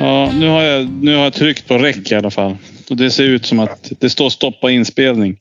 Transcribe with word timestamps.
Ja, 0.00 0.32
nu 0.34 0.48
har, 0.48 0.62
jag, 0.62 0.88
nu 1.02 1.16
har 1.16 1.24
jag 1.24 1.32
tryckt 1.32 1.68
på 1.68 1.78
räck 1.78 2.12
i 2.12 2.14
alla 2.14 2.30
fall. 2.30 2.56
Och 2.90 2.96
det 2.96 3.10
ser 3.10 3.24
ut 3.24 3.46
som 3.46 3.60
att 3.60 3.92
det 3.98 4.10
står 4.10 4.30
stoppa 4.30 4.70
inspelning. 4.70 5.38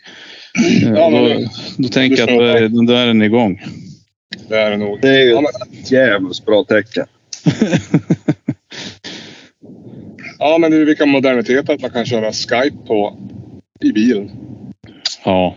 Ja, 0.96 1.10
men- 1.10 1.42
då, 1.42 1.50
då 1.78 1.88
tänker 1.88 2.18
jag 2.18 2.30
att 2.30 2.36
då 2.38 2.44
är, 2.44 2.86
då 2.88 2.94
är 2.94 3.08
den 3.08 3.22
igång. 3.22 3.62
Det 4.50 4.56
är 4.56 4.72
det 4.72 4.78
nog. 4.78 5.02
Det 5.02 5.10
är 5.10 5.22
ju 5.22 5.38
ett 5.82 5.92
jävligt 5.92 6.46
bra 6.46 6.64
tecken. 6.64 7.06
ja, 10.40 10.58
men 10.58 10.72
du, 10.72 10.86
vilka 10.86 11.06
moderniteter 11.06 11.74
att 11.74 11.82
man 11.82 11.92
kan 11.92 12.06
köra 12.06 12.32
Skype 12.32 12.78
på 12.88 13.18
i 13.84 13.92
bilen. 13.94 14.32
Ja. 15.26 15.56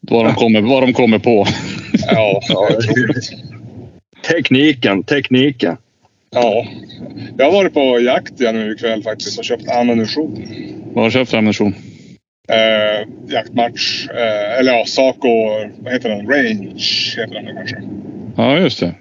Vad 0.00 0.24
de 0.24 0.34
kommer, 0.34 0.60
vad 0.60 0.82
de 0.82 0.92
kommer 0.92 1.18
på. 1.18 1.46
Ja. 2.06 2.40
Tekniken, 4.30 5.02
tekniken. 5.02 5.76
Ja. 6.30 6.66
Jag 7.38 7.44
har 7.44 7.52
varit 7.52 7.74
på 7.74 8.00
jakt 8.00 8.40
igen 8.40 8.54
nu 8.54 8.72
ikväll 8.72 9.02
faktiskt 9.02 9.38
och 9.38 9.44
köpt 9.44 9.70
ammunition. 9.70 10.42
Vad 10.92 11.04
har 11.04 11.04
du 11.04 11.10
köpt 11.12 11.30
för 11.30 11.38
ammunition? 11.38 11.74
Eh, 12.48 13.08
jaktmatch. 13.34 14.08
Eh, 14.08 14.58
eller 14.58 14.72
ja, 14.72 14.84
Saco, 14.86 15.28
vad 15.78 15.92
heter 15.92 16.08
den? 16.08 16.26
Range 16.26 16.80
heter 17.16 17.34
den 17.42 17.54
kanske. 17.56 17.76
Ja, 18.36 18.58
just 18.58 18.80
det. 18.80 18.94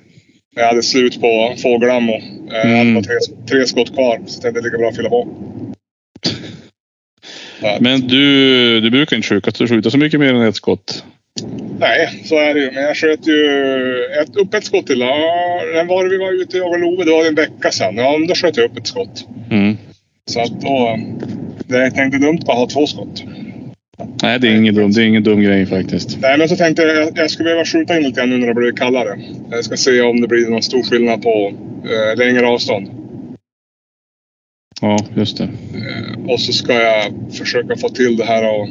Jag 0.55 0.67
hade 0.67 0.83
slut 0.83 1.21
på 1.21 1.53
fågelammo. 1.57 2.13
Eh, 2.13 2.21
Jag 2.51 2.59
hade 2.77 2.79
Mm. 2.89 3.03
tre, 3.03 3.13
tre 3.49 3.65
skott 3.65 3.93
kvar. 3.93 4.19
Så 4.25 4.35
jag 4.37 4.41
tänkte 4.41 4.51
det 4.51 4.59
är 4.59 4.63
lika 4.63 4.77
bra 4.77 4.89
att 4.89 4.95
fylla 4.95 5.09
på. 5.09 5.27
Men 7.79 8.01
du, 8.01 8.81
du 8.81 8.91
brukar 8.91 9.15
inte 9.15 9.27
skjuta, 9.27 9.67
skjuta 9.67 9.89
så 9.89 9.97
mycket 9.97 10.19
mer 10.19 10.33
än 10.33 10.41
ett 10.41 10.55
skott. 10.55 11.03
Nej, 11.79 12.21
så 12.25 12.35
är 12.35 12.53
det 12.53 12.59
ju. 12.59 12.71
Men 12.71 12.83
jag 12.83 12.97
sköt 12.97 13.27
ju 13.27 13.41
ett, 14.21 14.35
upp 14.35 14.53
ett 14.53 14.65
skott 14.65 14.87
till. 14.87 14.99
Ja, 14.99 15.61
när 15.73 15.85
var 15.85 16.09
vi 16.09 16.17
var 16.17 16.41
ute 16.41 16.61
och 16.61 16.67
jagade 16.67 16.83
Love? 16.83 17.05
Det 17.05 17.11
var 17.11 17.25
en 17.25 17.35
vecka 17.35 17.71
sedan. 17.71 17.97
Ja, 17.97 18.17
men 18.17 18.27
då 18.27 18.35
sköt 18.35 18.57
jag 18.57 18.65
upp 18.71 18.77
ett 18.77 18.87
skott. 18.87 19.27
Mm. 19.51 19.77
Så 20.25 20.41
att 20.41 20.61
då... 20.61 20.99
Det 21.67 21.77
är 21.77 22.05
inte 22.05 22.17
dumt 22.17 22.39
att 22.47 22.55
ha 22.55 22.67
två 22.67 22.87
skott. 22.87 23.23
Nej, 24.23 24.39
det 24.39 24.47
är 24.47 24.55
ingen 24.55 24.75
dum, 24.75 24.91
det 24.91 25.01
är 25.01 25.05
ingen 25.05 25.23
dum 25.23 25.41
grej 25.41 25.65
faktiskt. 25.65 26.17
Nej, 26.21 26.37
men 26.37 26.49
så 26.49 26.55
tänkte 26.55 26.83
jag 26.83 27.07
att 27.07 27.17
jag 27.17 27.31
skulle 27.31 27.47
behöva 27.47 27.65
skjuta 27.65 27.97
in 27.97 28.03
lite 28.03 28.19
grann 28.19 28.29
nu 28.29 28.37
när 28.37 28.47
det 28.47 28.53
blir 28.53 28.71
kallare. 28.71 29.19
Jag 29.51 29.65
ska 29.65 29.77
se 29.77 30.01
om 30.01 30.21
det 30.21 30.27
blir 30.27 30.49
någon 30.49 30.61
stor 30.61 30.83
skillnad 30.83 31.21
på 31.21 31.53
eh, 31.83 32.17
längre 32.17 32.47
avstånd. 32.47 33.04
Ja, 34.81 34.97
just 35.15 35.37
det. 35.37 35.43
Eh, 35.43 36.29
och 36.33 36.39
så 36.39 36.53
ska 36.53 36.73
jag 36.73 37.13
försöka 37.31 37.75
få 37.75 37.89
till 37.89 38.17
det 38.17 38.25
här 38.25 38.59
och, 38.59 38.67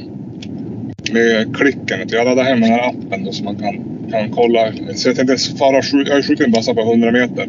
med 1.13 1.57
klicken. 1.57 2.09
Jag 2.09 2.25
laddar 2.25 2.45
hem 2.45 2.61
den 2.61 2.71
här 2.71 2.89
appen 2.89 3.25
då, 3.25 3.33
så 3.33 3.45
man 3.45 3.57
kan, 3.57 3.75
kan 4.11 4.31
kolla. 4.31 4.73
Så 4.95 5.09
jag 5.09 5.17
tänkte 5.17 5.37
fara. 5.59 5.81
Jag 5.93 6.11
har 6.11 6.17
ju 6.17 6.23
skjutit 6.23 6.47
en 6.47 6.53
bassa 6.53 6.75
på 6.75 6.81
100 6.81 7.11
meter. 7.13 7.49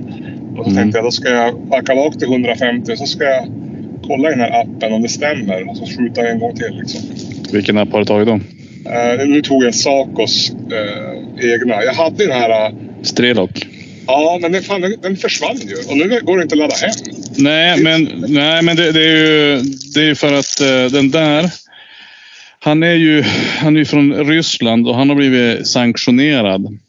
Och 0.57 0.63
så 0.65 0.71
Mm. 0.71 0.75
tänkte 0.75 0.97
jag 0.97 1.05
då 1.05 1.11
ska 1.11 1.29
jag 1.29 1.61
backa 1.67 1.95
bak 1.95 2.17
till 2.19 2.27
150 2.27 2.95
så 2.97 3.05
ska 3.05 3.23
jag 3.23 3.47
kolla 4.07 4.27
i 4.29 4.31
den 4.31 4.39
här 4.39 4.61
appen 4.61 4.93
om 4.93 5.01
det 5.01 5.09
stämmer. 5.09 5.69
Och 5.69 5.77
så 5.77 5.85
skjuta 5.85 6.27
en 6.27 6.39
gång 6.39 6.55
till 6.55 6.77
liksom. 6.79 7.01
Vilken 7.51 7.77
app 7.77 7.91
har 7.91 7.99
du 7.99 8.05
tagit 8.05 8.27
då? 8.27 8.33
Eh, 8.91 9.27
nu 9.27 9.41
tog 9.41 9.63
jag 9.63 9.75
Sacos 9.75 10.51
eh, 10.71 11.51
egna. 11.53 11.83
Jag 11.83 11.93
hade 11.93 12.27
den 12.27 12.31
här... 12.31 12.65
eh, 12.67 12.73
Strelok? 13.01 13.67
Ja, 14.07 14.37
men 14.41 14.51
den, 14.51 14.61
fan, 14.63 14.81
den, 14.81 14.93
den 15.01 15.15
försvann 15.17 15.55
ju. 15.57 15.75
Och 15.91 15.97
nu 15.97 16.19
går 16.23 16.37
det 16.37 16.43
inte 16.43 16.53
att 16.53 16.59
ladda 16.59 16.75
hem. 16.75 16.91
Nej, 17.37 17.83
men, 17.83 18.25
nej, 18.27 18.63
men 18.63 18.75
det, 18.75 18.91
det 18.91 19.05
är 19.05 19.17
ju 19.17 19.61
det 19.93 20.01
är 20.01 20.15
för 20.15 20.33
att 20.33 20.61
eh, 20.61 20.91
den 20.91 21.11
där... 21.11 21.51
Han 22.59 22.83
är 22.83 22.93
ju 22.93 23.23
han 23.57 23.77
är 23.77 23.85
från 23.85 24.13
Ryssland 24.13 24.87
och 24.87 24.95
han 24.95 25.09
har 25.09 25.15
blivit 25.15 25.67
sanktionerad. 25.67 26.79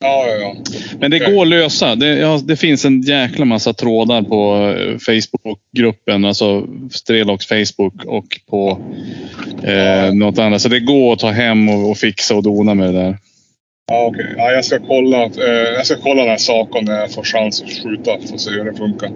Ja, 0.00 0.26
ja, 0.28 0.34
ja. 0.34 0.56
Men 1.00 1.10
det 1.10 1.20
Okej. 1.22 1.34
går 1.34 1.42
att 1.42 1.48
lösa. 1.48 1.94
Det, 1.94 2.06
ja, 2.06 2.40
det 2.44 2.56
finns 2.56 2.84
en 2.84 3.02
jäkla 3.02 3.44
massa 3.44 3.72
trådar 3.72 4.22
på 4.22 4.56
eh, 4.78 4.98
Facebookgruppen, 4.98 6.24
alltså 6.24 6.66
Streloks 6.90 7.46
Facebook 7.46 8.04
och 8.04 8.40
på 8.50 8.80
eh, 9.62 10.14
något 10.14 10.38
annat. 10.38 10.62
Så 10.62 10.68
det 10.68 10.80
går 10.80 11.12
att 11.12 11.18
ta 11.18 11.30
hem 11.30 11.68
och, 11.68 11.90
och 11.90 11.98
fixa 11.98 12.34
och 12.34 12.42
dona 12.42 12.74
med 12.74 12.94
det 12.94 13.00
där. 13.00 13.18
Ja, 13.88 14.06
okej. 14.06 14.34
Ja, 14.36 14.52
jag 14.52 14.64
ska 14.64 14.78
kolla. 14.78 15.22
Eh, 15.24 15.72
jag 15.76 15.86
ska 15.86 15.96
kolla 15.96 16.20
den 16.22 16.30
här 16.30 16.36
saken 16.36 16.84
när 16.84 17.00
jag 17.00 17.12
får 17.12 17.22
chans 17.24 17.62
att 17.62 17.70
skjuta. 17.84 18.10
Får 18.30 18.38
se 18.38 18.50
hur 18.50 18.64
den 18.64 18.74
funkar. 18.76 19.10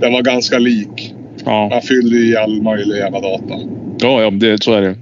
Den 0.00 0.12
var 0.12 0.22
ganska 0.22 0.58
lik. 0.58 1.14
Ja, 1.44 1.68
Man 1.68 1.82
fyllde 1.82 2.16
i 2.16 2.36
all 2.36 2.62
möjlig 2.62 2.96
jävla 2.96 3.20
data. 3.20 3.54
ja, 4.00 4.22
ja 4.22 4.30
det, 4.30 4.62
så 4.62 4.72
är 4.74 4.80
det. 4.82 4.96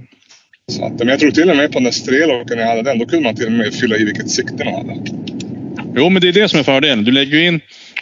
Så 0.71 0.85
att, 0.85 0.99
men 0.99 1.07
jag 1.07 1.19
tror 1.19 1.31
till 1.31 1.49
och 1.49 1.57
med 1.57 1.67
på 1.71 1.73
den 1.73 1.83
där 1.83 1.91
streloken 1.91 2.57
jag 2.59 2.67
hade 2.67 2.81
den, 2.81 2.99
då 2.99 3.05
kunde 3.05 3.23
man 3.23 3.35
till 3.35 3.45
och 3.45 3.51
med 3.51 3.73
fylla 3.73 3.97
i 3.97 4.05
vilket 4.05 4.29
sikte 4.29 4.65
man 4.65 4.73
hade. 4.73 4.95
Jo, 5.95 6.09
men 6.09 6.21
det 6.21 6.27
är 6.27 6.33
det 6.33 6.49
som 6.49 6.59
är 6.59 6.63
fördelen. 6.63 7.03
Du 7.03 7.11
lägger 7.11 7.39
in 7.39 7.59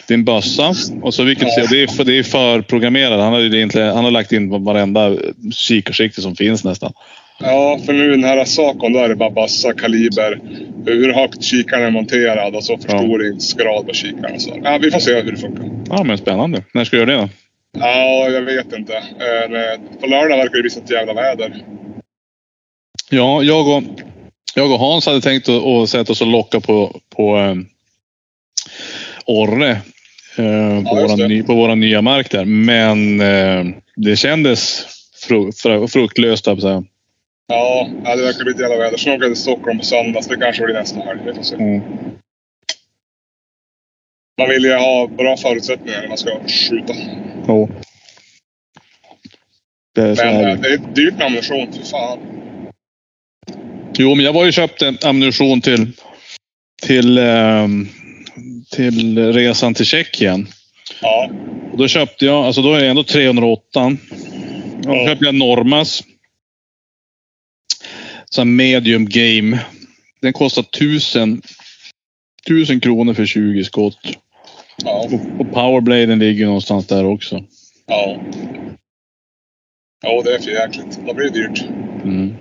din 0.08 0.24
bössa 0.24 0.74
och 1.02 1.14
så 1.14 1.22
vilket 1.22 1.48
Ja. 1.56 1.66
det 1.70 1.82
är, 1.82 1.86
för, 1.86 2.04
det 2.04 2.18
är 2.18 2.22
förprogrammerat. 2.22 3.20
Han 3.20 3.32
har, 3.32 3.40
ju 3.40 3.56
egentligen, 3.56 3.88
han 3.94 4.04
har 4.04 4.10
lagt 4.10 4.32
in 4.32 4.64
varenda 4.64 5.16
kikarsikte 5.52 6.20
som 6.22 6.36
finns 6.36 6.64
nästan. 6.64 6.92
Ja, 7.38 7.78
för 7.86 7.92
nu 7.92 8.10
den 8.10 8.24
här 8.24 8.44
sakon 8.44 8.92
då 8.92 8.98
är 8.98 9.08
det 9.08 9.16
bara 9.16 9.30
bassa, 9.30 9.72
kaliber, 9.72 10.40
hur 10.86 11.12
högt 11.12 11.42
kikaren 11.42 11.82
är 11.82 11.90
monterad 11.90 12.54
och 12.56 12.64
så 12.64 12.78
förstoringsgrad 12.78 13.86
på 13.86 13.92
kikaren. 13.92 14.34
och 14.34 14.42
Så. 14.42 14.60
Ja, 14.64 14.78
vi 14.82 14.90
får 14.90 14.98
se 15.00 15.14
hur 15.14 15.32
det 15.32 15.36
funkar. 15.38 15.64
Ja, 15.88 16.04
men 16.04 16.18
spännande. 16.18 16.62
När 16.74 16.84
ska 16.84 16.96
du 16.96 17.02
göra 17.02 17.10
det 17.16 17.22
då? 17.22 17.28
Ja, 17.78 18.28
jag 18.28 18.42
vet 18.42 18.72
inte. 18.72 18.96
Eh, 18.96 19.80
På 20.00 20.06
lördag 20.06 20.36
verkar 20.36 20.54
det 20.56 20.60
bli 20.62 20.70
sånt 20.70 20.90
jävla 20.90 21.12
väder. 21.14 21.56
Ja, 23.10 23.42
jag 23.42 23.68
och, 23.68 23.82
jag 24.54 24.72
och 24.72 24.78
Hans 24.78 25.06
hade 25.06 25.20
tänkt 25.20 25.48
att, 25.48 25.64
att 25.66 25.88
sätta 25.90 26.12
oss 26.12 26.20
och 26.20 26.26
locka 26.26 26.60
på, 26.60 27.00
på 27.16 27.36
eh, 27.38 27.54
Orre. 29.26 29.70
Eh, 30.38 30.84
på, 30.84 30.94
det. 30.94 31.02
våran, 31.02 31.18
ny- 31.28 31.42
på 31.42 31.54
våran 31.54 31.80
nya 31.80 32.02
mark 32.02 32.30
där. 32.30 32.44
Men 32.44 33.20
eh, 33.20 33.64
det 33.96 34.16
kändes 34.16 34.86
fru, 35.28 35.52
fru, 35.52 35.88
fruktlöst, 35.88 36.48
att 36.48 36.60
säga. 36.60 36.84
Ja, 37.48 37.88
det 38.16 38.22
verkar 38.22 38.44
bli 38.44 38.52
ett 38.52 38.60
jävla 38.60 38.76
väder. 38.76 38.96
Sen 38.96 39.12
åker 39.12 39.22
jag 39.24 39.34
till 39.34 39.42
Stockholm 39.42 39.78
på 39.78 39.84
söndag, 39.84 40.22
så 40.22 40.30
det 40.34 40.40
kanske 40.40 40.64
blir 40.64 40.74
nästa 40.74 41.00
helg. 41.00 41.20
Vi 41.26 41.34
får 41.34 41.42
se. 41.42 41.54
Mm. 41.54 41.80
Man 44.38 44.48
vill 44.48 44.64
ju 44.64 44.74
ha 44.74 45.06
bra 45.06 45.36
förutsättningar 45.36 46.00
när 46.00 46.08
man 46.08 46.18
ska 46.18 46.30
skjuta. 46.48 46.94
Jo. 47.48 47.68
Det 49.94 50.02
är 50.02 50.14
så 50.14 50.24
Men 50.24 50.44
eh, 50.44 50.60
det 50.60 50.68
är 50.68 50.78
dyrt 50.94 51.14
med 51.14 51.26
ammunition, 51.26 51.72
för 51.72 51.82
fan. 51.82 52.18
Jo, 53.98 54.14
men 54.14 54.24
jag 54.24 54.32
var 54.32 54.44
ju 54.44 54.52
köpt 54.52 54.82
en 54.82 54.98
ammunition 55.04 55.60
till, 55.60 55.92
till, 56.82 57.18
ehm, 57.18 57.88
till 58.70 59.32
resan 59.32 59.74
till 59.74 59.86
Tjeckien. 59.86 60.46
Ja, 61.02 61.30
Och 61.72 61.78
då 61.78 61.88
köpte 61.88 62.24
jag, 62.26 62.44
alltså 62.46 62.62
då 62.62 62.74
är 62.74 62.80
det 62.80 62.88
ändå 62.88 63.02
308. 63.04 63.96
Då 64.82 64.94
Ja. 64.94 65.06
köpte 65.06 65.24
jag 65.24 65.34
Normas. 65.34 66.02
Så 68.36 68.44
medium 68.44 69.06
game. 69.08 69.58
Den 70.20 70.32
kostar 70.32 70.62
1000, 70.62 71.42
1000 72.46 72.80
kronor 72.80 73.14
för 73.14 73.26
20 73.26 73.64
skott. 73.64 73.98
ja, 74.84 75.08
Och, 75.12 75.40
och 75.40 75.52
powerbladen 75.52 76.18
ligger 76.18 76.46
någonstans 76.46 76.86
där 76.86 77.06
också. 77.06 77.44
ja. 77.86 78.20
Ja, 80.02 80.22
det 80.24 80.34
är 80.34 80.38
för 80.38 80.50
jäkligt. 80.50 81.00
Då 81.06 81.14
blir 81.14 81.30
det 81.30 81.38
dyrt. 81.48 81.62
Mm. 82.04 82.34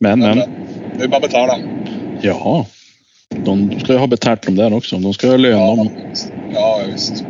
Men, 0.00 0.18
Men, 0.20 0.38
det 0.98 1.04
är 1.04 1.08
bara 1.08 1.16
att 1.16 1.22
betala. 1.22 1.58
Jaha. 2.22 2.66
De 3.28 3.80
ska 3.80 3.92
ju 3.92 3.98
ha 3.98 4.06
betalt 4.06 4.42
dem 4.42 4.56
där 4.56 4.72
också. 4.74 4.98
De 4.98 5.14
ska 5.14 5.28
ha 5.28 5.36
lön 5.36 5.58
Ja, 5.58 5.76
dem. 5.76 5.90
ja 6.52 6.80
visst. 6.92 7.24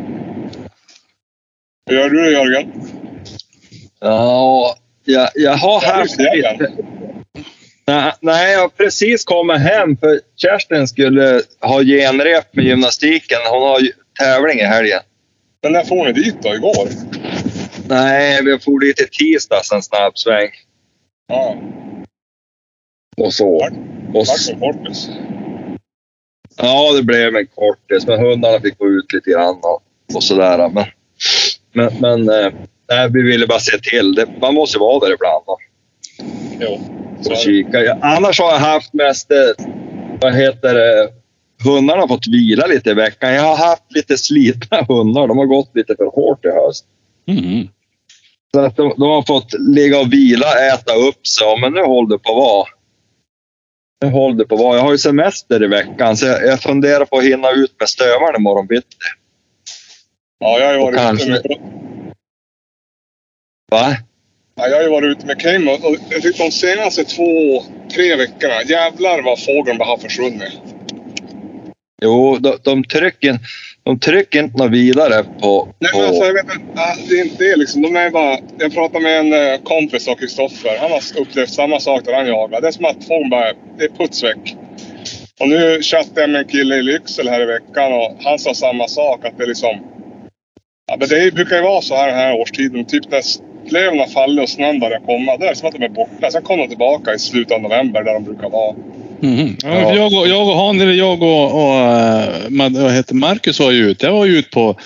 Hur 1.91 1.97
gör 1.97 2.11
du 2.11 2.33
Jörgen? 2.33 2.73
Ja, 4.01 4.77
jag, 5.05 5.29
jag 5.35 5.57
har 5.57 5.81
haft 5.99 6.19
lite... 6.19 6.73
Nej, 7.91 8.13
nej, 8.21 8.53
jag 8.53 8.61
har 8.61 8.69
precis 8.69 9.25
kommit 9.25 9.59
hem 9.61 9.97
för 9.97 10.21
Kerstin 10.37 10.89
skulle 10.89 11.43
ha 11.61 11.83
genrep 11.83 12.55
med 12.57 12.65
gymnastiken. 12.65 13.39
Hon 13.51 13.63
har 13.63 13.81
ju 13.81 13.93
tävling 14.21 14.59
i 14.59 14.65
helgen. 14.65 15.01
Men 15.63 15.73
när 15.73 15.85
får 15.85 16.05
ni 16.07 16.13
dit 16.13 16.43
då? 16.43 16.55
Igår? 16.55 16.89
Nej, 17.89 18.45
vi 18.45 18.59
får 18.59 18.81
dit 18.81 19.01
i 19.01 19.07
tisdags 19.07 19.73
en 19.73 19.83
snabb 19.83 20.19
sväng. 20.19 20.49
Ja, 21.29 21.57
Och 23.17 23.35
så. 23.35 23.49
Och, 23.57 23.71
vart 24.15 24.29
s- 24.29 24.45
som 24.47 24.61
kortis. 24.61 25.09
ja, 26.57 26.93
det 26.97 27.03
blev 27.03 27.37
en 27.37 27.47
kortis, 27.47 28.07
men 28.07 28.21
hundarna 28.21 28.61
fick 28.61 28.79
gå 28.79 28.89
ut 28.89 29.13
lite 29.13 29.31
grann 29.31 29.57
och, 29.63 29.83
och 30.17 30.23
sådär. 30.25 30.69
Men, 30.69 30.85
men, 31.73 31.95
men 32.01 32.45
eh, 32.45 32.53
nej, 32.91 33.11
vi 33.11 33.23
ville 33.23 33.47
bara 33.47 33.61
se 33.61 33.79
till. 33.79 34.15
Det, 34.15 34.27
man 34.41 34.55
måste 34.55 34.79
vara 34.79 35.07
där 35.07 35.15
ibland 35.15 35.43
och, 35.47 35.59
Jo. 36.61 36.81
Så 37.21 37.31
och 37.31 37.37
är 37.37 37.37
det. 37.37 37.43
kika. 37.43 37.81
Ja, 37.81 37.99
annars 38.03 38.41
har 38.41 38.53
jag 38.53 38.59
haft 38.59 38.93
mest, 38.93 39.31
eh, 39.31 39.67
vad 40.21 40.35
heter 40.35 40.75
det, 40.75 41.09
hundarna 41.65 42.01
har 42.01 42.09
fått 42.09 42.27
vila 42.27 42.67
lite 42.67 42.91
i 42.91 42.95
veckan. 42.95 43.35
Jag 43.35 43.43
har 43.43 43.57
haft 43.57 43.93
lite 43.93 44.19
slitna 44.19 44.83
hundar. 44.89 45.29
De 45.29 45.39
har 45.39 45.47
gått 45.47 45.71
lite 45.77 45.97
för 45.97 46.05
hårt 46.05 46.45
i 46.45 46.49
höst. 46.49 46.85
Mm. 47.29 47.69
Så 48.55 48.61
att 48.61 48.77
de, 48.77 48.95
de 48.97 49.03
har 49.03 49.23
fått 49.23 49.53
ligga 49.59 50.01
och 50.01 50.13
vila, 50.13 50.47
äta 50.75 50.95
upp 50.95 51.27
sig. 51.27 51.47
Ja, 51.47 51.59
Men 51.61 51.73
nu 51.73 51.83
håller 51.83 52.09
det 52.09 52.19
på 52.19 52.31
att 52.31 52.37
vara. 52.37 52.67
Nu 54.05 54.11
håller 54.11 54.37
det 54.37 54.45
på 54.45 54.55
att 54.55 54.61
vara. 54.61 54.77
Jag 54.77 54.83
har 54.83 54.93
ju 54.93 54.99
semester 54.99 55.65
i 55.65 55.67
veckan 55.67 56.17
så 56.17 56.27
jag, 56.27 56.47
jag 56.47 56.61
funderar 56.61 57.05
på 57.05 57.19
att 57.19 57.25
hinna 57.25 57.51
ut 57.51 57.75
med 57.81 57.89
stövaren 57.89 58.37
imorgon 58.37 58.67
bitti. 58.67 58.97
Ja, 60.39 60.59
jag 60.59 60.67
har 60.67 60.75
ju 60.75 60.81
varit 60.81 61.21
ute 61.21 61.31
med, 61.31 61.59
Va? 63.71 63.97
Ja, 64.55 64.69
jag 64.69 64.77
har 64.77 64.83
ju 64.83 64.89
varit 64.89 65.17
ute 65.17 65.27
med 65.27 65.41
Cayman 65.41 65.75
och 65.75 65.97
jag 66.11 66.23
tycker 66.23 66.45
de 66.45 66.51
senaste 66.51 67.05
två, 67.05 67.63
tre 67.95 68.17
veckorna, 68.17 68.63
jävlar 68.67 69.23
vad 69.23 69.45
fågeln 69.45 69.79
bara 69.79 69.89
har 69.89 69.99
försvunnit. 69.99 70.53
Jo, 72.03 72.37
de, 72.37 72.57
de 72.63 72.85
trycker, 72.85 73.39
de 73.83 73.99
trycker 73.99 74.39
inte 74.39 74.59
något 74.59 74.71
vidare 74.71 75.25
på... 75.41 75.69
Nej, 75.79 75.91
men 75.95 76.05
alltså, 76.05 76.25
jag 76.25 76.33
vet 76.33 76.55
inte. 76.55 77.07
Det 77.09 77.15
är 77.15 77.25
inte 77.25 77.45
det 77.45 77.57
liksom. 77.57 77.83
De 77.83 77.97
är 77.97 78.11
bara, 78.11 78.39
jag 78.59 78.75
pratade 78.75 79.05
med 79.05 79.21
en 79.21 79.33
eh, 79.33 79.61
kompis 79.63 80.09
av 80.09 80.15
Kristoffer. 80.15 80.79
Han 80.81 80.91
har 80.91 81.03
upplevt 81.21 81.51
samma 81.51 81.81
sak 81.81 82.05
där 82.05 82.13
han 82.13 82.27
jagar. 82.27 82.61
Det 82.61 82.69
är 82.69 82.73
som 82.73 82.85
att 82.85 83.05
fågeln 83.05 83.31
bara 83.31 83.53
det 83.79 83.85
är 83.85 83.89
puts 83.89 84.25
väck. 84.25 84.57
Och 85.41 85.49
nu 85.49 85.83
chattade 85.83 86.21
jag 86.21 86.31
med 86.31 86.41
en 86.41 86.49
kille 86.49 86.77
i 86.77 86.83
Lycksele 86.83 87.31
här 87.31 87.43
i 87.43 87.47
veckan 87.47 87.93
och 87.93 88.17
han 88.25 88.39
sa 88.39 88.55
samma 88.55 88.89
sak. 88.89 89.25
Att 89.25 89.39
det 89.39 89.45
är 89.45 89.49
liksom... 89.49 89.81
Ja, 90.87 90.97
men 90.99 91.09
det 91.09 91.35
brukar 91.35 91.57
ju 91.57 91.63
vara 91.63 91.83
så 91.83 91.95
här 91.97 92.07
den 92.07 92.17
här 92.17 92.41
årstiden. 92.41 92.85
Typ 92.85 93.11
när 93.11 93.23
löven 93.71 93.99
har 93.99 94.07
fallit 94.07 94.43
och 94.43 94.49
snön 94.49 94.81
börjar 94.81 95.01
komma. 95.01 95.37
Då 95.37 95.45
är 95.45 95.49
det 95.51 95.57
som 95.57 95.69
att 95.69 95.75
de 95.75 95.85
är 95.85 95.89
borta. 95.89 96.31
Sen 96.31 96.43
kommer 96.43 96.63
de 96.63 96.69
tillbaka 96.69 97.15
i 97.15 97.19
slutet 97.19 97.53
av 97.53 97.63
november 97.63 98.05
där 98.05 98.13
de 98.15 98.25
brukar 98.25 98.51
vara. 98.51 98.77
Mhm. 99.21 99.57
Ja, 99.63 99.69
Ja. 99.81 99.95
Jag, 99.97 100.07
och, 100.15 100.29
jag 100.29 100.49
och 100.49 100.57
Han, 100.57 100.81
eller 100.81 100.93
jag 100.93 101.23
och, 101.23 101.45
och 101.55 101.75
eh, 101.75 102.29
vad 102.71 102.93
heter 102.93 103.15
Marcus 103.15 103.61
var 103.61 103.71
ju 103.71 103.91
ute. 103.91 104.07
Jag 104.07 104.13
var 104.13 104.27
ju 104.27 104.39
ute 104.39 104.51
på 104.51 104.77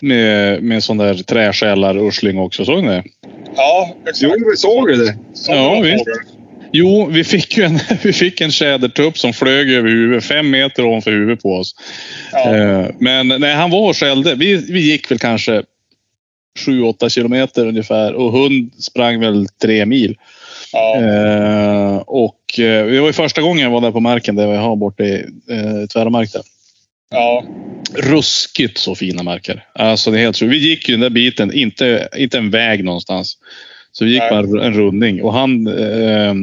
med, 0.00 0.62
med 0.62 0.84
sån 0.84 0.96
där 0.96 1.14
träskällar 1.14 2.08
ursling 2.08 2.38
också. 2.38 2.64
Såg 2.64 2.82
ni 2.82 2.88
det? 2.88 3.02
Ja, 3.56 3.94
exakt. 4.08 4.22
Jo, 4.22 4.50
vi 4.50 4.56
såg 4.56 4.90
ju 4.90 4.96
det. 4.96 5.14
Sådana 5.34 5.62
Ja, 5.62 5.80
visst. 5.80 6.04
Jo, 6.74 7.06
vi 7.10 7.24
fick 7.24 7.56
ju 7.58 7.64
en, 7.64 7.78
vi 8.02 8.12
fick 8.12 8.40
en 8.40 8.50
tjädertupp 8.52 9.18
som 9.18 9.32
flög 9.32 9.72
över 9.72 9.88
huvudet, 9.88 10.24
fem 10.24 10.50
meter 10.50 10.84
ovanför 10.84 11.10
huvudet 11.10 11.42
på 11.42 11.54
oss. 11.54 11.74
Ja. 12.32 12.56
Eh, 12.56 12.86
Men 12.98 13.28
nej, 13.28 13.54
han 13.54 13.70
var 13.70 13.88
och 13.88 13.96
skällde. 13.96 14.34
Vi, 14.34 14.56
vi 14.72 14.80
gick 14.90 15.10
väl 15.10 15.18
kanske 15.18 15.62
7-8 16.58 17.08
kilometer 17.08 17.66
ungefär 17.66 18.12
och 18.12 18.32
hund 18.32 18.72
sprang 18.78 19.20
väl 19.20 19.46
tre 19.62 19.86
mil. 19.86 20.16
Ja. 20.72 20.96
Eh, 20.96 21.96
och 21.96 22.58
eh, 22.58 22.86
det 22.86 23.00
var 23.00 23.06
ju 23.06 23.12
första 23.12 23.40
gången 23.42 23.62
jag 23.62 23.70
var 23.70 23.80
där 23.80 23.90
på 23.90 24.00
marken 24.00 24.36
där 24.36 24.50
vi 24.50 24.56
har 24.56 24.76
borta 24.76 25.04
i 25.04 25.14
eh, 25.50 25.86
Tvärmark 25.92 26.32
där. 26.32 26.42
ja. 27.10 27.44
Ruskigt 27.94 28.78
så 28.78 28.94
fina 28.94 29.22
marker. 29.22 29.64
Alltså 29.74 30.10
det 30.10 30.18
är 30.18 30.22
helt 30.22 30.38
sjukt. 30.38 30.52
Vi 30.52 30.68
gick 30.68 30.88
ju 30.88 30.94
den 30.94 31.00
där 31.00 31.10
biten, 31.10 31.52
inte, 31.52 32.08
inte 32.16 32.38
en 32.38 32.50
väg 32.50 32.84
någonstans. 32.84 33.38
Så 33.92 34.04
vi 34.04 34.10
gick 34.10 34.30
bara 34.30 34.64
en 34.64 34.74
rundning 34.74 35.22
och 35.22 35.32
han, 35.32 35.66
eh, 35.66 36.34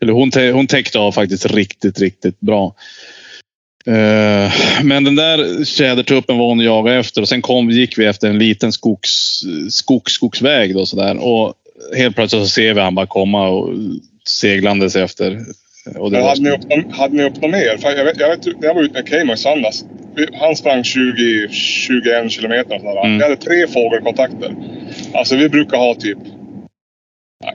eller 0.00 0.12
hon, 0.12 0.30
hon 0.52 0.66
täckte 0.66 0.98
av 0.98 1.12
faktiskt 1.12 1.46
riktigt, 1.46 2.00
riktigt 2.00 2.40
bra. 2.40 2.74
Eh, 3.88 4.52
men 4.82 5.04
den 5.04 5.16
där 5.16 5.64
tjädertuppen 5.64 6.38
var 6.38 6.46
hon 6.46 6.58
och 6.58 6.64
jagade 6.64 6.98
efter 6.98 7.20
och 7.20 7.28
sen 7.28 7.42
kom, 7.42 7.70
gick 7.70 7.98
vi 7.98 8.04
efter 8.06 8.28
en 8.28 8.38
liten 8.38 8.72
skogs, 8.72 9.40
skogs, 9.70 10.12
skogsväg 10.12 10.74
då 10.74 10.86
sådär 10.86 11.18
och 11.24 11.54
helt 11.96 12.16
plötsligt 12.16 12.42
så 12.42 12.48
ser 12.48 12.74
vi 12.74 12.80
han 12.80 12.94
bara 12.94 13.06
komma 13.06 13.48
och 13.48 13.70
seglandes 14.28 14.96
efter. 14.96 15.38
Och 15.98 16.10
det 16.10 16.18
Men 16.18 16.26
hade 16.28 16.40
ni, 16.42 16.50
upp, 16.50 16.70
dem- 16.70 16.92
hade 16.92 17.16
ni 17.16 17.22
upp 17.22 17.40
dem 17.40 17.50
mer? 17.50 17.76
För 17.78 17.90
jag, 17.90 18.04
vet, 18.04 18.20
jag, 18.20 18.28
vet, 18.28 18.46
jag 18.62 18.74
var 18.74 18.82
ute 18.82 18.92
med 18.94 19.08
Cayman 19.08 19.34
i 19.34 19.38
söndags. 19.38 19.84
Han 20.40 20.56
sprang 20.56 20.84
20, 20.84 21.48
21 21.50 22.30
kilometer. 22.32 22.74
och 22.74 22.80
sådär. 22.80 23.04
Mm. 23.04 23.18
Vi 23.18 23.22
hade 23.24 23.36
tre 23.36 23.66
fågelkontakter. 23.66 24.54
Alltså 25.14 25.36
vi 25.36 25.48
brukar 25.48 25.76
ha 25.78 25.94
typ 25.94 26.18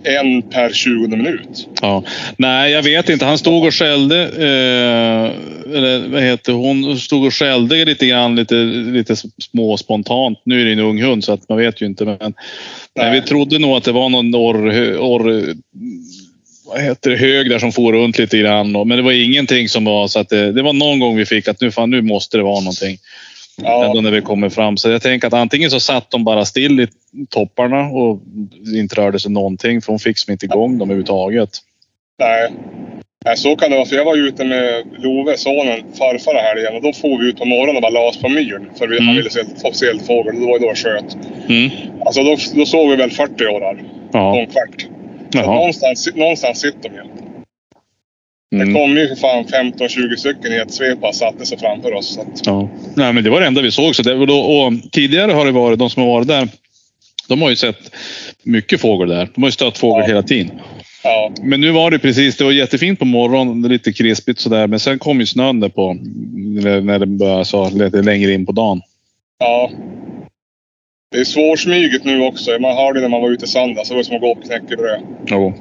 en 0.03 0.41
per 0.41 0.73
20 0.73 1.07
minut. 1.07 1.67
Ja. 1.81 2.03
Nej, 2.37 2.71
jag 2.71 2.83
vet 2.83 3.09
inte. 3.09 3.25
Han 3.25 3.37
stod 3.37 3.65
och 3.65 3.73
skällde. 3.73 4.21
Eh, 4.21 5.75
eller 5.75 6.07
vad 6.07 6.23
heter 6.23 6.53
hon? 6.53 6.99
Stod 6.99 7.25
och 7.25 7.33
skällde 7.33 7.85
lite 7.85 8.07
grann, 8.07 8.35
lite, 8.35 8.55
lite 8.55 9.15
små 9.51 9.77
spontant. 9.77 10.39
Nu 10.45 10.61
är 10.61 10.65
det 10.65 10.71
en 10.71 10.79
ung 10.79 11.01
hund 11.01 11.23
så 11.23 11.33
att 11.33 11.49
man 11.49 11.57
vet 11.57 11.81
ju 11.81 11.85
inte. 11.85 12.05
Men, 12.05 12.17
nej. 12.19 12.33
Nej. 12.95 13.21
vi 13.21 13.27
trodde 13.27 13.59
nog 13.59 13.77
att 13.77 13.83
det 13.83 13.91
var 13.91 14.09
någon 14.09 14.35
orr, 14.35 14.97
orr, 14.97 15.55
vad 16.65 16.81
heter 16.81 17.09
det, 17.09 17.17
hög 17.17 17.49
där 17.49 17.59
som 17.59 17.71
for 17.71 17.93
runt 17.93 18.17
lite 18.17 18.37
grann. 18.37 18.71
Men 18.71 18.89
det 18.89 19.01
var 19.01 19.11
ingenting 19.11 19.69
som 19.69 19.85
var 19.85 20.07
så 20.07 20.19
att 20.19 20.29
det, 20.29 20.51
det 20.51 20.61
var 20.61 20.73
någon 20.73 20.99
gång 20.99 21.17
vi 21.17 21.25
fick 21.25 21.47
att 21.47 21.61
nu, 21.61 21.71
fan, 21.71 21.89
nu 21.89 22.01
måste 22.01 22.37
det 22.37 22.43
vara 22.43 22.59
någonting. 22.59 22.97
Ja, 23.57 23.85
Ändå 23.85 24.01
när 24.01 24.11
vi 24.11 24.21
kommer 24.21 24.49
fram. 24.49 24.77
Så 24.77 24.89
jag 24.89 25.01
tänker 25.01 25.27
att 25.27 25.33
antingen 25.33 25.71
så 25.71 25.79
satt 25.79 26.11
de 26.11 26.23
bara 26.23 26.45
still 26.45 26.79
i 26.79 26.87
topparna 27.29 27.79
och 27.89 28.21
inte 28.75 28.95
rörde 28.95 29.19
sig 29.19 29.31
någonting. 29.31 29.81
För 29.81 29.91
hon 29.91 29.99
fick 29.99 30.17
som 30.17 30.31
inte 30.31 30.45
igång 30.45 30.77
dem 30.77 30.89
överhuvudtaget. 30.89 31.49
nej. 32.19 32.51
nej. 33.25 33.37
Så 33.37 33.55
kan 33.55 33.69
det 33.71 33.75
vara. 33.77 33.85
För 33.85 33.95
jag 33.95 34.05
var 34.05 34.15
ute 34.27 34.45
med 34.45 34.83
Love, 34.97 35.37
sonen, 35.37 35.79
farfar 35.97 36.33
här 36.33 36.43
helgen. 36.55 36.75
Och 36.75 36.81
då 36.81 36.93
får 36.93 37.19
vi 37.19 37.29
ut 37.29 37.37
på 37.37 37.45
morgonen 37.45 37.75
och 37.75 37.81
bara 37.81 37.91
la 37.91 38.07
oss 38.09 38.17
på 38.21 38.29
myren. 38.29 38.69
För 38.77 38.87
vi, 38.87 38.95
Mm. 38.97 39.07
han 39.07 39.15
ville 39.15 39.29
se, 39.29 39.39
se 39.73 39.85
eldfågel. 39.85 40.39
Det 40.39 40.45
var 40.45 40.53
ju 40.53 40.59
då 40.59 40.65
jag 40.65 40.77
sköt. 40.77 41.17
Mm. 41.49 41.69
Alltså 42.05 42.23
då, 42.23 42.35
då 42.55 42.65
såg 42.65 42.89
vi 42.89 42.95
väl 42.95 43.11
40 43.11 43.45
årar. 43.47 43.73
På 43.75 44.17
Ja. 44.17 44.39
en 44.39 44.47
kvart. 44.47 44.87
Någonstans, 45.45 46.09
någonstans 46.15 46.59
sitter 46.61 46.89
de 46.89 46.95
ju. 46.95 47.03
Det 48.57 48.61
Mm. 48.61 48.73
kom 48.73 48.97
ju 48.97 49.07
för 49.07 49.15
fan 49.15 49.45
15-20 49.45 50.15
stycken 50.15 50.53
i 50.53 50.55
ett 50.55 50.71
svep 50.73 51.03
och 51.03 51.15
satte 51.15 51.45
sig 51.45 51.57
framför 51.59 51.93
oss. 51.93 52.13
Så 52.15 52.21
att, 52.21 52.27
Ja. 52.45 52.69
Nej, 52.95 53.13
men 53.13 53.23
det 53.23 53.29
var 53.29 53.41
det 53.41 53.47
enda 53.47 53.61
vi 53.61 53.71
såg. 53.71 53.95
Så 53.95 54.03
det, 54.03 54.13
och 54.15 54.27
då, 54.27 54.39
och 54.39 54.73
tidigare 54.91 55.31
har 55.31 55.45
det 55.45 55.51
varit, 55.51 55.79
de 55.79 55.89
som 55.89 56.03
har 56.03 56.09
varit 56.09 56.27
där, 56.27 56.47
de 57.27 57.41
har 57.41 57.49
ju 57.49 57.55
sett 57.55 57.91
mycket 58.43 58.81
fågel 58.81 59.09
där. 59.09 59.29
De 59.35 59.41
har 59.43 59.47
ju 59.47 59.51
stött 59.51 59.77
fågel 59.77 60.01
Ja. 60.01 60.07
hela 60.07 60.23
tiden. 60.23 60.51
ja, 61.03 61.31
Men 61.41 61.61
nu 61.61 61.71
var 61.71 61.91
det 61.91 61.99
precis, 61.99 62.37
det 62.37 62.43
var 62.43 62.51
jättefint 62.51 62.99
på 62.99 63.05
morgonen, 63.05 63.61
lite 63.71 63.93
krispigt 63.93 64.39
sådär. 64.39 64.67
Men 64.67 64.79
sen 64.79 64.99
kom 64.99 65.19
ju 65.19 65.25
snön 65.25 65.59
där 65.59 65.69
på, 65.69 65.93
när 66.83 66.99
det 66.99 67.05
började 67.05 67.45
så 67.45 67.69
lite 67.69 68.01
längre 68.01 68.31
in 68.33 68.45
på 68.45 68.51
dagen. 68.51 68.81
ja. 69.39 69.71
Det 71.11 71.19
är 71.19 71.23
svårsmyget 71.25 72.03
nu 72.05 72.21
också. 72.21 72.51
Man 72.59 72.75
hörde 72.77 73.01
när 73.01 73.07
man 73.09 73.21
var 73.21 73.29
ute 73.31 73.45
i 73.45 73.47
söndags. 73.47 73.89
Det 73.89 73.95
var 73.95 74.03
som 74.03 74.15
att 74.15 74.21
gå 74.21 74.35
på 74.35 74.41
knäckebröd. 74.41 75.01
Jo. 75.27 75.53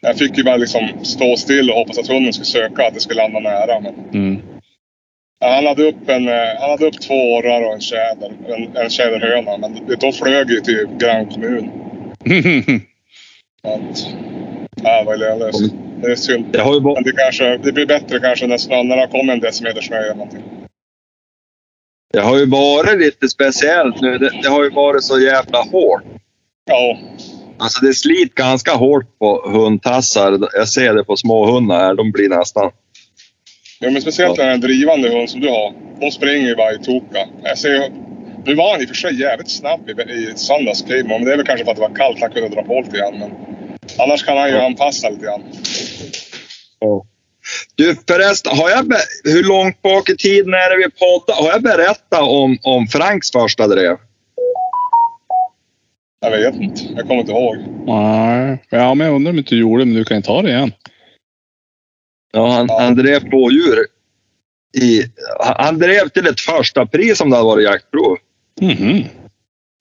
Jag 0.00 0.18
fick 0.18 0.38
ju 0.38 0.44
bara 0.44 0.56
liksom 0.56 1.04
stå 1.04 1.36
still 1.36 1.70
och 1.70 1.76
hoppas 1.76 1.98
att 1.98 2.08
hunden 2.08 2.32
skulle 2.32 2.46
söka, 2.46 2.86
att 2.86 2.94
det 2.94 3.00
skulle 3.00 3.22
landa 3.22 3.40
nära. 3.40 3.80
Men, 3.80 3.94
Mm. 4.12 4.42
ja, 5.40 5.54
han, 5.54 5.66
hade 5.66 5.82
upp 5.88 6.08
en, 6.08 6.28
eh, 6.28 6.34
han 6.60 6.70
hade 6.70 6.86
upp 6.86 7.00
två 7.00 7.14
orrar 7.14 7.62
och 7.66 7.74
en 7.74 7.80
tjäder. 7.80 8.32
En, 8.48 8.76
en 8.76 8.90
tjäderhöna. 8.90 9.56
Men 9.58 9.86
det- 9.86 9.96
de 10.00 10.12
flög 10.12 10.50
ju 10.50 10.60
till 10.60 10.86
grannkommun. 10.98 11.70
Att, 13.62 14.06
ja, 14.82 14.98
det 14.98 15.04
var 15.06 15.16
lönlöst. 15.16 15.72
Det 16.02 16.10
är 16.12 16.16
synd. 16.16 16.46
Jag 16.52 16.64
har 16.64 16.74
ju 16.74 16.80
bara, 16.80 16.94
Men 16.94 17.02
det, 17.02 17.12
kanske, 17.12 17.56
det 17.56 17.72
blir 17.72 17.86
bättre 17.86 18.18
kanske 18.20 18.46
när 18.46 18.58
snön, 18.58 18.88
när 18.88 18.96
det 18.96 19.06
kommer 19.06 19.32
en 19.32 19.40
decimeter 19.40 19.80
snö 19.80 19.96
eller 19.96 20.14
någonting. 20.14 20.42
Det 22.12 22.20
har 22.20 22.38
ju 22.38 22.46
varit 22.46 22.98
lite 22.98 23.28
speciellt 23.28 24.00
nu. 24.00 24.18
Det, 24.18 24.30
det 24.42 24.48
har 24.48 24.64
ju 24.64 24.70
varit 24.70 25.02
så 25.04 25.20
jävla 25.20 25.58
hårt. 25.62 26.02
Ja, 26.64 26.98
Alltså 27.60 27.84
det 27.84 27.94
sliter 27.94 28.34
ganska 28.34 28.72
hårt 28.72 29.18
på 29.18 29.50
hundtassar. 29.50 30.38
Jag 30.52 30.68
ser 30.68 30.94
det 30.94 31.04
på 31.04 31.16
små 31.16 31.52
hundar 31.52 31.78
här. 31.78 31.94
De 31.94 32.10
blir 32.12 32.28
nästan... 32.28 32.70
Ja, 33.80 33.90
men 33.90 34.02
speciellt 34.02 34.38
när 34.38 34.44
det 34.44 34.50
är 34.50 34.54
en 34.54 34.60
drivande 34.60 35.08
hund 35.08 35.30
som 35.30 35.40
du 35.40 35.48
har. 35.48 35.74
De 36.00 36.10
springer 36.10 36.48
ju 36.48 36.56
bara 36.56 36.72
i 36.72 36.78
toka. 36.78 37.28
Jag 37.42 37.58
ser, 37.58 37.90
nu 38.46 38.54
var 38.54 38.72
han 38.72 38.80
i 38.80 38.84
och 38.84 38.88
för 38.88 38.94
sig 38.96 39.20
jävligt 39.20 39.50
snabb 39.50 39.80
i, 39.90 40.12
i 40.12 40.32
söndags, 40.36 40.82
Cayman, 40.82 41.08
men 41.10 41.24
det 41.24 41.32
är 41.32 41.36
väl 41.36 41.46
kanske 41.46 41.64
för 41.64 41.70
att 41.72 41.76
det 41.76 41.82
var 41.88 41.94
kallt. 41.94 42.20
Han 42.20 42.30
kunde 42.30 42.48
dra 42.48 42.62
på 42.62 42.80
lite 42.80 42.98
grann. 42.98 43.18
Men 43.18 43.30
annars 43.98 44.24
kan 44.24 44.36
han 44.36 44.48
ju 44.48 44.54
Ja. 44.54 44.66
anpassa 44.66 45.08
lite 45.10 45.24
grann. 45.24 45.42
Du 47.74 47.96
förresten, 48.08 48.56
har 48.58 48.70
jag 48.70 48.92
hur 49.24 49.44
långt 49.44 49.82
bak 49.82 50.08
i 50.08 50.16
tiden 50.16 50.54
är 50.54 50.70
det 50.70 50.76
vi 50.76 50.90
poddar? 50.90 51.42
Har 51.42 51.50
jag 51.52 51.62
berättat 51.62 52.20
om, 52.20 52.58
om 52.62 52.86
Franks 52.86 53.30
första 53.30 53.66
drev? 53.66 53.96
Jag 56.20 56.30
vet 56.30 56.54
inte. 56.54 56.82
Jag 56.96 57.00
kommer 57.08 57.20
inte 57.20 57.32
ihåg. 57.32 57.56
Nej. 57.86 58.64
Ja, 58.70 58.94
men 58.94 59.06
jag 59.06 59.16
undrar 59.16 59.32
om 59.32 59.38
inte 59.38 59.54
du 59.54 59.60
gjorde 59.60 59.82
det, 59.82 59.86
men 59.86 59.94
du 59.94 60.04
kan 60.04 60.16
ju 60.16 60.22
ta 60.22 60.42
det 60.42 60.48
igen. 60.48 60.72
Ja, 62.32 62.46
han, 62.50 62.66
Ja. 62.68 62.80
han 62.80 62.94
drev 62.96 63.24
rådjur. 63.24 63.86
I, 64.78 65.02
han- 65.40 65.78
drev 65.78 66.08
till 66.08 66.26
ett 66.26 66.40
första 66.40 66.86
pris 66.86 67.20
om 67.20 67.30
det 67.30 67.36
hade 67.36 67.46
varit 67.46 67.64
jaktprov. 67.64 68.16
Mhm. 68.60 69.04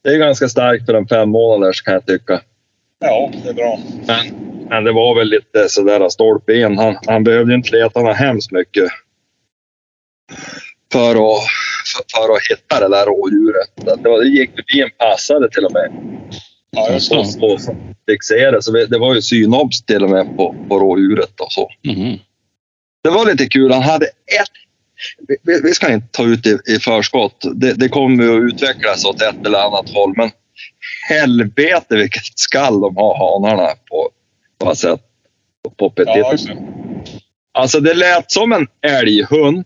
Det 0.04 0.10
är 0.10 0.18
ganska 0.18 0.50
starkt 0.50 0.86
för 0.86 0.94
en 0.94 1.08
fem 1.08 1.30
månaders 1.30 1.82
kan 1.82 1.94
jag 1.94 2.06
tycka. 2.06 2.42
Ja, 3.00 3.32
det 3.44 3.50
är 3.50 3.54
bra. 3.54 3.80
Men, 4.08 4.36
men 4.70 4.84
det 4.84 4.92
var 4.92 5.16
väl 5.16 5.28
lite 5.28 5.70
sådär 5.70 6.10
stolpe 6.10 6.54
in. 6.54 6.78
Han, 6.78 6.98
han 7.06 7.24
behövde 7.24 7.54
inte 7.54 7.72
leta 7.76 8.02
något 8.02 8.18
hemskt 8.18 8.52
mycket. 8.52 8.84
För 10.92 11.10
att, 11.12 11.42
för, 11.94 12.04
för 12.18 12.34
att 12.34 12.40
hitta 12.52 12.80
det 12.90 12.96
där 12.96 13.06
rådjuret. 13.06 14.02
Det, 14.04 14.10
var, 14.10 14.20
det 14.24 14.28
gick 14.30 14.50
förbi 14.50 14.82
en 14.82 14.90
passare 14.98 15.50
till 15.50 15.66
och 15.66 15.74
med. 15.74 16.19
Ja, 16.72 16.92
jag 16.92 17.02
Så. 17.02 17.24
såg. 17.24 17.44
Och, 17.44 17.52
och 17.54 17.60
fixerade. 18.10 18.62
Så 18.62 18.72
det 18.72 18.98
var 19.00 19.16
ju 19.16 19.22
synobs 19.22 19.82
till 19.86 20.04
och 20.04 20.10
med 20.10 20.38
på, 20.38 20.56
på 20.70 20.80
rådjuret 20.80 21.40
och 21.40 21.52
så. 21.52 21.70
Mhm. 21.88 22.18
Det 23.04 23.10
var 23.10 23.26
lite 23.26 23.46
kul. 23.46 23.72
Han 23.72 23.84
hade 23.84 24.06
ett... 24.06 24.50
Vi, 25.44 25.62
vi- 25.64 25.74
ska 25.74 25.94
inte 25.94 26.08
ta 26.12 26.24
ut 26.24 26.48
i, 26.48 26.58
i 26.68 26.80
förskott. 26.80 27.46
Det, 27.56 27.74
det 27.74 27.90
kommer 27.90 28.24
att 28.38 28.54
utvecklas 28.54 29.06
åt 29.06 29.22
ett 29.22 29.46
eller 29.46 29.60
annat 29.60 29.90
håll. 29.90 30.14
Men 30.18 30.32
helvete 31.10 31.96
vilket 31.96 32.40
skall 32.40 32.82
de 32.82 32.96
har 32.98 33.18
hanarna 33.18 33.70
på, 33.90 34.10
på 34.58 34.76
sätt. 34.76 35.02
På 35.78 35.90
petit. 35.90 36.08
Ja, 36.16 36.32
det. 36.48 36.58
Alltså 37.52 37.80
det 37.80 37.94
lät 37.94 38.32
som 38.32 38.54
en 38.54 38.68
älghund. 38.82 39.66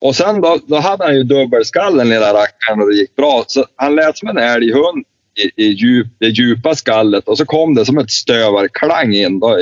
Och 0.00 0.16
sen 0.16 0.40
då, 0.40 0.58
då 0.66 0.76
hade 0.76 1.04
han 1.04 1.14
ju 1.14 1.22
dubbelskallen 1.22 2.08
lilla 2.08 2.34
rackaren 2.34 2.82
och 2.82 2.88
det 2.90 2.96
gick 2.96 3.16
bra. 3.16 3.44
Så 3.46 3.64
han 3.76 3.94
lät 3.94 4.18
som 4.18 4.28
en 4.28 4.38
älghund 4.38 5.04
i, 5.38 5.64
i 5.64 5.66
djup, 5.66 6.06
det 6.18 6.26
djupa 6.26 6.74
skallet 6.74 7.28
och 7.28 7.38
så 7.38 7.46
kom 7.46 7.74
det 7.74 7.86
som 7.86 7.98
ett 7.98 8.10
stövarklang 8.10 9.14
in 9.14 9.40
då 9.40 9.58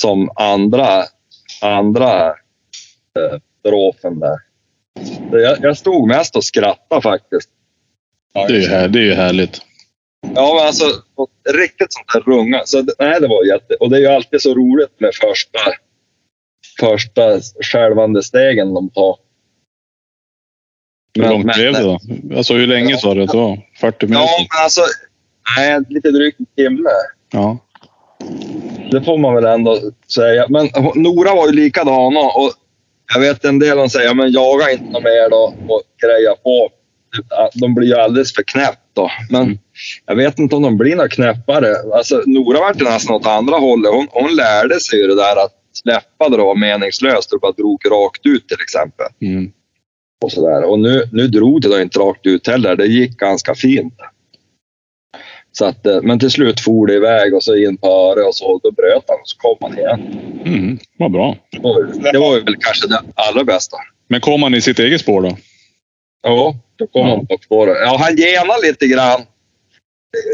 som 0.00 0.30
andra, 0.34 1.04
andra 1.62 2.26
eh, 2.26 3.38
strofen 3.60 4.20
där. 4.20 4.38
Jag, 5.30 5.58
jag 5.62 5.76
stod 5.76 6.08
mest 6.08 6.36
och 6.36 6.44
skrattade 6.44 7.02
faktiskt. 7.02 7.50
Det 8.32 8.40
är 8.40 8.50
ju, 8.50 8.60
det. 8.60 8.68
här, 8.68 8.88
det 8.88 8.98
är 8.98 9.04
ju 9.04 9.14
härligt. 9.14 9.60
Ja, 10.34 10.54
men 10.54 10.66
alltså 10.66 10.84
riktigt 11.54 11.92
sånt 11.92 12.08
där 12.14 12.32
runga. 12.32 12.62
Så 12.64 12.84
nej, 12.98 13.20
det 13.20 13.28
var 13.28 13.44
jätte... 13.44 13.74
Och 13.74 13.90
det 13.90 13.96
är 13.96 14.00
ju 14.00 14.06
alltid 14.06 14.42
så 14.42 14.54
roligt 14.54 15.00
med 15.00 15.10
första, 15.14 15.58
första 16.80 17.40
skälvande 17.62 18.22
stegen 18.22 18.74
de 18.74 18.90
tar. 18.90 19.16
Hur 21.18 21.22
Men- 21.24 21.32
långt 21.32 21.44
men- 21.46 21.54
blev 21.58 21.72
det 21.72 21.82
då? 21.82 21.98
Alltså 22.36 22.54
hur 22.54 22.66
länge 22.66 22.96
sa 22.96 23.14
du 23.14 23.22
att 23.22 23.30
det 23.30 23.36
var? 23.36 23.58
40 23.80 24.06
minuter? 24.06 24.22
Ja, 24.24 24.28
men 24.38 24.62
alltså... 24.64 24.82
Nej, 25.56 25.80
lite 25.88 26.10
drygt 26.10 26.40
en 26.40 26.46
timme. 26.56 26.90
Ja. 27.32 27.58
Det 28.90 29.02
får 29.02 29.18
man 29.18 29.34
väl 29.34 29.44
ändå 29.44 29.78
säga. 30.14 30.46
Men 30.48 30.68
Nora 30.94 31.34
var 31.34 31.46
ju 31.46 31.52
likadana 31.52 32.20
och 32.20 32.52
jag 33.14 33.20
vet 33.20 33.44
en 33.44 33.58
del 33.58 33.78
som 33.78 33.90
säger 33.90 34.14
men 34.14 34.32
jaga 34.32 34.70
inte 34.72 34.84
något 34.84 35.02
mer 35.02 35.30
då 35.30 35.54
och 35.68 35.82
greja 36.02 36.34
på. 36.44 36.68
De 37.54 37.74
blir 37.74 37.88
ju 37.88 37.94
alldeles 37.94 38.34
för 38.34 38.42
knäppt 38.42 38.80
då. 38.94 39.10
Men 39.30 39.42
Mm. 39.42 39.58
jag 40.06 40.16
vet 40.16 40.38
inte 40.38 40.56
om 40.56 40.62
de 40.62 40.76
blir 40.76 40.96
något 40.96 41.10
knäppare. 41.10 41.74
Alltså, 41.94 42.22
Nora 42.26 42.58
var 42.60 42.84
nästan 42.92 43.16
åt 43.16 43.26
andra 43.26 43.56
hållet. 43.56 43.92
Hon, 43.92 44.06
hon 44.10 44.36
lärde 44.36 44.80
sig 44.80 44.98
ju 45.00 45.06
det 45.06 45.14
där 45.16 45.44
att 45.44 45.52
släppa 45.72 46.28
det 46.28 46.36
var 46.36 46.54
meningslöst 46.54 47.32
och 47.32 47.40
bara 47.40 47.52
drog 47.52 47.80
rakt 47.90 48.26
ut 48.26 48.48
till 48.48 48.60
exempel. 48.62 49.06
Mm. 49.22 49.52
Och, 50.24 50.32
så 50.32 50.48
där. 50.48 50.64
och 50.64 50.78
nu, 50.78 51.08
nu 51.12 51.28
drog 51.28 51.60
det 51.62 51.68
då 51.68 51.80
inte 51.80 51.98
rakt 51.98 52.26
ut 52.26 52.46
heller. 52.46 52.76
Det 52.76 52.86
gick 52.86 53.16
ganska 53.16 53.54
fint. 53.54 53.94
Så 55.52 55.64
att, 55.64 55.86
eh, 55.86 56.02
men 56.02 56.18
till 56.18 56.30
slut 56.30 56.60
for 56.60 56.86
det 56.86 56.94
iväg 56.94 57.34
och 57.34 57.42
så 57.44 57.56
in 57.56 57.76
på 57.76 57.86
öre 57.88 58.22
och 58.22 58.34
så 58.34 58.60
då 58.62 58.70
bröt 58.70 59.04
han 59.08 59.16
och 59.20 59.28
så 59.28 59.38
kom 59.38 59.56
han 59.60 59.78
igen. 59.78 60.00
Mm. 60.44 60.78
Vad 60.98 61.12
bra. 61.12 61.36
Det 62.12 62.18
var, 62.18 62.44
väl 62.44 62.56
kanske 62.60 62.88
det 62.88 63.00
allra 63.14 63.44
bästa. 63.44 63.76
Men 64.08 64.20
kom 64.20 64.42
han 64.42 64.54
i 64.54 64.60
sitt 64.60 64.78
eget 64.78 65.00
spår 65.00 65.22
då? 65.22 65.36
Ja, 66.22 66.54
då 66.76 66.86
kom 66.86 67.06
Ja. 67.08 67.16
han 67.16 67.26
på 67.26 67.38
spåret. 67.44 67.76
Ja, 67.80 67.96
han 68.00 68.16
genar 68.16 68.66
lite 68.66 68.86
grann. 68.86 69.20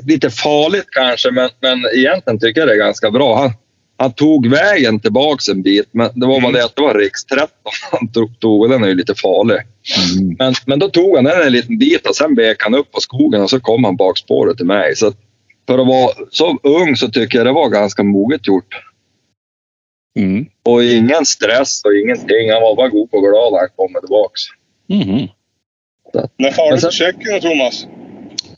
Lite 0.07 0.31
farligt 0.31 0.91
kanske, 0.91 1.31
men, 1.31 1.51
men 1.61 1.79
egentligen 1.95 2.39
tycker 2.41 2.61
jag 2.61 2.69
det 2.69 2.75
är 2.75 2.79
ganska 2.79 3.11
bra. 3.11 3.37
Han, 3.37 3.53
han 3.97 4.13
tog 4.13 4.47
vägen 4.47 5.01
tillbaks 5.01 5.49
en 5.49 5.63
bit, 5.63 5.89
men 5.93 6.11
det 6.15 6.27
var 6.27 6.41
bara 6.41 6.49
Mm. 6.49 6.53
det 6.53 6.65
att 6.65 6.77
det 6.77 6.83
var 6.83 6.95
riks 6.95 7.25
13 7.25 7.49
han 7.91 8.09
tog, 8.09 8.41
tog 8.41 8.63
och 8.63 8.69
den 8.69 8.85
är 8.85 8.89
ju 8.89 8.95
lite 8.95 9.15
farlig. 9.15 9.57
Mm. 9.57 10.37
Men, 10.39 10.55
men 10.67 10.79
då 10.79 10.89
tog 10.89 11.17
han 11.17 11.25
den 11.25 11.43
en 11.47 11.53
liten 11.53 11.79
bit 11.79 12.07
och 12.09 12.17
sen 12.17 12.35
vek 12.35 12.63
han 12.63 12.75
upp 12.75 12.93
på 12.93 13.01
skogen 13.01 13.43
och 13.43 13.51
så 13.51 13.61
kom 13.61 13.85
han 13.85 13.97
bak 13.97 14.19
spåret 14.19 14.57
till 14.57 14.67
mig. 14.67 14.97
Så 14.97 15.13
för 15.67 15.79
att 15.79 15.87
vara 15.87 16.11
så 16.31 16.59
ung 16.63 16.97
så 16.97 17.09
tycker 17.09 17.39
jag 17.39 17.47
det 17.47 17.53
var 17.53 17.69
ganska 17.69 18.03
moget 18.03 18.47
gjort. 18.47 18.75
Mm. 20.19 20.47
Och 20.65 20.85
ingen 20.85 21.25
stress 21.27 21.83
och 21.85 21.95
ingenting. 21.95 22.51
Han 22.53 22.63
var 22.63 22.77
bara 22.77 22.89
god 22.89 23.09
och 23.13 23.23
glad 23.23 23.53
när 23.53 23.59
han 23.59 23.69
kom 23.77 24.01
tillbaks. 24.01 24.41
Mhm. 24.89 25.29
När 26.39 26.51
far 26.51 26.73
du 26.73 26.79
till 26.81 26.91
Tjeckien 26.91 27.41
Thomas? 27.41 27.87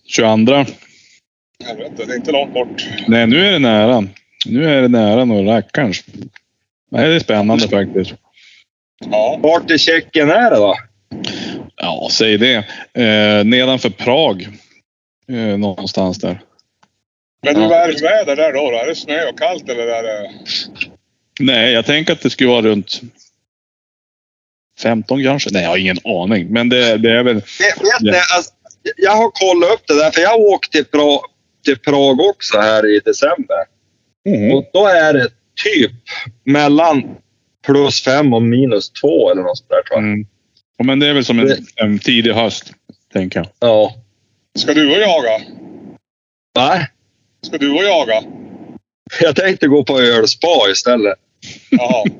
22. 0.06 0.52
Helvete, 1.64 2.04
det 2.06 2.12
är 2.12 2.16
inte 2.16 2.32
långt 2.32 2.54
bort. 2.54 2.86
Nej, 3.08 3.26
nu 3.26 3.46
är 3.46 3.52
det 3.52 3.58
nära. 3.58 4.04
Nu 4.48 4.64
är 4.70 4.82
det 4.82 4.88
nära 4.88 5.24
nog 5.24 5.48
rackarns. 5.48 6.04
Nej, 6.90 7.08
det 7.08 7.14
är 7.14 7.20
spännande 7.20 7.68
faktiskt. 7.68 8.14
Ja. 9.10 9.38
Vart 9.42 9.70
i 9.70 9.78
Tjeckien 9.78 10.30
är 10.30 10.50
det 10.50 10.56
då? 10.56 10.74
Ja, 11.76 12.08
säg 12.10 12.38
det. 12.38 12.54
Eh, 12.92 13.44
nedanför 13.44 13.90
Prag. 13.90 14.48
Eh, 15.28 15.58
någonstans 15.58 16.18
där. 16.18 16.40
Men 17.42 17.54
du, 17.54 17.60
Ja. 17.60 17.74
är 17.74 18.02
väder 18.02 18.36
där 18.36 18.52
då, 18.52 18.70
då? 18.70 18.76
Är 18.76 18.86
det 18.86 18.94
snö 18.94 19.28
och 19.28 19.38
kallt 19.38 19.68
eller 19.68 19.86
är 19.86 20.02
det... 20.02 20.30
Nej, 21.40 21.72
jag 21.72 21.86
tänker 21.86 22.12
att 22.12 22.20
det 22.20 22.30
skulle 22.30 22.50
vara 22.50 22.62
runt 22.62 23.00
15 24.82 25.24
kanske. 25.24 25.50
Nej, 25.52 25.62
jag 25.62 25.68
har 25.70 25.76
ingen 25.76 25.98
aning. 26.04 26.46
Men 26.52 26.68
det, 26.68 26.96
det 26.96 27.10
är 27.10 27.22
väl... 27.22 27.34
Vet, 27.34 27.44
vet 27.80 28.00
ni, 28.00 28.10
alltså, 28.36 28.52
jag 28.96 29.12
har 29.12 29.30
kollat 29.30 29.70
upp 29.74 29.86
det 29.86 29.94
där, 29.94 30.10
för 30.10 30.20
jag 30.20 30.40
åkte 30.40 30.70
till, 30.72 30.84
pra, 30.84 31.18
till 31.64 31.78
Prag 31.78 32.20
också 32.20 32.58
här 32.58 32.96
i 32.96 33.00
december. 33.04 33.56
Mhm. 34.26 34.52
Och 34.52 34.70
då 34.72 34.86
är 34.86 35.12
det 35.14 35.28
typ 35.64 35.92
mellan 36.44 37.16
plus 37.66 38.02
fem 38.04 38.34
och 38.34 38.42
minus 38.42 38.90
två 38.90 39.30
eller 39.30 39.42
något 39.42 39.58
sånt 39.58 39.70
där 39.70 39.82
tror 39.82 39.98
jag. 40.00 40.08
Mm. 40.12 40.26
Ja, 40.76 40.84
Men 40.84 41.00
det 41.00 41.06
är 41.08 41.14
väl 41.14 41.24
som 41.24 41.38
en, 41.38 41.48
en 41.76 41.98
tidig 41.98 42.32
höst, 42.32 42.72
tänker 43.12 43.38
jag. 43.40 43.48
Ja. 43.58 43.94
Ska 44.58 44.74
du 44.74 44.90
och 44.90 45.00
jaga? 45.02 45.40
Nej, 46.56 46.86
Ska 47.42 47.58
du 47.58 47.70
och 47.70 47.84
jaga? 47.84 48.22
jag 49.20 49.36
tänkte 49.36 49.66
gå 49.68 49.84
på 49.84 50.00
ölspa 50.00 50.48
istället. 50.70 51.18
Jaha. 51.70 52.04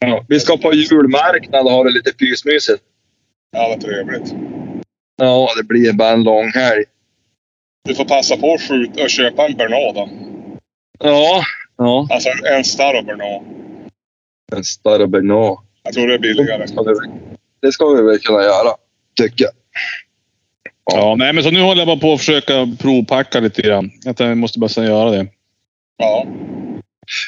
Ja. 0.00 0.24
Vi 0.28 0.40
ska 0.40 0.56
på 0.56 0.72
julmarknad 0.74 1.66
och 1.66 1.72
ha 1.72 1.84
det 1.84 1.90
lite 1.90 2.12
pysmysigt. 2.12 2.82
Ja, 3.52 3.68
vad 3.68 3.80
trevligt. 3.80 4.34
Ja, 5.16 5.48
det 5.56 5.62
blir 5.64 5.92
bara 5.92 6.10
en 6.10 6.22
lång 6.22 6.48
helg. 6.50 6.84
Du 7.88 7.94
får 7.94 8.04
passa 8.04 8.36
på 8.36 8.54
att 8.54 8.60
skjuta 8.60 9.02
och 9.02 9.10
köpa 9.10 9.46
en 9.46 9.56
Bernard 9.56 9.94
då. 9.94 10.08
Ja, 10.98 11.44
ja. 11.78 12.08
Alltså 12.10 12.28
en, 12.28 12.54
en 12.56 12.64
Staro 12.64 13.02
Bernard. 13.02 13.42
En 14.56 14.64
större 14.64 15.06
Bernard. 15.06 15.58
Jag 15.82 15.94
tror 15.94 16.08
det 16.08 16.14
är 16.14 16.18
billigare. 16.18 16.68
Ska 16.68 16.82
vi- 16.82 17.10
Det 17.62 17.72
ska 17.72 17.88
vi 17.88 18.02
väl 18.02 18.18
kunna 18.18 18.42
göra, 18.42 18.76
tycker 19.20 19.44
jag. 19.44 19.52
Ja, 20.92 21.14
nej, 21.18 21.32
men 21.32 21.44
så 21.44 21.50
nu 21.50 21.60
håller 21.60 21.80
jag 21.80 21.86
bara 21.86 21.96
på 21.96 22.12
att 22.12 22.18
försöka 22.18 22.76
provpacka 22.78 23.40
lite 23.40 23.62
grann. 23.62 23.90
Att 24.06 24.20
Jag 24.20 24.38
måste 24.38 24.58
bara 24.58 24.84
göra 24.84 25.10
det. 25.10 25.26
Ja. 25.96 26.26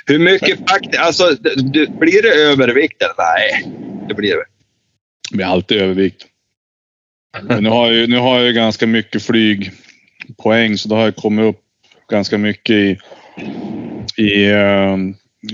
Hur 0.07 0.19
mycket 0.19 0.71
faktiskt, 0.71 0.99
alltså 0.99 1.25
det, 1.41 1.55
det, 1.73 1.91
blir 1.91 2.23
det 2.23 2.29
övervikt 2.29 3.03
eller? 3.03 3.15
Nej, 3.19 3.73
det 4.09 4.15
blir 4.15 4.31
det. 4.37 4.45
Det 5.31 5.37
blir 5.37 5.47
alltid 5.47 5.83
övervikt. 5.83 6.27
Men 7.43 7.63
nu 7.63 7.71
har 7.71 7.87
jag, 7.87 7.95
ju- 7.95 8.07
nu 8.07 8.19
har 8.19 8.37
jag 8.39 8.47
ju 8.47 8.53
ganska 8.53 8.87
mycket 8.87 9.23
flygpoäng, 9.23 10.79
så 10.79 10.89
då 10.89 10.95
har 10.97 11.03
jag 11.03 11.17
kommit 11.17 11.45
upp 11.45 11.61
ganska 12.11 12.39
mycket 12.39 12.75
i, 12.75 12.99
i, 14.17 14.51
eh, 14.51 14.97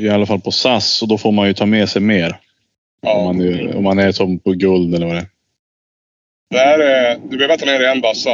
i 0.04 0.08
alla 0.08 0.26
fall 0.26 0.40
på 0.40 0.50
SAS. 0.50 1.02
Och 1.02 1.08
då 1.08 1.18
får 1.18 1.32
man 1.32 1.46
ju 1.46 1.54
ta 1.54 1.66
med 1.66 1.88
sig 1.88 2.02
mer. 2.02 2.28
Om 3.02 3.10
ja. 3.10 3.24
man, 3.24 3.40
är, 3.40 3.76
om 3.76 3.84
man 3.84 3.98
är 3.98 4.12
som 4.12 4.38
på 4.38 4.52
guld 4.52 4.94
eller 4.94 5.06
vad 5.06 5.14
det 5.16 5.20
är. 5.20 5.26
Det 6.50 6.58
här 6.58 6.78
är, 6.78 7.18
du 7.30 7.36
behöver 7.36 7.56
ta 7.56 7.66
med 7.66 7.80
dig 7.80 7.90
en 7.90 8.00
bassa. 8.00 8.30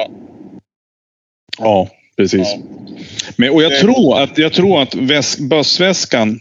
Ja, 1.59 1.89
precis. 2.17 2.49
Ja. 2.55 2.59
Men, 3.37 3.51
och 3.51 3.63
jag 3.63 3.71
Det- 3.73 3.81
tror 3.81 4.19
att, 4.23 4.39
jag 4.39 4.53
tror 4.53 4.83
att 4.83 4.95
väs, 4.95 5.39
bussväskan 5.39 6.41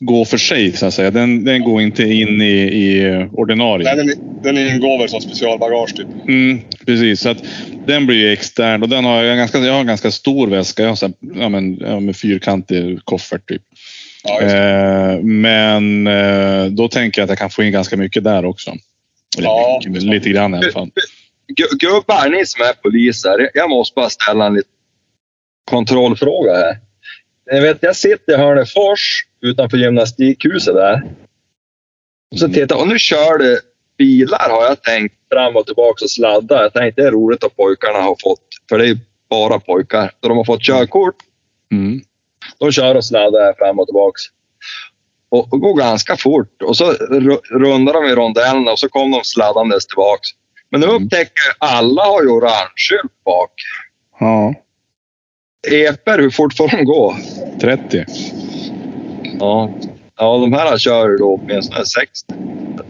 går 0.00 0.24
för 0.24 0.38
sig, 0.38 0.72
så 0.72 0.86
att 0.86 0.94
säga. 0.94 1.10
Den, 1.10 1.44
den 1.44 1.64
går 1.64 1.82
inte 1.82 2.02
in 2.02 2.42
i, 2.42 2.52
i 2.62 3.26
ordinarie. 3.32 3.94
Nej, 3.94 4.06
den, 4.06 4.42
den 4.42 4.58
ingår 4.58 4.98
väl 4.98 5.08
som 5.08 5.20
specialbagage 5.20 5.96
typ. 5.96 6.06
Mm, 6.28 6.60
precis, 6.86 7.20
så 7.20 7.28
att 7.28 7.42
den 7.86 8.06
blir 8.06 8.16
ju 8.16 8.32
extern 8.32 8.82
och 8.82 8.88
den 8.88 9.04
har 9.04 9.22
jag, 9.22 9.32
en 9.32 9.38
ganska, 9.38 9.58
jag 9.58 9.72
har 9.72 9.80
en 9.80 9.86
ganska 9.86 10.10
stor 10.10 10.46
väska. 10.48 10.82
Jag 10.82 10.88
har 10.88 10.96
här, 11.02 11.12
ja, 11.42 11.48
men, 11.48 11.76
ja, 11.78 12.00
med 12.00 12.16
fyrkantig 12.16 13.04
koffert 13.04 13.48
typ. 13.48 13.62
Ja. 14.24 14.40
Eh, 14.40 15.18
men 15.20 16.06
eh, 16.06 16.64
då 16.66 16.88
tänker 16.88 17.20
jag 17.20 17.24
att 17.24 17.30
jag 17.30 17.38
kan 17.38 17.50
få 17.50 17.62
in 17.62 17.72
ganska 17.72 17.96
mycket 17.96 18.24
där 18.24 18.44
också. 18.44 18.70
Eller 19.38 19.48
Ja. 19.48 19.80
mycket, 19.86 19.92
men 20.02 20.10
lite 20.14 20.28
grann 20.28 20.54
i 20.54 20.58
alla 20.58 20.72
fall. 20.72 20.90
Gu- 21.56 21.76
Gubbar, 21.78 22.28
ni 22.30 22.46
som 22.46 22.62
är 22.62 22.72
poliser, 22.72 23.50
jag 23.54 23.70
måste 23.70 23.94
bara 23.94 24.10
ställa 24.10 24.46
en 24.46 24.54
liten 24.54 24.70
kontrollfråga 25.70 26.54
här. 26.54 26.76
Jag, 27.50 27.62
vet, 27.62 27.78
jag 27.80 27.96
sitter 27.96 28.32
i 28.32 28.36
Hörnefors 28.36 29.24
utanför 29.46 29.76
gymnastikhuset 29.76 30.74
där. 30.74 31.02
Och 32.32 32.38
så 32.38 32.44
Mm. 32.44 32.54
tittar 32.54 32.76
och 32.80 32.88
nu 32.88 32.98
kör 32.98 33.38
det 33.38 33.60
bilar 33.98 34.50
har 34.50 34.64
jag 34.64 34.82
tänkt 34.82 35.14
fram 35.32 35.56
och 35.56 35.66
tillbaka 35.66 36.04
och 36.04 36.10
sladda. 36.10 36.62
Jag 36.62 36.72
tänkte 36.72 37.02
det 37.02 37.08
är 37.08 37.12
roligt 37.12 37.44
att 37.44 37.56
pojkarna 37.56 37.98
har 37.98 38.16
fått, 38.22 38.46
för 38.68 38.78
det 38.78 38.88
är 38.88 38.98
bara 39.30 39.60
pojkar, 39.60 40.10
så 40.22 40.28
de 40.28 40.36
har 40.36 40.44
fått 40.44 40.62
körkort. 40.62 41.14
Mm. 41.72 42.00
De 42.58 42.72
kör 42.72 42.94
och 42.94 43.04
sladdar 43.04 43.54
fram 43.58 43.78
och 43.78 43.86
tillbaks. 43.86 44.22
Och, 45.28 45.52
och 45.52 45.60
går 45.60 45.74
ganska 45.76 46.16
fort. 46.16 46.62
Och 46.62 46.76
så 46.76 46.92
ru- 46.92 47.40
rundar 47.50 47.92
de 47.92 48.04
i 48.06 48.14
rondellen 48.14 48.68
och 48.68 48.78
så 48.78 48.88
kommer 48.88 49.16
de 49.18 49.24
sladdandes 49.24 49.86
tillbaks. 49.86 50.28
Men 50.70 50.80
nu 50.80 50.86
Mm. 50.86 51.04
upptäcker 51.04 51.32
jag 51.46 51.54
alla 51.70 52.02
har 52.04 52.22
ju 52.22 52.28
orange 52.28 52.72
skylt 52.76 53.24
bak. 53.24 53.52
Ja, 54.20 54.54
Eper, 55.72 56.18
hur 56.18 56.30
fort 56.30 56.56
får 56.56 56.68
de 56.68 56.84
gå? 56.84 57.16
30. 57.60 58.04
Ja, 59.40 59.70
ja 60.18 60.38
de 60.38 60.52
här 60.52 60.78
kör 60.78 61.18
då 61.18 61.34
åtminstone 61.34 61.84
60. 61.84 62.34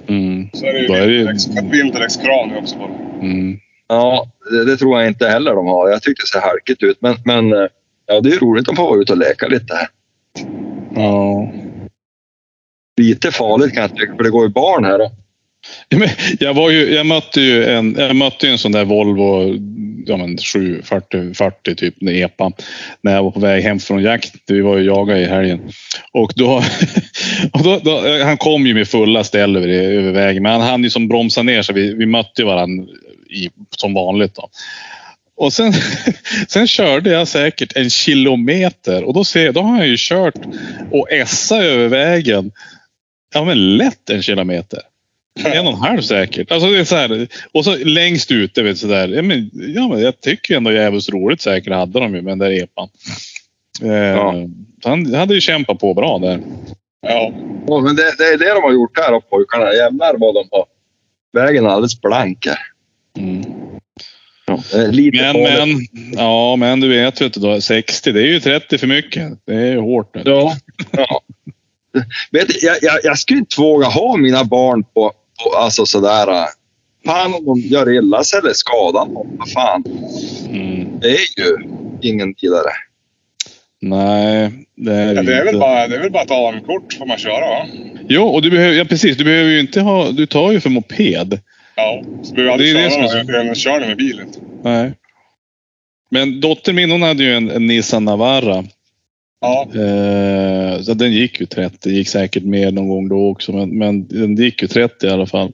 Mm. 0.08 0.48
Så 0.52 0.66
är 0.66 0.72
det 0.72 0.78
ju 0.78 1.22
är 1.22 1.26
det 1.26 1.70
Vinterdex-kran 1.70 2.56
också 2.56 2.76
på. 2.76 2.84
Mm. 3.20 3.60
Ja, 3.88 4.26
det, 4.50 4.64
det, 4.64 4.76
tror 4.76 5.00
jag 5.00 5.08
inte 5.08 5.28
heller 5.28 5.54
de 5.54 5.66
har. 5.66 5.90
Jag 5.90 6.02
tyckte 6.02 6.22
det 6.22 6.26
ser 6.28 6.40
halkigt 6.40 6.82
ut. 6.82 6.96
Men, 7.00 7.16
men 7.24 7.52
eh, 7.52 7.68
ja, 8.06 8.20
det 8.20 8.28
är 8.28 8.38
roligt 8.38 8.68
att 8.68 8.76
få 8.76 8.90
vara 8.90 9.00
ute 9.00 9.12
och 9.12 9.18
leka 9.18 9.46
lite 9.48 9.74
här. 9.74 9.88
Ja. 10.94 11.52
Lite 13.00 13.30
farligt 13.30 13.72
kan 13.72 13.82
jag 13.82 13.96
tycka, 13.96 14.16
för 14.16 14.24
det 14.24 14.30
går 14.30 14.46
ju 14.46 14.52
barn 14.52 14.84
här. 14.84 14.98
Då. 14.98 15.10
Jag, 16.38 16.54
var 16.54 16.70
ju, 16.70 16.94
jag 16.94 17.06
mötte 17.06 17.40
ju 17.40 17.64
en, 17.64 17.94
jag 17.98 18.16
mötte 18.16 18.48
en 18.48 18.58
sån 18.58 18.72
där 18.72 18.84
Volvo 18.84 19.58
ja, 20.06 20.16
men 20.16 20.38
740 20.38 21.34
40 21.34 21.74
typ, 21.74 21.94
EPA, 22.02 22.52
när 23.00 23.14
jag 23.14 23.22
var 23.22 23.30
på 23.30 23.40
väg 23.40 23.62
hem 23.62 23.78
från 23.78 24.02
jakt. 24.02 24.34
Vi 24.46 24.60
var 24.60 24.76
ju 24.76 24.84
jaga 24.84 25.18
i 25.18 25.24
helgen. 25.24 25.60
Och 26.12 26.32
då, 26.36 26.56
och 27.52 27.62
då, 27.62 27.78
då, 27.78 28.24
han 28.24 28.36
kom 28.36 28.66
ju 28.66 28.74
med 28.74 28.88
fulla 28.88 29.24
ställ 29.24 29.56
över, 29.56 29.68
över 29.68 30.12
vägen, 30.12 30.42
men 30.42 30.52
han 30.52 30.60
hann 30.60 30.82
ju 30.82 30.90
som 30.90 31.08
bromsa 31.08 31.42
ner 31.42 31.62
så 31.62 31.72
vi, 31.72 31.94
vi 31.94 32.06
mötte 32.06 32.44
varandra 32.44 32.92
i, 33.30 33.50
som 33.76 33.94
vanligt. 33.94 34.34
Då. 34.34 34.48
Och 35.36 35.52
sen, 35.52 35.72
sen 36.48 36.66
körde 36.66 37.10
jag 37.10 37.28
säkert 37.28 37.76
en 37.76 37.90
kilometer 37.90 39.04
och 39.04 39.14
då, 39.14 39.24
ser, 39.24 39.52
då 39.52 39.60
har 39.60 39.76
jag 39.76 39.86
ju 39.86 39.96
kört 39.98 40.40
och 40.90 41.12
essa 41.12 41.62
över 41.62 41.88
vägen. 41.88 42.52
Ja 43.34 43.44
men 43.44 43.76
lätt 43.76 44.10
en 44.10 44.22
kilometer. 44.22 44.80
En 45.44 45.66
och 45.66 45.72
en 45.72 45.78
halv 45.78 46.00
säkert. 46.00 46.52
Alltså 46.52 46.70
det 46.70 46.78
är 46.78 46.84
så 46.84 46.96
här, 46.96 47.28
och 47.52 47.64
så 47.64 47.76
längst 47.76 48.30
ute, 48.30 48.62
vet 48.62 48.78
så 48.78 48.86
där. 48.86 49.08
Ja, 49.08 49.22
men, 49.22 49.50
ja, 49.52 49.88
men 49.88 50.00
jag 50.00 50.20
tycker 50.20 50.56
ändå 50.56 50.72
jävligt 50.72 51.08
roligt 51.08 51.40
säkert 51.40 51.72
hade 51.72 52.00
de 52.00 52.14
ju 52.14 52.22
med 52.22 52.30
den 52.30 52.38
där 52.38 52.62
epan. 52.62 52.88
Eh, 53.82 53.90
ja. 53.90 54.34
Han 54.84 55.14
hade 55.14 55.34
ju 55.34 55.40
kämpat 55.40 55.78
på 55.78 55.94
bra 55.94 56.18
där. 56.18 56.40
Ja, 57.00 57.32
ja 57.66 57.80
men 57.80 57.96
det, 57.96 58.14
det 58.18 58.24
är 58.24 58.38
det 58.38 58.54
de 58.54 58.62
har 58.62 58.72
gjort 58.72 58.98
här 58.98 59.20
pojkarna. 59.20 59.72
Jävlar 59.72 60.14
vad 60.18 60.34
de 60.34 60.48
har. 60.50 60.64
Vägen 61.32 61.66
är 61.66 61.70
alldeles 61.70 62.00
blank. 62.00 62.46
Mm. 63.18 63.44
Ja, 64.46 64.62
lite 64.90 65.32
men, 65.32 65.42
men, 65.42 65.86
ja, 66.12 66.56
men 66.56 66.80
du 66.80 66.88
vet, 66.88 67.16
du 67.16 67.28
då, 67.28 67.60
60 67.60 68.12
det 68.12 68.20
är 68.20 68.26
ju 68.26 68.40
30 68.40 68.78
för 68.78 68.86
mycket. 68.86 69.32
Det 69.44 69.54
är 69.54 69.76
hårt. 69.76 70.16
Ja, 70.24 70.56
ja. 70.90 71.20
vet, 72.30 72.62
jag, 72.62 72.76
jag, 72.82 72.98
jag 73.02 73.18
skulle 73.18 73.38
inte 73.38 73.60
våga 73.60 73.86
ha 73.86 74.16
mina 74.16 74.44
barn 74.44 74.84
på 74.84 75.12
alltså 75.56 75.86
sådär. 75.86 76.28
Äh, 76.28 76.44
fan 77.06 77.34
om 77.34 77.44
de 77.44 77.60
gör 77.60 77.92
illa 77.92 78.24
sig 78.24 78.38
eller 78.38 78.52
skadar 78.52 79.06
någon. 79.06 79.36
Vad 79.38 79.50
fan. 79.50 79.84
Mm. 80.48 81.00
Det 81.00 81.08
är 81.08 81.40
ju 81.40 81.56
ingen 82.02 82.34
vidare. 82.42 82.70
Nej, 83.80 84.52
det 84.76 84.92
är, 84.92 85.14
ja, 85.14 85.22
det 85.22 85.34
är 85.34 85.44
väl 85.44 85.58
bara, 85.58 85.88
det 85.88 85.96
är 85.96 86.00
väl 86.00 86.10
bara 86.10 86.22
ett 86.22 86.30
AM-kort 86.30 86.92
får 86.92 87.06
man 87.06 87.18
köra 87.18 87.40
va? 87.40 87.66
Jo, 88.08 88.22
och 88.22 88.42
du 88.42 88.50
behöver, 88.50 88.74
ja, 88.74 88.84
precis. 88.84 89.16
Du 89.16 89.24
behöver 89.24 89.50
ju 89.50 89.60
inte 89.60 89.80
ha... 89.80 90.10
Du 90.10 90.26
tar 90.26 90.52
ju 90.52 90.60
för 90.60 90.70
moped. 90.70 91.40
Ja, 91.76 92.02
så 92.22 92.34
behöver 92.34 92.52
aldrig 92.52 92.74
det 92.74 92.90
köra 92.90 93.02
det 93.02 93.08
som 93.08 93.48
är... 93.48 93.54
kör 93.54 93.80
med 93.80 93.96
bilen. 93.96 94.28
Nej. 94.62 94.92
Men 96.10 96.40
dottern 96.40 96.74
min 96.74 96.90
hon 96.90 97.02
hade 97.02 97.24
ju 97.24 97.36
en, 97.36 97.50
en 97.50 97.66
Nissan 97.66 98.04
Navara. 98.04 98.64
Ja. 99.46 99.68
Eh, 99.80 100.82
så 100.82 100.94
den 100.94 101.12
gick 101.12 101.40
ju 101.40 101.46
30, 101.46 101.90
gick 101.90 102.08
säkert 102.08 102.42
mer 102.42 102.70
någon 102.72 102.88
gång 102.88 103.08
då 103.08 103.28
också, 103.28 103.52
men, 103.52 103.78
men 103.78 104.08
den 104.08 104.36
gick 104.36 104.62
ju 104.62 104.68
30 104.68 105.06
i 105.06 105.10
alla 105.10 105.26
fall. 105.26 105.52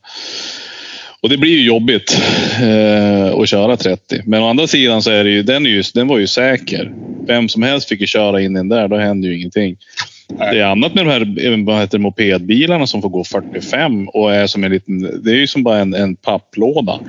Och 1.20 1.28
det 1.28 1.38
blir 1.38 1.50
ju 1.50 1.66
jobbigt 1.66 2.18
eh, 2.62 3.34
att 3.34 3.48
köra 3.48 3.76
30. 3.76 4.22
Men 4.26 4.42
å 4.42 4.48
andra 4.48 4.66
sidan 4.66 5.02
så 5.02 5.10
är 5.10 5.24
det 5.24 5.30
ju, 5.30 5.42
den, 5.42 5.66
är 5.66 5.70
ju, 5.70 5.82
den 5.94 6.08
var 6.08 6.18
ju 6.18 6.26
säker. 6.26 6.92
Vem 7.26 7.48
som 7.48 7.62
helst 7.62 7.88
fick 7.88 8.00
ju 8.00 8.06
köra 8.06 8.40
in 8.40 8.54
den 8.54 8.68
där, 8.68 8.88
då 8.88 8.96
hände 8.96 9.28
ju 9.28 9.36
ingenting. 9.38 9.76
Det 10.38 10.60
är 10.60 10.64
annat 10.64 10.94
med 10.94 11.06
de 11.06 11.10
här 11.10 11.64
vad 11.64 11.80
heter, 11.80 11.98
mopedbilarna 11.98 12.86
som 12.86 13.02
får 13.02 13.08
gå 13.08 13.24
45 13.24 14.08
och 14.08 14.34
är 14.34 14.46
som 14.46 14.64
en 14.64 14.72
liten, 14.72 15.22
det 15.24 15.30
är 15.30 15.36
ju 15.36 15.46
som 15.46 15.62
bara 15.62 15.78
en, 15.78 15.94
en 15.94 16.16
papplåda. 16.16 17.00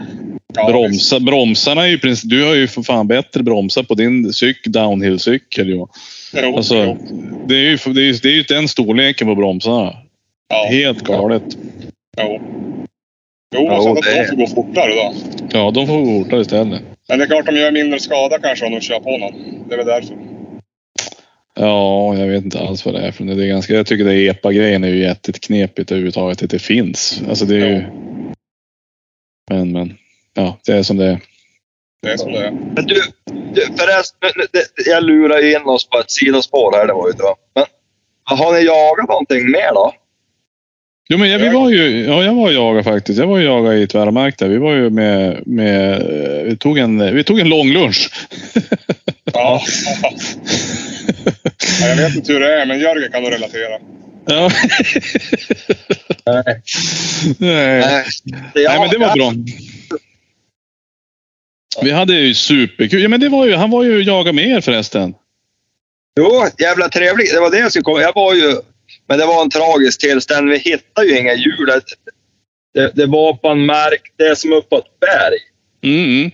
Ja, 0.56 0.68
Bromsa, 0.68 1.20
bromsarna 1.20 1.88
är 1.88 1.88
ju, 1.88 2.16
du 2.24 2.46
har 2.46 2.56
ju 2.56 2.68
för 2.68 2.82
fan 2.82 3.08
bättre 3.08 3.44
bromsar 3.44 3.84
på 3.84 3.96
din 3.96 4.34
cyk, 4.34 4.68
downhillcykel. 4.68 5.86
Alltså. 6.34 6.98
Det 7.48 7.56
är 7.56 7.70
ju 7.70 7.78
det 7.94 8.02
är, 8.02 8.22
det 8.22 8.30
är 8.30 8.36
ju 8.36 8.44
den 8.44 8.68
storleken 8.68 9.28
på 9.28 9.36
bromsarna. 9.36 9.96
Ja. 10.50 10.68
Helt 10.70 11.02
galet. 11.02 11.44
Jo. 12.22 12.42
Jo, 13.56 13.66
ja, 13.66 13.82
så 13.82 13.92
att 13.92 14.04
de 14.04 14.26
får 14.26 14.36
gå 14.36 14.48
fortare 14.48 14.92
då. 14.94 15.14
Ja, 15.52 15.72
de 15.72 15.88
får 15.88 16.02
gå 16.02 16.24
fortare 16.24 16.42
istället. 16.42 16.82
Men 17.10 17.20
det 17.20 17.26
är 17.26 17.28
klart 17.28 17.46
de 17.46 17.56
gör 17.56 17.72
mindre 17.72 18.00
skada 18.00 18.40
kanske 18.40 18.66
om 18.66 18.72
de 18.72 18.82
kör 18.82 19.00
på 19.00 19.18
någon. 19.18 19.34
Det 19.68 19.74
är 19.74 19.78
väl 19.78 19.88
därför. 19.88 20.18
Ja, 21.56 22.18
jag 22.18 22.28
vet 22.28 22.44
inte 22.44 22.60
alls 22.60 22.86
vad 22.86 22.94
det 22.94 23.02
är 23.02 23.12
för 23.12 23.24
det 23.24 23.44
är 23.44 23.48
ganska, 23.48 23.74
Jag 23.74 23.86
tycker 23.86 24.06
det 24.06 24.28
EPA-grejen 24.28 24.84
är 24.84 24.88
ju 24.88 25.00
jätteknepigt 25.00 25.92
överhuvudtaget 25.92 26.44
att 26.44 26.50
det 26.50 26.60
finns. 26.60 27.24
Alltså 27.30 27.46
det 27.46 27.56
är 27.56 27.70
ju... 27.70 27.84
Men, 29.50 29.72
men. 29.72 29.98
Ja, 30.34 30.58
det 30.66 30.72
är 30.72 30.84
som 30.84 30.98
det 30.98 31.06
är. 31.06 31.20
Det 32.04 32.12
är 32.12 32.18
som 32.18 32.32
det 32.32 32.40
är. 32.40 32.52
Men 32.52 32.86
du, 32.86 33.02
du 33.54 33.66
förresten, 33.66 34.30
jag 34.86 35.04
lurar 35.04 35.56
in 35.56 35.68
oss 35.68 35.90
på 35.90 36.00
ett 36.00 36.12
sidospår 36.12 36.78
här, 36.78 36.88
det 36.88 36.94
var 36.94 37.08
ju. 37.08 37.14
Men 37.56 37.66
har 38.24 38.54
ni 38.54 38.66
jagat 38.66 39.10
någonting 39.10 39.52
mer 39.52 39.74
då? 39.74 39.94
Jo, 41.10 41.18
men 41.18 41.30
ja, 41.30 41.38
vi 41.38 41.50
var 41.50 41.70
ju, 41.70 42.06
ja, 42.06 42.24
jag 42.24 42.34
var 42.34 42.44
och 42.44 42.54
jagade 42.54 42.84
faktiskt. 42.84 43.20
Jag 43.20 43.28
var 43.28 43.34
och 43.34 43.44
jagade 43.44 43.78
i 43.78 43.88
Tvärmark 43.88 44.38
där. 44.38 44.48
Vi 44.48 44.58
var 44.58 44.74
ju 44.74 44.90
med, 44.90 45.48
med 45.48 46.02
vi 46.46 46.58
tog 46.58 46.78
en, 46.78 47.16
vi 47.16 47.24
tog 47.24 47.40
en 47.40 47.50
lång 47.50 47.68
lunch. 47.68 48.10
Ja. 49.34 49.62
ja. 50.02 50.12
Jag 51.82 51.96
vet 51.96 52.16
inte 52.16 52.34
hur 52.34 52.40
det 52.40 52.62
är, 52.62 52.66
men 52.66 52.80
Jörgen 52.80 53.12
kan 53.12 53.24
nog 53.24 53.32
relatera. 53.32 53.80
Ja. 54.26 54.52
Nej. 56.26 56.62
Nej. 57.38 58.06
Nej, 58.56 58.80
men 58.80 58.90
det 58.90 58.98
var 58.98 59.16
bra. 59.16 59.34
Vi 61.82 61.92
hade 61.92 62.14
ju 62.14 62.34
superkul. 62.34 63.02
Ja, 63.02 63.10
men 63.10 63.20
det 63.20 63.30
var 63.30 63.46
ju, 63.46 63.56
han 63.56 63.72
var 63.72 63.84
ju 63.84 63.96
och 63.96 64.02
jagade 64.02 64.34
med 64.34 64.48
er 64.48 64.62
förresten. 64.62 65.14
Jo, 66.20 66.46
jävla 66.58 66.90
trevligt. 66.90 67.34
Det 67.34 67.40
var 67.40 67.52
det 67.52 67.60
jag 67.60 67.72
skulle 67.72 67.84
komma. 67.84 68.02
Jag 68.02 68.16
var 68.16 68.34
ju... 68.34 68.56
Men 69.08 69.20
det 69.20 69.26
var 69.26 69.42
en 69.42 69.50
tragisk 69.50 70.00
tillställning. 70.00 70.52
Vi 70.52 70.58
hittade 70.58 71.08
ju 71.08 71.20
inga 71.20 71.34
djur. 71.34 71.82
Det, 72.74 72.92
det 72.96 73.06
var 73.06 73.34
på 73.34 73.48
en 73.48 73.66
mark, 73.66 74.02
det 74.18 74.24
är 74.24 74.36
som 74.36 74.54
uppåt 74.54 75.00
berg. 75.00 75.40
Mm, 75.84 76.20
mm. 76.20 76.32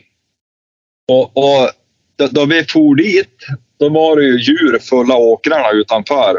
Och, 1.07 1.37
och 1.37 1.69
då, 2.15 2.27
då, 2.27 2.45
vi 2.45 2.63
for 2.63 2.95
dit, 2.95 3.45
då 3.79 3.89
var 3.89 4.15
det 4.15 4.23
ju 4.23 4.39
djur 4.39 4.79
fulla 4.79 5.15
åkrarna 5.15 5.71
utanför. 5.71 6.35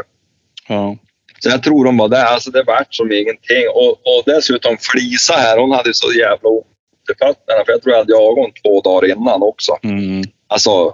Ja. 0.67 0.97
Så 1.39 1.49
jag 1.49 1.63
tror 1.63 1.85
de 1.85 1.97
var 1.97 2.09
där. 2.09 2.25
Alltså 2.25 2.51
det 2.51 2.63
vart 2.63 2.95
som 2.95 3.11
ingenting. 3.11 3.69
Och, 3.73 3.91
och 3.91 4.23
dessutom 4.25 4.77
Flisa 4.77 5.33
här, 5.33 5.57
hon 5.57 5.71
hade 5.71 5.93
så 5.93 6.13
jävla 6.13 6.49
ont 6.49 6.65
i 7.09 7.13
fötterna. 7.13 7.65
För 7.65 7.71
jag 7.71 7.81
tror 7.81 7.93
jag 7.93 7.99
hade 7.99 8.13
jagat 8.13 8.37
hon 8.37 8.51
två 8.63 8.81
dagar 8.81 9.11
innan 9.11 9.43
också. 9.43 9.77
Mm. 9.83 10.23
Alltså 10.47 10.93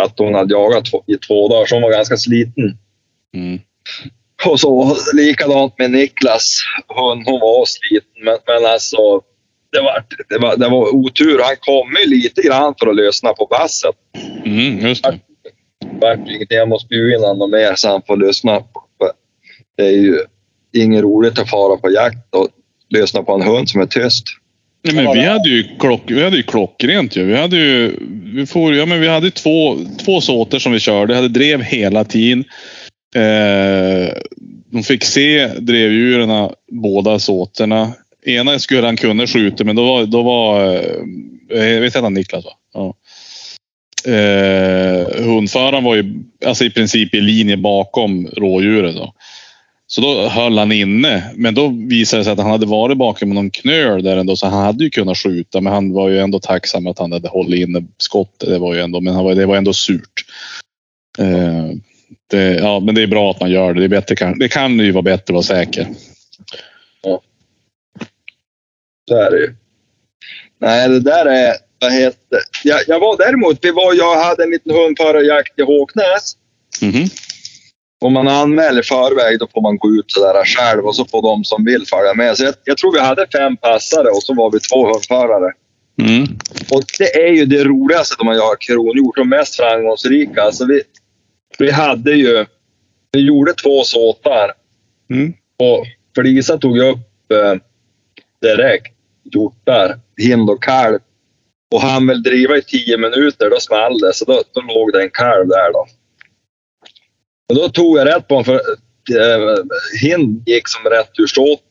att 0.00 0.18
hon 0.18 0.34
hade 0.34 0.54
jagat 0.54 0.88
i 1.06 1.16
två 1.16 1.48
dagar, 1.48 1.66
så 1.66 1.74
hon 1.74 1.82
var 1.82 1.90
ganska 1.90 2.16
sliten. 2.16 2.78
Mm. 3.34 3.60
Och 4.46 4.60
så 4.60 4.96
likadant 5.12 5.78
med 5.78 5.90
Niklas. 5.90 6.60
Hon, 6.86 7.24
hon 7.26 7.40
var 7.40 7.64
sliten, 7.66 8.24
men, 8.24 8.38
men 8.46 8.72
alltså 8.72 9.22
det 9.72 9.80
var, 9.80 10.04
det, 10.28 10.38
var, 10.38 10.56
det 10.56 10.68
var 10.68 10.94
otur. 10.94 11.40
Han 11.44 11.56
kom 11.60 11.96
ju 12.00 12.10
lite 12.10 12.42
grann 12.42 12.74
för 12.78 12.86
att 12.86 12.96
lyssna 12.96 13.32
på 13.32 13.46
basset. 13.46 13.94
Mm, 14.44 14.86
just 14.86 15.04
det. 15.04 15.20
Vart 16.00 16.18
ingenting. 16.18 16.58
Jag 16.58 16.68
måste 16.68 16.88
bjuda 16.88 17.16
in 17.16 17.22
honom 17.22 17.50
mer 17.50 17.74
så 17.76 17.88
han 17.88 18.02
får 18.06 18.16
lyssna. 18.16 18.60
På. 18.60 18.82
Det 19.76 19.86
är 19.86 19.90
ju 19.90 20.18
inget 20.72 21.02
roligt 21.02 21.38
att 21.38 21.50
fara 21.50 21.76
på 21.76 21.90
jakt 21.90 22.34
och 22.34 22.48
lyssna 22.88 23.22
på 23.22 23.34
en 23.34 23.42
hund 23.42 23.68
som 23.68 23.80
är 23.80 23.86
tyst. 23.86 24.24
Nej, 24.92 25.04
men 25.04 25.14
vi 25.14 25.24
hade 25.24 25.48
ju, 25.48 25.64
klock, 25.78 26.02
vi 26.06 26.24
hade 26.24 26.36
ju 26.36 26.42
klockrent 26.42 27.16
ju. 27.16 27.24
Vi 27.24 27.36
hade 27.36 27.56
ju 27.56 27.96
vi 28.36 28.46
får, 28.46 28.74
ja, 28.74 28.86
men 28.86 29.00
vi 29.00 29.08
hade 29.08 29.30
två, 29.30 29.78
två 30.04 30.20
såter 30.20 30.58
som 30.58 30.72
vi 30.72 30.80
körde. 30.80 31.06
Vi 31.06 31.14
hade 31.14 31.28
drev 31.28 31.62
hela 31.62 32.04
tiden. 32.04 32.44
Eh, 33.14 34.12
de 34.72 34.82
fick 34.82 35.04
se 35.04 35.46
drevdjuren, 35.46 36.50
båda 36.72 37.18
såterna. 37.18 37.92
Ena 38.26 38.58
skulle 38.58 38.86
han 38.86 38.96
kunna 38.96 39.26
skjuta, 39.26 39.64
men 39.64 39.76
då 39.76 39.84
var, 39.84 40.06
då 40.06 40.22
var 40.22 40.74
eh, 41.50 41.80
vet 41.80 41.94
han 41.94 42.14
Niklas 42.14 42.44
va? 42.44 42.50
Ja. 42.74 42.94
Eh, 44.12 45.24
hundföraren 45.24 45.84
var 45.84 45.94
ju 45.94 46.14
alltså 46.46 46.64
i 46.64 46.70
princip 46.70 47.14
i 47.14 47.20
linje 47.20 47.56
bakom 47.56 48.26
rådjuret. 48.26 48.96
Då. 48.96 49.14
Så 49.88 50.00
då 50.00 50.28
höll 50.28 50.58
han 50.58 50.72
inne, 50.72 51.30
men 51.34 51.54
då 51.54 51.68
visade 51.88 52.20
det 52.20 52.24
sig 52.24 52.32
att 52.32 52.38
han 52.38 52.50
hade 52.50 52.66
varit 52.66 52.98
bakom 52.98 53.30
någon 53.30 53.50
knöl 53.50 54.02
där 54.02 54.16
ändå, 54.16 54.36
så 54.36 54.46
han 54.46 54.64
hade 54.64 54.84
ju 54.84 54.90
kunnat 54.90 55.18
skjuta. 55.18 55.60
Men 55.60 55.72
han 55.72 55.92
var 55.92 56.08
ju 56.08 56.18
ändå 56.18 56.40
tacksam 56.40 56.86
att 56.86 56.98
han 56.98 57.12
hade 57.12 57.28
hållit 57.28 57.68
inne 57.68 57.84
skottet. 57.98 58.48
Det 58.48 58.58
var 58.58 58.74
ju 58.74 58.80
ändå, 58.80 59.00
men 59.00 59.14
han 59.14 59.24
var, 59.24 59.34
det 59.34 59.46
var 59.46 59.56
ändå 59.56 59.72
surt. 59.72 60.24
Eh, 61.18 61.70
det, 62.30 62.54
ja, 62.54 62.80
men 62.80 62.94
det 62.94 63.02
är 63.02 63.06
bra 63.06 63.30
att 63.30 63.40
man 63.40 63.50
gör 63.50 63.74
det. 63.74 63.80
Det, 63.80 63.86
är 63.86 64.00
bättre, 64.00 64.34
det 64.38 64.48
kan 64.48 64.78
ju 64.78 64.92
vara 64.92 65.02
bättre 65.02 65.22
att 65.22 65.30
vara 65.30 65.42
säker. 65.42 65.88
Ja. 67.02 67.22
Så 69.08 69.16
är 69.16 69.30
det 69.30 69.38
ju. 69.38 69.54
Nej, 70.60 70.88
det 70.88 71.00
där 71.00 71.26
är, 71.26 71.54
vad 71.80 71.92
heter 71.92 72.38
jag, 72.64 72.80
jag 72.86 73.00
var 73.00 73.16
däremot, 73.16 73.58
vi 73.62 73.70
var, 73.70 73.94
jag 73.94 74.24
hade 74.24 74.42
en 74.42 74.50
liten 74.50 74.72
hundförarjakt 74.72 75.58
i 75.58 75.62
Håknäs. 75.62 76.36
Mm 76.82 76.94
-hmm. 76.94 77.25
Om 78.00 78.12
man 78.12 78.28
anmäler 78.28 78.82
förväg 78.82 79.38
då 79.38 79.46
får 79.54 79.60
man 79.62 79.78
gå 79.78 79.88
ut 79.88 80.04
sådär 80.08 80.44
själv 80.44 80.86
och 80.86 80.96
så 80.96 81.04
får 81.04 81.22
de 81.22 81.44
som 81.44 81.64
vill 81.64 81.86
följa 81.86 82.14
med. 82.14 82.36
Så 82.36 82.44
jag, 82.44 82.54
jag 82.64 82.76
tror 82.76 82.92
vi 82.92 83.00
hade 83.00 83.26
fem 83.32 83.56
passare 83.56 84.08
och 84.08 84.22
så 84.22 84.34
var 84.34 84.50
vi 84.50 84.60
två 84.60 84.86
hundförare. 84.92 85.52
Mm. 86.02 86.22
Och 86.70 86.82
det 86.98 87.14
är 87.14 87.32
ju 87.32 87.44
det 87.46 87.64
roligaste 87.64 88.24
man 88.24 88.36
jagar 88.36 88.56
kronhjort 88.60 89.18
och 89.18 89.26
mest 89.26 89.56
framgångsrika. 89.56 90.42
Alltså 90.42 90.66
vi, 90.66 90.82
vi 91.58 91.70
hade 91.70 92.12
ju, 92.12 92.46
vi 93.12 93.20
gjorde 93.20 93.52
två 93.52 93.84
såtar 93.84 94.52
Mm. 95.10 95.34
och 95.58 95.86
Felisa 96.16 96.58
tog 96.58 96.78
upp 96.78 97.32
eh, 97.32 97.54
direkt 98.42 98.94
hjortar, 99.24 99.98
hind 100.16 100.50
och 100.50 100.62
kalv. 100.62 100.98
Och 101.74 101.80
han 101.80 102.06
väl 102.06 102.22
driva 102.22 102.56
i 102.56 102.62
tio 102.62 102.98
minuter, 102.98 103.50
då 103.50 103.60
small 103.60 103.98
det. 103.98 104.14
Så 104.14 104.24
då, 104.24 104.42
då 104.52 104.60
låg 104.60 104.92
det 104.92 105.02
en 105.02 105.10
kalv 105.10 105.48
där 105.48 105.72
då. 105.72 105.86
Och 107.48 107.54
då 107.54 107.68
tog 107.68 107.98
jag 107.98 108.08
rätt 108.08 108.28
på 108.28 108.34
honom 108.34 108.44
för 108.44 108.54
eh, 108.54 109.56
hind 110.02 110.48
gick 110.48 110.68
som 110.68 110.90
rätt 110.90 111.10
ur 111.18 111.26
ståt 111.26 111.62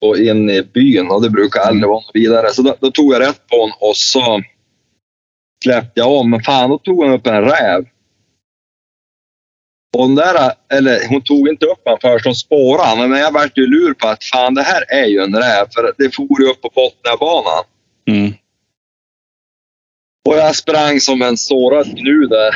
och 0.00 0.18
in 0.18 0.50
i 0.50 0.62
byn 0.62 1.10
och 1.10 1.22
det 1.22 1.30
brukar 1.30 1.60
aldrig 1.60 1.88
vara 1.88 2.00
något 2.00 2.10
vidare. 2.14 2.50
Så 2.50 2.62
då, 2.62 2.76
då 2.80 2.90
tog 2.90 3.14
jag 3.14 3.20
rätt 3.20 3.46
på 3.46 3.56
honom 3.56 3.76
och 3.80 3.96
så 3.96 4.42
släppte 5.64 6.00
jag 6.00 6.12
om. 6.12 6.30
Men 6.30 6.42
fan, 6.42 6.70
då 6.70 6.78
tog 6.78 7.04
han 7.04 7.14
upp 7.14 7.26
en 7.26 7.42
räv. 7.42 7.84
Och 9.96 10.06
den 10.06 10.14
där, 10.14 10.52
eller 10.72 11.08
hon 11.08 11.22
tog 11.22 11.48
inte 11.48 11.66
upp 11.66 11.82
han 11.84 11.98
först, 12.00 12.24
hon 12.24 12.34
spårade 12.34 12.88
han. 12.88 13.10
Men 13.10 13.20
jag 13.20 13.32
vart 13.32 13.58
ju 13.58 13.66
lur 13.66 13.94
på 13.94 14.08
att 14.08 14.24
fan 14.24 14.54
det 14.54 14.62
här 14.62 14.84
är 14.88 15.06
ju 15.06 15.18
en 15.18 15.36
räv. 15.36 15.66
För 15.74 15.92
det 15.98 16.14
for 16.14 16.40
ju 16.40 16.50
upp 16.50 16.60
på 16.60 16.70
Botniabanan. 16.74 17.64
Mm. 18.08 18.32
Och 20.28 20.36
jag 20.36 20.56
sprang 20.56 21.00
som 21.00 21.22
en 21.22 21.36
sårad 21.36 21.86
gnu 21.86 22.26
där. 22.26 22.54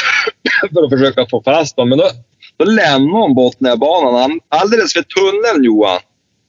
för 0.74 0.84
att 0.84 0.90
försöka 0.90 1.26
få 1.30 1.42
fast 1.42 1.76
dem. 1.76 1.88
Men 1.88 1.98
då, 1.98 2.10
då 2.56 2.64
lämnade 2.64 3.22
hon 3.22 3.34
Botniabanan 3.34 4.40
alldeles 4.48 4.96
vid 4.96 5.08
tunneln 5.08 5.64
Johan. 5.64 6.00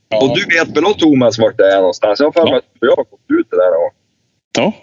Ja. 0.09 0.21
Och 0.21 0.37
du 0.37 0.45
vet 0.55 0.75
väl 0.75 0.83
då 0.83 0.93
Thomas 0.93 1.39
vart 1.39 1.57
det 1.57 1.73
är 1.73 1.77
någonstans? 1.77 2.19
Jag 2.19 2.27
har 2.27 2.31
för 2.31 2.43
mig 2.43 2.57
att 2.57 2.63
jag 2.79 2.89
har 2.89 3.03
gått 3.03 3.39
ut 3.39 3.47
det 3.49 3.57
där. 3.57 3.71
då. 3.71 3.91
Ja. 4.57 4.73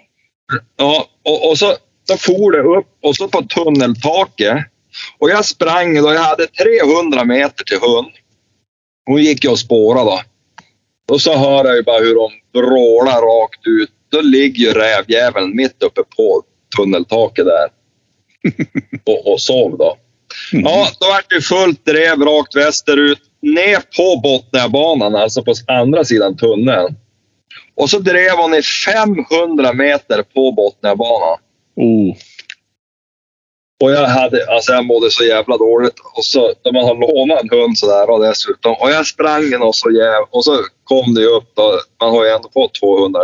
Ja, 0.77 1.07
och, 1.23 1.49
och 1.49 1.57
så, 1.57 1.73
så 2.03 2.17
for 2.17 2.51
det 2.51 2.77
upp 2.79 2.87
och 3.03 3.15
så 3.15 3.27
på 3.27 3.41
tunneltaket. 3.41 4.57
Och 5.19 5.29
jag 5.29 5.45
sprang 5.45 6.03
och 6.03 6.13
jag 6.13 6.19
hade 6.19 6.47
300 6.47 7.23
meter 7.23 7.63
till 7.63 7.79
hund. 7.79 8.11
Hon 9.05 9.21
gick 9.21 9.43
ju 9.43 9.49
och 9.49 9.59
spårade 9.59 10.05
då. 10.05 10.21
Och 11.13 11.21
så 11.21 11.37
hör 11.37 11.65
jag 11.65 11.75
ju 11.75 11.83
bara 11.83 11.99
hur 11.99 12.15
de 12.15 12.31
vrålar 12.59 13.21
rakt 13.21 13.67
ut. 13.67 13.89
Då 14.09 14.21
ligger 14.21 14.63
ju 14.63 14.73
rävjäveln 14.73 15.55
mitt 15.55 15.83
uppe 15.83 16.01
på 16.17 16.43
tunneltaket 16.77 17.45
där. 17.45 17.67
och, 19.05 19.33
och 19.33 19.41
sov 19.41 19.77
då. 19.77 19.97
Ja, 20.51 20.87
då 20.99 21.07
vart 21.07 21.29
det 21.29 21.41
fullt 21.41 21.85
drev 21.85 22.21
rakt 22.21 22.55
västerut. 22.55 23.19
Ner 23.41 23.77
på 23.97 24.21
Botniabanan, 24.23 25.15
alltså 25.15 25.43
på 25.43 25.53
andra 25.67 26.05
sidan 26.05 26.37
tunneln. 26.37 26.95
Och 27.75 27.89
så 27.89 27.99
drev 27.99 28.31
hon 28.31 28.53
i 28.53 28.61
500 28.61 29.73
meter 29.73 30.23
på 30.23 30.51
Botniabanan. 30.51 31.37
Oh. 31.75 32.15
Och 33.83 33.91
jag 33.91 34.07
hade, 34.07 34.47
alltså 34.47 34.71
jag 34.71 34.85
mådde 34.85 35.11
så 35.11 35.23
jävla 35.23 35.57
dåligt. 35.57 35.99
Och 36.13 36.25
så, 36.25 36.53
när 36.63 36.71
man 36.71 36.83
har 36.83 36.95
lånat 36.95 37.43
en 37.43 37.49
hund 37.49 37.77
sådär 37.77 38.09
och 38.09 38.23
dessutom. 38.23 38.75
Och 38.79 38.91
jag 38.91 39.07
sprang 39.07 39.49
den 39.49 39.61
och 39.61 39.75
så 39.75 39.91
jäv, 39.91 40.23
Och 40.29 40.45
så 40.45 40.59
kom 40.83 41.13
det 41.13 41.25
upp 41.25 41.55
då. 41.55 41.79
Man 42.01 42.11
har 42.11 42.25
ju 42.25 42.31
ändå 42.31 42.49
fått 42.53 42.79
200 42.79 43.19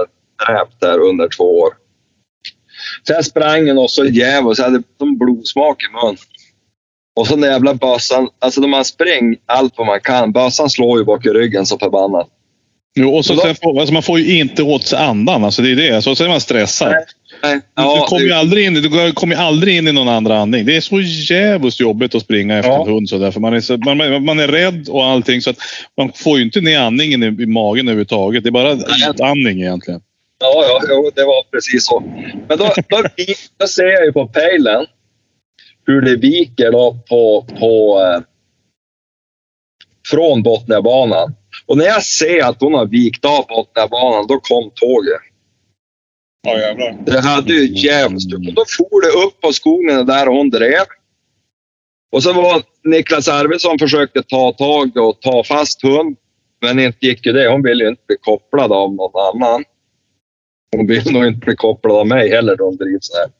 dräpt 0.48 0.80
där 0.80 1.00
under 1.00 1.28
två 1.38 1.60
år. 1.60 1.74
Så 3.08 3.14
jag 3.14 3.26
sprang 3.26 3.66
den 3.66 3.78
och 3.78 3.92
så 3.92 4.06
jäv 4.06 4.48
och 4.48 4.58
så 4.58 4.64
hade 4.64 4.82
de 5.00 5.18
blodsmak 5.18 5.78
i 5.84 6.06
mun. 6.06 6.18
Och 7.16 7.28
så 7.28 7.36
den 7.36 7.52
jävla 7.52 7.74
bössan. 7.74 8.28
Alltså 8.40 8.62
när 8.62 8.68
man 8.68 8.86
springer 8.86 9.38
allt 9.46 9.74
vad 9.78 9.88
man 9.88 10.00
kan. 10.00 10.32
Bössan 10.32 10.70
slår 10.70 11.00
ju 11.00 11.06
bak 11.06 11.26
i 11.26 11.30
ryggen 11.30 11.66
så 11.66 11.78
förbannat. 11.80 12.28
Jo, 12.96 13.16
och 13.16 13.26
så 13.26 13.34
Och 13.34 13.38
då- 13.38 13.44
sen 13.44 13.56
får, 13.56 13.80
alltså 13.80 13.94
man 13.94 14.04
får 14.04 14.20
ju 14.20 14.40
inte 14.40 14.64
åt 14.64 14.84
sig 14.84 15.00
andan. 15.00 15.44
Alltså 15.44 15.62
det 15.62 15.72
är 15.72 15.76
det. 15.76 16.02
Så 16.02 16.16
sen 16.16 16.26
är 16.26 16.30
man 16.30 16.42
stressad. 16.42 16.92
Nej. 16.92 17.06
Nej. 17.44 17.54
du 17.56 17.62
Ja, 17.76 18.06
kommer 18.10 18.22
ju 18.26 18.32
aldrig 18.34 18.66
in, 18.66 18.74
du 18.74 19.12
kommer 19.14 19.36
aldrig 19.36 19.78
in 19.78 19.88
i 19.88 19.92
någon 19.92 20.10
andra 20.10 20.40
andning. 20.40 20.66
Det 20.66 20.76
är 20.76 20.82
så 20.82 21.02
jävligt 21.34 21.80
jobbigt 21.80 22.16
att 22.16 22.22
springa 22.22 22.58
efter 22.58 22.72
Ja. 22.72 22.82
en 22.88 22.94
hund. 22.94 23.10
Så 23.10 23.18
där, 23.18 23.32
för 23.32 23.40
man, 23.40 23.54
är 23.54 23.62
så, 23.62 23.78
man, 23.78 24.26
man 24.26 24.40
är 24.40 24.48
rädd 24.48 24.90
och 24.90 25.06
allting. 25.06 25.42
Så 25.42 25.50
att 25.50 25.58
man 25.98 26.12
får 26.16 26.38
ju 26.38 26.44
inte 26.44 26.62
ner 26.62 26.80
andningen 26.80 27.24
i, 27.24 27.44
i 27.44 27.46
magen 27.46 27.88
överhuvudtaget. 27.88 28.44
Det 28.44 28.50
är 28.50 28.52
bara 28.52 28.78
utandning 29.10 29.62
egentligen. 29.62 30.02
Ja, 30.42 30.66
ja 30.68 30.82
jo, 30.90 31.12
det 31.16 31.24
var 31.24 31.44
precis 31.52 31.86
så. 31.86 32.00
Men 32.50 32.58
då, 32.58 32.74
då, 32.90 33.04
då 33.58 33.68
ser 33.68 33.86
jag 33.86 34.06
ju 34.06 34.14
på 34.14 34.28
pejlen 34.28 34.86
hur 35.86 36.02
det 36.02 36.16
viker 36.16 36.72
då 36.72 36.98
på, 37.10 37.46
på 37.60 38.02
eh, 38.02 38.22
från 40.08 40.44
Botniabanan. 40.44 41.36
Och 41.66 41.78
när 41.78 41.86
jag 41.86 42.04
ser 42.04 42.44
att 42.44 42.62
hon 42.62 42.74
har 42.74 42.86
vikt 42.86 43.26
av 43.26 43.46
Botniabanan, 43.48 44.28
då 44.28 44.40
kom 44.40 44.72
tåget. 44.76 45.22
Ja, 46.48 46.60
jävlar. 46.60 46.98
Det 47.06 47.22
hade 47.22 47.54
ju 47.54 47.88
jävligt. 47.88 48.34
Och 48.34 48.54
Då 48.54 48.66
for 48.78 49.02
det 49.02 49.28
upp 49.28 49.42
på 49.42 49.54
skogen 49.54 50.06
där 50.06 50.28
hon 50.28 50.50
drev. 50.50 50.86
Och 52.12 52.24
så 52.24 52.34
var 52.34 52.64
Niklas 52.84 53.28
Arvidsson 53.28 53.80
försökte 53.80 54.24
ta 54.24 54.52
tag 54.52 54.98
och 54.98 55.22
ta 55.22 55.44
fast 55.44 55.84
hund. 55.84 56.18
Men 56.62 56.80
inte 56.80 57.06
gick 57.06 57.26
ju 57.26 57.32
det. 57.32 57.50
Hon 57.50 57.64
ville 57.64 57.84
ju 57.84 57.90
inte 57.90 58.04
bli 58.08 58.18
kopplad 58.22 58.72
av 58.72 58.94
någon 58.94 59.36
annan. 59.36 59.64
Hon 60.76 60.88
vill 60.88 61.12
nog 61.12 61.26
inte 61.26 61.46
bli 61.46 61.56
kopplad 61.56 61.98
av 61.98 62.08
mig 62.08 62.30
heller 62.30 62.56
då 62.56 62.64
hon 62.64 62.76
drivs 62.76 63.12
här. 63.14 63.32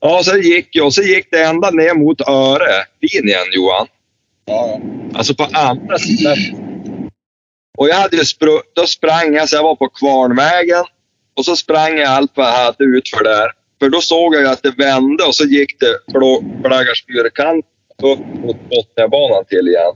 Ja, 0.00 0.22
så 0.24 0.36
gick 0.36 0.68
jag 0.76 0.86
och 0.86 0.94
så 0.94 1.02
gick 1.02 1.30
det 1.30 1.44
ända 1.44 1.70
ner 1.70 1.94
mot 1.94 2.20
Öre-linjen 2.20 3.46
Johan. 3.52 3.86
Ja. 4.44 4.80
Alltså 5.14 5.34
på 5.34 5.44
andra 5.52 5.98
sidan. 5.98 6.36
Och 7.78 7.88
jag 7.88 7.94
hade 7.94 8.16
ju 8.16 8.22
spr- 8.22 8.62
då 8.74 8.86
sprang 8.86 9.34
jag 9.34 9.48
så 9.48 9.56
jag 9.56 9.62
var 9.62 9.76
på 9.76 9.88
Kvarnvägen. 9.88 10.84
Och 11.36 11.44
så 11.44 11.56
sprang 11.56 11.98
jag 11.98 12.08
allt 12.08 12.32
vad 12.34 12.46
jag 12.46 12.52
hade 12.52 12.84
utför 12.84 13.24
där. 13.24 13.50
För 13.80 13.88
då 13.88 14.00
såg 14.00 14.34
jag 14.34 14.42
ju 14.42 14.48
att 14.48 14.62
det 14.62 14.70
vände 14.70 15.24
och 15.24 15.34
så 15.34 15.44
gick 15.44 15.80
det 15.80 16.12
Blåggarsfyrekant 16.12 17.66
upp 18.02 18.18
mot 18.18 18.56
Botniabanan 18.70 19.44
till 19.44 19.68
igen. 19.68 19.94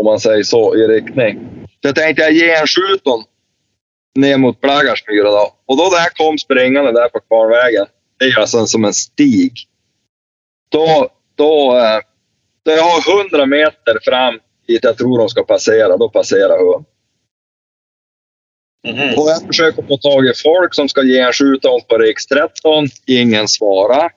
Om 0.00 0.04
man 0.04 0.20
säger 0.20 0.42
så 0.42 0.76
i 0.76 0.86
riktning. 0.86 1.38
Så 1.66 1.88
jag 1.88 1.94
tänkte 1.94 2.22
jag 2.22 2.32
ger 2.32 2.60
en 2.60 2.66
ner 4.18 4.38
mot 4.38 4.60
Blaggarsmyra 4.60 5.30
då. 5.30 5.54
Och 5.66 5.76
då 5.76 5.82
jag 5.92 6.14
kom 6.14 6.38
springande 6.38 6.92
där 6.92 7.08
på 7.08 7.20
Kvarnvägen. 7.20 7.86
Det 8.18 8.24
är 8.24 8.40
alltså 8.40 8.66
som 8.66 8.84
en 8.84 8.94
stig. 8.94 9.52
Då, 10.70 11.08
då, 11.34 11.78
eh, 11.78 12.00
då 12.64 12.70
jag 12.70 12.82
har 12.82 13.22
100 13.22 13.46
meter 13.46 13.98
fram 14.04 14.40
dit 14.66 14.84
jag 14.84 14.98
tror 14.98 15.18
de 15.18 15.28
ska 15.28 15.44
passera, 15.44 15.96
då 15.96 16.08
passerar 16.08 16.58
hon. 16.58 16.84
Mhm. 18.88 19.18
Och 19.18 19.30
jag 19.30 19.46
försöker 19.46 19.82
få 19.82 19.96
tag 19.96 20.26
i 20.26 20.32
folk 20.34 20.74
som 20.74 20.88
ska 20.88 21.02
ge 21.02 21.18
en 21.18 21.32
skjuton 21.32 21.80
på 21.88 21.98
riks 21.98 22.26
13. 22.26 22.86
Ingen 23.06 23.48
svarar. 23.48 24.12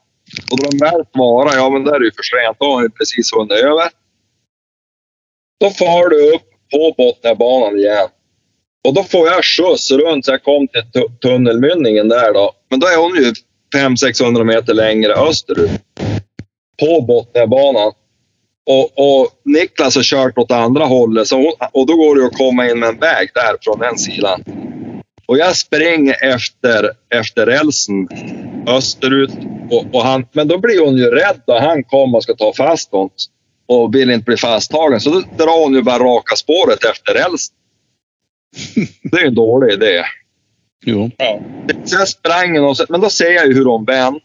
Och 0.52 0.58
då 0.58 0.70
de 0.70 0.78
väl 0.78 1.06
svarar, 1.14 1.56
ja 1.56 1.70
men 1.70 1.84
där 1.84 1.96
är 1.96 2.00
det 2.00 2.06
ju 2.06 2.12
för 2.12 2.24
sent. 2.24 2.58
Då 2.60 2.66
har 2.66 2.84
ju 2.84 2.90
precis 2.90 3.34
hunnit 3.34 3.52
över. 3.52 3.90
Då 5.60 5.70
far 5.70 6.10
du 6.10 6.36
upp 6.36 6.50
på 6.72 6.94
Botniabanan 6.98 7.78
igen. 7.78 8.10
Och 8.88 8.94
då 8.94 9.04
får 9.04 9.28
jag 9.28 9.46
skjuts 9.46 9.92
runt 9.92 10.26
så 10.26 10.32
jag 10.32 10.44
kom 10.44 10.68
till 10.68 10.84
tunnelmynningen 11.22 12.10
där 12.10 12.34
då. 12.34 12.52
Men 12.70 12.80
då 12.80 12.88
är 12.88 12.98
hon 12.98 13.16
ju 13.16 13.34
500-600 13.76 14.44
meter 14.44 14.74
längre 14.74 15.14
österut. 15.14 15.72
På 16.80 17.02
Botniabanan. 17.02 17.92
Och, 18.66 18.92
och 18.96 19.30
Niklas 19.46 19.96
har 19.96 20.04
kört 20.04 20.38
åt 20.38 20.52
andra 20.52 20.86
hållet. 20.86 21.28
Så 21.28 21.36
hon, 21.36 21.54
och 21.72 21.88
då 21.88 21.96
går 21.96 22.16
det 22.16 22.26
att 22.26 22.38
komma 22.38 22.70
in 22.70 22.80
med 22.80 22.90
en 22.90 23.00
väg 23.00 23.30
där 23.34 23.56
från 23.62 23.80
den 23.80 23.98
sidan. 23.98 24.44
Och 25.26 25.38
jag 25.38 25.56
springer 25.56 26.34
efter, 26.36 26.92
efter 27.16 27.46
rälsen 27.46 28.08
österut. 28.68 29.32
Och, 29.72 29.96
och 29.96 30.04
han, 30.04 30.26
men 30.32 30.48
då 30.48 30.58
blir 30.58 30.86
hon 30.86 30.98
ju 30.98 31.06
rädd 31.06 31.42
och 31.48 31.62
han 31.62 31.84
kommer 31.84 32.18
och 32.18 32.24
ska 32.24 32.36
ta 32.36 32.54
fast 32.54 32.92
något. 32.92 33.14
Och 33.66 33.96
vill 33.96 34.12
inte 34.12 34.26
bli 34.26 34.38
fasttagen. 34.38 35.00
Så 35.00 35.10
då 35.10 35.20
drar 35.20 35.64
hon 35.64 35.74
ju 35.74 35.82
bara 35.82 36.00
raka 36.00 36.36
spåret 36.36 36.86
efter 36.86 37.14
rälsen. 37.14 37.56
Det 39.04 39.18
är 39.18 39.22
ju 39.22 39.28
en 39.28 39.36
dålig 39.36 39.74
idé. 39.74 40.04
Jo. 40.86 41.12
Ja. 41.18 41.42
Jag 41.86 42.08
sprang 42.08 42.60
och 42.60 42.78
så, 42.78 42.86
men 42.90 43.02
då 43.02 43.10
ser 43.10 43.32
jag 43.32 43.48
ju 43.48 43.54
hur 43.54 43.66
de 43.66 43.86
vänder. 43.86 44.22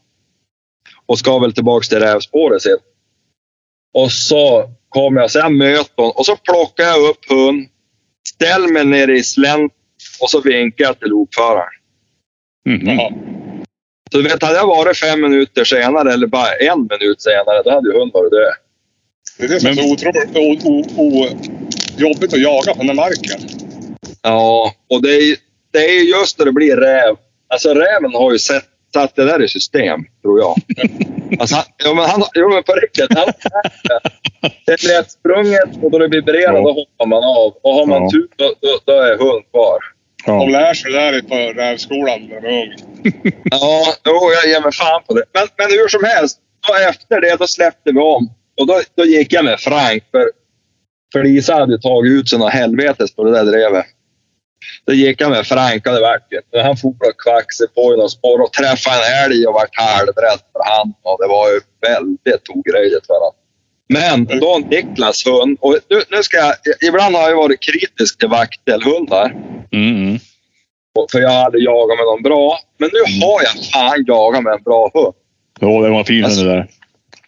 Och 1.06 1.18
ska 1.18 1.38
väl 1.38 1.52
tillbaks 1.52 1.88
till 1.88 1.98
rävspåret 1.98 2.62
sen. 2.62 2.78
Och 3.94 4.12
så 4.12 4.70
kommer 4.88 5.20
jag, 5.20 5.30
så 5.30 5.38
jag 5.38 5.52
möter 5.52 6.02
hon 6.02 6.12
och 6.14 6.26
så 6.26 6.36
plockar 6.36 6.84
jag 6.84 7.10
upp 7.10 7.30
hund. 7.30 7.68
Ställer 8.34 8.68
mig 8.68 8.84
ner 8.84 9.08
i 9.10 9.22
slänt 9.22 9.72
och 10.20 10.30
så 10.30 10.40
vinkar 10.40 10.84
jag 10.84 10.98
till 10.98 11.08
lokföraren. 11.08 11.68
Mhm. 12.66 12.88
Jaha. 12.88 13.12
Så 14.12 14.18
du 14.18 14.22
vet, 14.22 14.42
hade 14.42 14.56
jag 14.56 14.66
varit 14.66 14.96
fem 14.96 15.20
minuter 15.20 15.64
senare 15.64 16.12
eller 16.12 16.26
bara 16.26 16.54
en 16.54 16.88
minut 16.90 17.22
senare, 17.22 17.62
då 17.64 17.70
hade 17.70 17.88
ju 17.88 17.98
hunden 17.98 18.10
varit 18.14 18.30
död. 18.30 18.52
Det 19.38 19.44
är 19.44 19.48
det 19.48 19.60
som 19.60 19.70
är 19.70 19.74
så 19.74 19.92
otroligt 19.92 20.36
o, 20.36 20.68
o, 20.68 20.84
o, 20.96 21.28
jobbigt 21.96 22.32
att 22.32 22.40
jaga 22.40 22.74
på 22.74 22.78
den 22.78 22.88
här 22.88 22.94
marken. 22.94 23.57
Ja, 24.28 24.72
och 24.90 25.02
det 25.02 25.08
är, 25.14 25.36
det 25.72 25.78
är 25.78 26.18
just 26.20 26.38
när 26.38 26.46
det 26.46 26.52
blir 26.52 26.76
räv. 26.76 27.16
Alltså 27.48 27.74
räven 27.74 28.14
har 28.14 28.32
ju 28.32 28.38
sett, 28.38 28.64
satt 28.94 29.16
det 29.16 29.24
där 29.24 29.42
i 29.42 29.48
system, 29.48 30.00
tror 30.22 30.40
jag. 30.40 30.54
Alltså, 31.40 31.56
han, 31.56 31.64
jo, 31.84 31.94
men 31.94 32.04
han, 32.04 32.22
jo, 32.34 32.48
men 32.48 32.62
på 32.62 32.72
riktigt. 32.72 33.18
Han, 33.18 33.28
det 34.66 34.72
är 34.72 34.88
lättsprunget 34.88 35.82
och 35.82 35.90
då 35.90 35.98
det 35.98 36.08
vibrerar 36.08 36.54
Ja. 36.54 36.60
då 36.60 36.72
hoppar 36.72 37.06
man 37.06 37.24
av. 37.24 37.52
Och 37.62 37.74
har 37.74 37.86
man 37.86 38.02
Ja. 38.02 38.10
tur 38.12 38.28
då, 38.36 38.54
då, 38.60 38.78
då 38.84 38.92
är 39.00 39.18
hund 39.18 39.44
kvar. 39.50 39.78
De 40.26 40.48
lär 40.50 40.74
sig 40.74 40.92
det 40.92 40.98
där 40.98 41.20
på 41.22 41.60
rävskolan 41.60 42.20
när 42.26 42.40
de 42.40 42.48
är 42.48 42.62
ung. 42.62 42.72
Ja, 43.50 43.94
jo, 44.04 44.30
jag 44.42 44.50
ger 44.52 44.60
mig 44.60 44.72
fan 44.72 45.02
på 45.08 45.14
det. 45.14 45.24
Men, 45.34 45.46
men 45.58 45.66
hur 45.70 45.88
som 45.88 46.04
helst, 46.04 46.38
då 46.68 46.74
efter 46.90 47.20
det 47.20 47.36
då 47.38 47.46
släppte 47.46 47.92
vi 47.92 48.00
om. 48.00 48.30
Och 48.60 48.66
då, 48.66 48.80
då 48.94 49.04
gick 49.04 49.32
jag 49.32 49.44
med 49.44 49.60
Frank. 49.60 50.04
För, 50.10 50.30
för 51.12 51.24
Lisa 51.24 51.54
hade 51.54 51.78
tagit 51.80 52.12
ut 52.12 52.38
något 52.38 52.52
helvetes 52.52 53.14
på 53.14 53.24
det 53.24 53.30
där 53.32 53.44
drevet. 53.44 53.86
Då 54.86 54.92
gick 54.92 55.20
jag 55.20 55.30
med 55.30 55.46
Frank 55.46 55.86
och 55.86 55.92
det 55.92 56.00
vart 56.00 56.32
ju. 56.32 56.60
Han 56.62 56.76
for 56.76 56.90
och 56.90 57.20
kvaxade 57.24 57.70
på 57.74 57.94
i 57.94 57.96
någon 57.96 58.10
spår 58.10 58.40
och 58.40 58.52
träffade 58.52 58.96
en 58.96 59.24
älg 59.24 59.46
och 59.46 59.54
vart 59.54 59.76
halvrädd 59.76 60.40
för 60.52 60.62
han. 60.64 60.94
Och 61.02 61.18
det 61.22 61.28
var 61.28 61.48
ju 61.52 61.60
väldigt 61.88 62.48
ogrejligt 62.48 63.06
för 63.06 63.14
honom. 63.14 63.34
Men 63.88 64.40
då 64.40 64.58
Niklas 64.70 65.26
hund, 65.26 65.58
och 65.60 65.78
nu, 65.90 66.02
nu 66.10 66.22
ska 66.22 66.36
jag, 66.36 66.54
ibland 66.88 67.16
har 67.16 67.28
jag 67.30 67.36
varit 67.36 67.60
kritisk 67.60 68.18
till 68.18 68.28
vaktelhundar. 68.28 69.34
Mm. 69.72 70.18
För 71.12 71.20
jag 71.20 71.30
hade 71.30 71.58
jagat 71.58 71.98
med 71.98 72.06
dem 72.06 72.22
bra. 72.22 72.58
Men 72.78 72.90
nu 72.92 73.26
har 73.26 73.42
jag 73.42 73.64
fan 73.72 74.04
jagat 74.06 74.42
med 74.42 74.52
en 74.52 74.62
bra 74.62 74.90
hund. 74.94 75.14
Jo, 75.60 75.82
det 75.82 75.90
var 75.90 76.04
fin 76.04 76.24
Alltså- 76.24 76.44
där. 76.44 76.66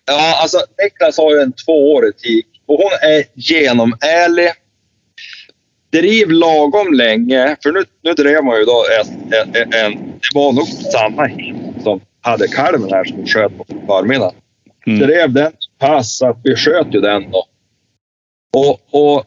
Ja, 0.06 0.40
alltså 0.42 0.58
Niklas 0.82 1.18
har 1.18 1.34
ju 1.34 1.40
en 1.40 1.52
tvåårig 1.52 2.16
tik 2.16 2.46
och 2.66 2.76
hon 2.76 2.92
är 3.02 3.24
genomärlig. 3.34 4.50
Driv 5.92 6.31
lagom 6.31 6.92
länge, 6.92 7.57
för 7.62 7.72
nu, 7.72 7.85
nu 8.03 8.12
drev 8.12 8.44
man 8.44 8.59
ju 8.59 8.64
då 8.64 8.85
en, 9.00 9.33
en, 9.33 9.72
en, 9.72 9.92
det 9.94 10.35
var 10.35 10.53
nog 10.53 10.68
samma 10.68 11.26
hint 11.26 11.83
som 11.83 12.00
hade 12.20 12.48
kalven 12.48 12.92
här 12.92 13.05
som 13.05 13.26
sköt 13.26 13.59
på 13.59 13.64
förmiddagen. 13.87 14.35
Mm. 14.87 14.98
Drev 14.98 15.33
den 15.33 15.53
pass 15.79 16.22
att 16.22 16.40
vi 16.44 16.57
sköt 16.57 16.94
ju 16.94 17.00
den 17.00 17.31
då. 17.31 17.46
Och, 18.57 18.81
och 18.90 19.24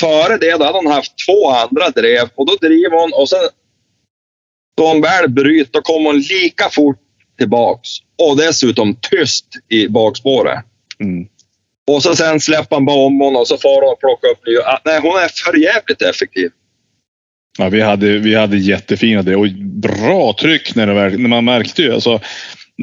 före 0.00 0.36
det 0.36 0.58
då 0.58 0.64
hade 0.64 0.78
hon 0.78 0.86
haft 0.86 1.12
två 1.26 1.50
andra 1.50 1.90
drev 1.90 2.28
och 2.34 2.46
då 2.46 2.56
driver 2.60 3.00
hon 3.00 3.12
och 3.12 3.28
sen 3.28 3.48
då 4.76 4.86
hon 4.86 5.00
väl 5.00 5.28
bryter 5.28 5.72
då 5.72 5.82
kommer 5.82 6.06
hon 6.10 6.18
lika 6.18 6.68
fort 6.70 6.98
tillbaks 7.38 7.88
och 8.18 8.36
dessutom 8.36 8.96
tyst 9.10 9.46
i 9.68 9.88
bakspåret. 9.88 10.64
Mm. 11.00 11.28
Och 11.94 12.02
så 12.02 12.16
sen 12.16 12.40
släpper 12.40 12.76
han 12.76 12.84
bara 12.84 12.96
om 12.96 13.20
hon 13.20 13.36
och 13.36 13.48
så 13.48 13.58
får 13.58 13.86
hon 13.86 13.96
plocka 14.00 14.26
upp 14.26 14.46
nya. 14.46 14.60
Ah, 14.60 14.78
Nej, 14.84 15.00
hon 15.02 15.10
är 15.10 15.28
för 15.44 15.56
jävligt 15.58 16.02
effektiv. 16.02 16.50
Ja, 17.58 17.68
vi, 17.68 17.80
hade, 17.80 18.18
vi 18.18 18.34
hade 18.34 18.56
jättefina 18.56 19.22
det 19.22 19.36
och 19.36 19.46
bra 19.62 20.34
tryck 20.40 20.74
när, 20.74 20.86
det, 20.86 21.18
när 21.18 21.28
man 21.28 21.44
märkte 21.44 21.82
ju. 21.82 21.94
Alltså, 21.94 22.20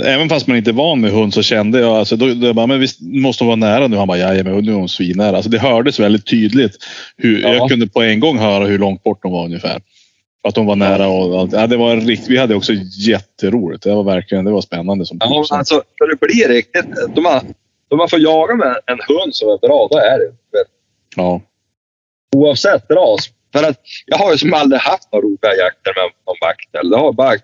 även 0.05 0.29
fast 0.29 0.47
man 0.47 0.57
inte 0.57 0.71
är 0.71 0.73
van 0.73 1.01
med 1.01 1.11
hund 1.11 1.33
så 1.33 1.43
kände 1.43 1.79
jag 1.79 1.95
alltså, 1.95 2.15
då, 2.15 2.33
då 2.33 2.53
bara, 2.53 2.67
men 2.67 2.79
visst 2.79 3.01
måste 3.01 3.43
hon 3.43 3.47
vara 3.59 3.71
nära 3.71 3.87
nu. 3.87 3.97
Han 3.97 4.07
bara, 4.07 4.17
jajamän, 4.17 4.65
nu 4.65 4.71
är 4.71 4.75
hon 4.75 4.89
svinnära. 4.89 5.35
Alltså, 5.35 5.51
det 5.51 5.59
hördes 5.59 5.99
väldigt 5.99 6.25
tydligt. 6.25 6.77
Hur, 7.17 7.41
Ja. 7.41 7.53
Jag 7.53 7.69
kunde 7.69 7.87
på 7.87 8.01
en 8.01 8.19
gång 8.19 8.37
höra 8.37 8.65
hur 8.65 8.79
långt 8.79 9.03
bort 9.03 9.23
de 9.23 9.31
var 9.31 9.45
ungefär. 9.45 9.81
Att 10.43 10.55
de 10.55 10.65
var 10.65 10.75
nära 10.75 11.07
och 11.07 11.39
allt. 11.39 11.53
Ja, 11.53 11.67
det 11.67 11.77
var 11.77 11.95
rikt, 11.95 12.27
vi 12.27 12.37
hade 12.37 12.55
också 12.55 12.73
jätteroligt. 13.07 13.83
Det 13.83 13.95
var 13.95 14.03
verkligen 14.03 14.45
det 14.45 14.51
var 14.51 14.61
spännande. 14.61 15.05
Som 15.05 15.17
Ja, 15.19 15.45
alltså, 15.49 15.83
för 15.97 16.07
det 16.07 16.19
blir 16.19 16.47
riktigt. 16.47 16.85
Då 17.15 17.21
man, 17.21 17.41
då 17.89 17.95
man 17.95 18.09
får 18.09 18.19
jaga 18.19 18.55
med 18.55 18.75
en 18.85 18.99
hund 19.07 19.35
som 19.35 19.49
är 19.49 19.57
bra, 19.57 19.87
då 19.91 19.97
är 19.97 20.19
det 20.19 20.33
ja. 21.15 21.41
oavsett 22.35 22.91
ras. 22.91 23.29
För 23.53 23.63
att 23.63 23.81
jag 24.05 24.17
har 24.17 24.31
ju 24.31 24.37
som 24.37 24.53
aldrig 24.53 24.81
haft 24.81 25.11
några 25.11 25.25
roliga 25.25 25.55
jakter 25.63 25.93
med 25.95 26.11
någon 26.25 26.37
vaktel. 26.41 26.89
Det 26.89 26.97
har 26.97 27.13
bara 27.13 27.37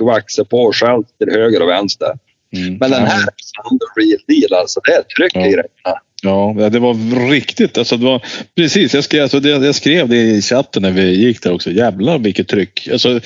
vaxat 0.00 0.48
på 0.48 0.72
skällt 0.72 1.18
till 1.18 1.30
höger 1.30 1.62
och 1.62 1.68
vänster. 1.68 2.18
Mm. 2.56 2.76
Men 2.76 2.90
den 2.90 3.06
här 3.06 3.24
the 3.24 4.32
real 4.32 4.60
alltså. 4.60 4.80
Det 4.84 4.92
är 4.92 5.02
tryck 5.02 5.32
Ja. 5.34 5.40
i 5.40 5.50
grejerna. 5.50 6.00
Ja, 6.22 6.68
det 6.70 6.78
var 6.78 7.28
riktigt. 7.30 7.78
Alltså, 7.78 7.96
det 7.96 8.04
var, 8.04 8.22
precis, 8.56 8.94
jag 8.94 9.04
skrev, 9.04 9.22
alltså, 9.22 9.40
det, 9.40 9.48
jag 9.48 9.74
skrev 9.74 10.08
det 10.08 10.16
i 10.16 10.42
chatten 10.42 10.82
när 10.82 10.90
vi 10.90 11.26
gick 11.26 11.42
där 11.42 11.52
också. 11.52 11.70
Jävlar 11.70 12.18
vilket 12.18 12.48
tryck. 12.48 12.88
Alltså, 12.92 13.20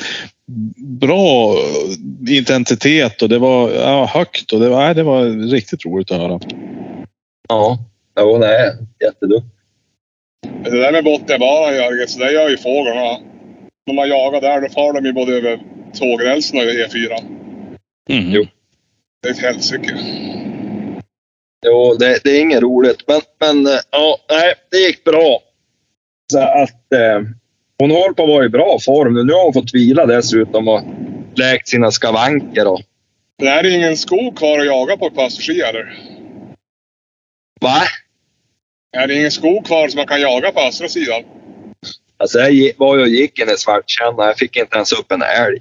bra 0.77 1.57
intensitet 2.29 3.23
och 3.23 3.29
det 3.29 3.39
var 3.39 3.71
ja, 3.71 4.07
högt. 4.07 4.53
Och 4.53 4.61
det, 4.61 4.69
var, 4.69 4.81
nej, 4.81 4.95
det 4.95 5.03
var 5.03 5.51
riktigt 5.51 5.85
roligt 5.87 6.11
att 6.11 6.19
höra. 6.19 6.41
Ja, 7.49 7.79
jo, 8.21 8.39
nej. 8.39 8.73
Jätteduktig. 9.05 9.51
Det 10.65 10.71
där 10.71 10.93
med 10.93 11.05
Botniabanan 11.05 11.75
Jörgen, 11.75 12.09
så 12.09 12.19
det 12.19 12.33
gör 12.33 12.49
ju 12.49 12.57
fåglarna. 12.57 13.19
När 13.87 13.95
man 13.95 14.09
jagar 14.09 14.41
där, 14.41 14.61
då 14.61 14.69
far 14.69 14.93
de 14.93 15.07
ju 15.07 15.13
både 15.13 15.33
över 15.33 15.61
tågrälsen 15.95 16.59
och 16.59 16.65
E4. 16.65 17.25
Mm. 18.11 18.31
Jo. 18.31 18.47
Det 19.23 19.29
är 19.29 19.33
ett 19.33 19.39
helsike. 19.39 19.97
Jo, 21.67 21.95
det, 21.99 22.21
det 22.25 22.31
är 22.31 22.41
inget 22.41 22.63
roligt. 22.63 23.05
Men, 23.07 23.21
men 23.41 23.67
eh, 23.67 23.81
ja, 23.91 24.19
nej, 24.31 24.55
det 24.71 24.77
gick 24.77 25.05
bra. 25.05 25.41
Så 26.33 26.39
att 26.39 26.93
eh, 26.93 27.21
hon 27.81 27.91
håller 27.91 28.13
på 28.15 28.23
att 28.23 28.29
vara 28.29 28.45
i 28.45 28.49
bra 28.49 28.79
form 28.85 29.15
nu. 29.15 29.25
Nu 29.25 29.33
har 29.33 29.45
hon 29.45 29.53
fått 29.53 29.75
vila 29.75 30.07
dessutom 30.07 30.69
och 30.69 30.81
läkt 31.37 31.69
sina 31.69 31.91
skavanker. 31.91 32.67
Och, 32.67 32.81
Men 33.39 33.49
är 33.49 33.63
det 33.63 33.71
ingen 33.71 33.97
skog 33.97 34.39
kvar 34.39 34.59
att 34.59 34.67
jaga 34.67 34.97
på 34.97 35.11
Östersjö 35.23 35.67
eller? 35.67 35.99
va? 37.61 37.83
Är 38.97 39.07
det 39.07 39.15
ingen 39.15 39.31
skog 39.31 39.67
kvar 39.67 39.89
som 39.89 39.99
man 39.99 40.07
kan 40.07 40.21
jaga 40.21 40.53
på 40.53 40.61
östra 40.61 40.89
sidan? 40.89 41.23
Alltså 42.17 42.39
jag 42.39 42.73
var 42.77 42.99
och 42.99 43.09
gick 43.09 43.39
i 43.39 43.45
Svartkänna. 43.57 44.27
Jag 44.27 44.39
fick 44.39 44.57
inte 44.57 44.77
ens 44.77 44.93
upp 44.93 45.13
en 45.13 45.23
älg. 45.23 45.59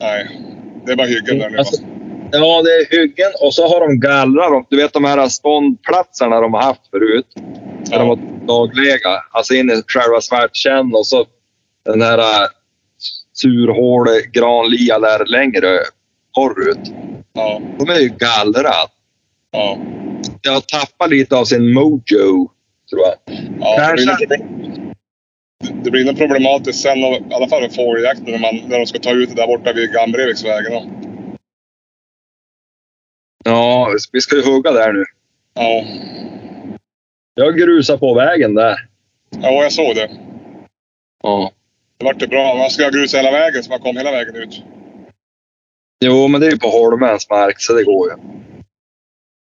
Nej, 0.00 0.40
det 0.86 0.92
är 0.92 0.96
bara 0.96 1.06
hyggen 1.06 1.38
där 1.38 1.50
nu. 1.50 1.58
Alltså, 1.58 1.82
va? 1.82 1.88
ja, 2.32 2.62
det 2.62 2.70
är 2.70 2.98
hyggen 3.00 3.30
och 3.40 3.54
så 3.54 3.68
har 3.68 3.80
de 3.80 4.00
gallrat 4.00 4.50
dem. 4.50 4.66
Du 4.70 4.76
vet 4.76 4.92
de 4.92 5.04
här 5.04 5.28
ståndplatserna 5.28 6.40
de 6.40 6.54
har 6.54 6.62
haft 6.62 6.90
förut. 6.90 7.26
Där 7.34 7.98
de 7.98 8.06
Ja. 8.08 8.14
var 8.14 8.16
dagliga. 8.46 9.22
Alltså 9.30 9.54
in 9.54 9.70
i 9.70 9.82
själva 9.86 10.20
Svartkänn 10.20 10.94
och 10.94 11.06
så 11.06 11.26
den 11.84 12.02
här 12.02 12.18
uh, 12.18 12.48
surhåle 13.32 14.20
granlia 14.32 14.98
där 14.98 15.26
längre 15.26 15.78
norrut. 16.36 16.92
Ja, 17.32 17.60
De 17.78 17.88
är 17.90 17.98
ju 18.00 18.08
gallrat. 18.08 18.92
ja. 19.50 19.78
Jag 20.42 20.52
har 20.52 20.60
tappat 20.60 21.10
lite 21.10 21.36
av 21.36 21.44
sin 21.44 21.72
mojo, 21.74 22.50
tror 22.90 23.02
jag. 23.02 23.14
ja 23.60 23.86
det, 23.86 23.92
blir 23.92 24.06
nog 24.06 24.48
det 25.84 25.90
blir 25.90 26.04
nog 26.04 26.18
problematiskt 26.18 26.82
sen, 26.82 26.98
i 26.98 27.34
alla 27.34 27.48
fall 27.48 27.62
med 27.62 27.74
fågeljakten, 27.74 28.24
när, 28.24 28.38
man, 28.38 28.68
när 28.68 28.78
de 28.78 28.86
ska 28.86 28.98
ta 28.98 29.10
ut 29.10 29.28
det 29.28 29.34
där 29.34 29.46
borta 29.46 29.72
vid 29.72 29.92
Gambreviksvägen. 29.92 30.72
Ja, 33.44 33.88
vi 34.12 34.20
ska 34.20 34.36
ju 34.36 34.42
hugga 34.52 34.72
där 34.72 34.92
nu. 34.92 35.04
Ja. 35.54 35.84
Jag 37.34 37.56
grusar 37.58 37.96
på 37.96 38.14
vägen 38.14 38.54
där. 38.54 38.76
ja, 39.30 39.50
jag 39.62 39.72
såg 39.72 39.94
det. 39.94 40.10
Ja. 41.22 41.52
Det 42.02 42.06
vart 42.06 42.22
ju 42.22 42.26
bra. 42.26 42.54
Man 42.54 42.70
ska 42.70 42.88
grusa 42.88 43.16
hela 43.16 43.30
vägen 43.30 43.62
så 43.62 43.70
man 43.70 43.80
kom 43.80 43.96
hela 43.96 44.10
vägen 44.10 44.36
ut. 44.36 44.62
Jo, 46.04 46.28
men 46.28 46.40
det 46.40 46.46
är 46.46 46.50
ju 46.50 46.58
på 46.58 46.68
Holmens 46.68 47.30
mark, 47.30 47.54
så 47.58 47.72
det 47.72 47.84
går 47.84 48.10
ju. 48.10 48.16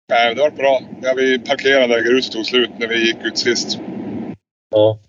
Nej, 0.09 0.35
det 0.35 0.41
vart 0.41 0.55
bra. 0.55 0.81
Ja, 1.01 1.13
vi 1.17 1.39
parkerade 1.39 1.87
där 1.87 2.01
gruset 2.01 2.33
tog 2.33 2.45
slut 2.45 2.69
när 2.79 2.87
vi 2.87 3.07
gick 3.07 3.17
ut 3.23 3.37
sist. 3.37 3.79
Ja. 4.69 4.99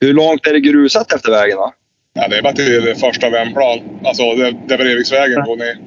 Hur 0.00 0.14
långt 0.14 0.46
är 0.46 0.52
det 0.52 0.60
grusat 0.60 1.12
efter 1.12 1.30
vägen 1.30 1.56
då? 1.56 1.72
Ja, 2.12 2.28
det 2.28 2.38
är 2.38 2.42
bara 2.42 2.52
till 2.52 2.94
första 2.94 3.30
vändplan. 3.30 4.00
Alltså 4.04 4.22
där, 4.34 4.76
Breviksvägen 4.76 5.44
går 5.44 5.56
ner. 5.56 5.78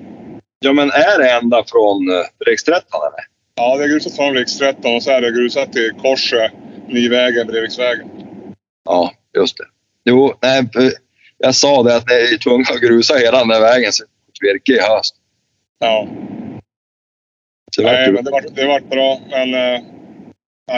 Ja, 0.60 0.74
men 0.74 0.92
är 0.92 1.20
det 1.20 1.32
ända 1.32 1.64
från 1.68 2.10
uh, 2.10 2.24
riksrätten 2.46 3.00
eller? 3.00 3.26
Ja, 3.56 3.78
det 3.78 3.84
är 3.84 3.88
grusat 3.88 4.16
från 4.16 4.34
riks 4.34 4.58
13 4.58 4.96
och 4.96 5.04
så 5.04 5.12
är 5.12 5.22
det 5.22 5.32
grusat 5.32 5.74
till 5.74 5.92
korset, 6.02 6.52
Nyvägen, 6.88 7.48
Breviksvägen. 7.48 8.10
Ja, 8.86 9.14
just 9.38 9.58
det. 9.58 9.66
Jo, 10.06 10.34
nej, 10.42 10.70
för 10.74 11.07
jag 11.38 11.56
sa 11.56 11.84
det 11.84 11.96
att 11.96 12.08
ni 12.08 12.14
är 12.14 12.38
tvungna 12.38 12.66
att 12.70 12.82
grusa 12.82 13.16
hela 13.16 13.40
den 13.40 13.48
där 13.48 13.62
vägen 13.62 13.94
så 13.94 14.04
det 14.04 14.48
virke 14.48 14.72
i 14.72 14.80
höst. 14.80 15.16
Ja, 15.80 16.08
Så 17.76 17.82
det 17.82 17.92
nej, 17.92 18.12
men 18.12 18.24
det 18.24 18.32
vart, 18.32 18.56
det 18.56 18.68
vart 18.68 18.90
bra. 18.90 19.20
Men 19.30 19.54
eh, 19.54 19.82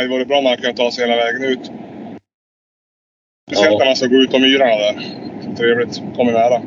det 0.01 0.07
varit 0.07 0.27
bra 0.27 0.37
om 0.37 0.43
man 0.43 0.57
kunde 0.57 0.73
ta 0.77 0.91
sig 0.91 1.07
hela 1.09 1.15
vägen 1.23 1.43
ut. 1.43 1.71
Speciellt 3.51 3.71
Ja. 3.71 3.77
när 3.77 3.85
man 3.85 3.95
ska 3.95 4.05
gå 4.07 4.15
ut 4.15 4.31
på 4.31 4.39
myrarna 4.39 4.75
där. 4.77 4.95
Trevligt. 5.57 6.01
Kommer 6.15 6.31
nära. 6.31 6.61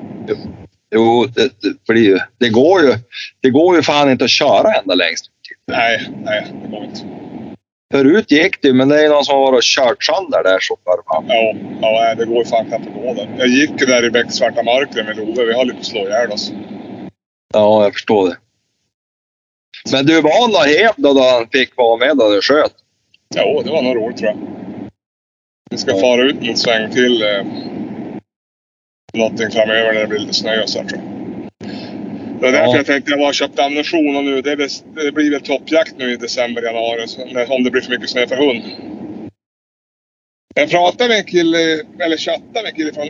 Jo, 0.95 1.27
det, 1.27 1.51
det, 1.87 2.01
ju, 2.01 2.19
det, 2.39 2.49
går 2.49 2.81
ju, 2.81 2.95
det 3.41 3.51
går 3.51 3.77
ju 3.77 3.83
fan 3.83 4.11
inte 4.11 4.25
att 4.25 4.31
köra 4.31 4.73
ända 4.75 4.95
längst. 4.95 5.31
Nej, 5.67 6.09
nej, 6.25 6.47
det 6.63 6.69
går 6.69 6.85
inte. 6.85 7.22
Förut 7.93 8.31
gick 8.31 8.63
det 8.63 8.69
ju, 8.69 8.75
men 8.75 8.89
det 8.89 9.05
är 9.05 9.09
någon 9.09 9.25
som 9.25 9.35
har 9.35 9.43
varit 9.43 9.57
och 9.57 9.63
kört 9.63 10.05
sönder 10.05 10.43
där 10.43 10.59
så 10.61 10.77
för 10.85 11.03
fan. 11.07 11.25
Ja, 11.29 11.55
ja 11.81 12.15
det 12.15 12.25
går 12.27 12.45
fan 12.45 12.67
knappt 12.67 12.87
att 12.87 12.95
gå 12.95 13.15
där. 13.15 13.35
Jag 13.39 13.49
gick 13.49 13.71
ju 13.81 13.87
där 13.87 14.05
i 14.05 14.11
becksvarta 14.11 14.63
mörkret 14.63 15.07
med 15.07 15.17
Love. 15.17 15.45
Vi 15.45 15.53
höll 15.55 15.67
ju 15.67 15.73
på 15.73 15.79
att 15.79 15.85
slå 15.85 16.01
ihjäl 16.01 16.31
oss. 16.33 16.53
Ja, 17.55 17.83
jag 17.85 17.93
förstår 17.93 18.29
det. 18.29 18.37
Men 19.93 20.07
du 20.07 20.21
var 20.23 20.49
någon 20.49 20.69
häv 20.69 20.93
då, 20.97 21.13
då 21.13 21.21
han 21.21 21.49
fick 21.53 21.77
vara 21.77 21.97
med 21.97 22.17
då 22.17 22.31
du 22.31 22.41
sköt? 22.43 22.73
Jo, 23.35 23.63
det 23.65 23.71
var 23.71 23.83
nog 23.83 23.97
roligt 23.97 24.17
tror 24.17 24.31
jag. 24.31 24.39
Vi 25.71 25.79
ska 25.79 25.91
Ja. 25.91 26.01
fara 26.01 26.23
ut 26.23 26.43
mot 26.43 26.59
sväng 26.59 26.91
till 26.91 27.23
eh, 27.23 27.45
någonting 29.15 29.51
framöver 29.51 29.93
när 29.93 30.01
det 30.01 30.07
blir 30.07 30.19
lite 30.19 30.35
snö 30.35 30.63
och 30.63 30.69
så 30.71 30.79
här, 30.79 30.89
tror 30.89 31.01
jag. 31.05 31.22
Det 32.43 32.49
är 32.49 32.53
därför 32.53 32.67
Ja. 32.67 32.77
jag 32.77 32.87
tänkte 32.87 33.11
jag 33.11 33.21
bara 33.21 33.33
köpt 33.33 33.59
ammunition 33.59 34.17
och 34.17 34.25
nu, 34.25 34.43
det, 34.43 34.57
det 34.95 35.13
blir 35.13 35.31
väl 35.31 35.41
toppjakt 35.41 35.95
nu 35.99 36.13
i 36.13 36.17
december, 36.17 36.63
januari. 36.63 37.07
Om 37.49 37.65
det 37.65 37.71
blir 37.71 37.83
för 37.83 37.91
mycket 37.91 38.11
snö 38.11 38.27
för 38.27 38.37
hund. 38.37 38.63
Jag 40.55 40.71
pratade 40.71 41.09
med 41.09 41.19
en 41.19 41.25
kille, 41.25 41.59
eller 41.99 42.17
chattade 42.17 42.63
med 42.63 42.67
en 42.67 42.75
kille 42.75 42.93
från 42.93 43.09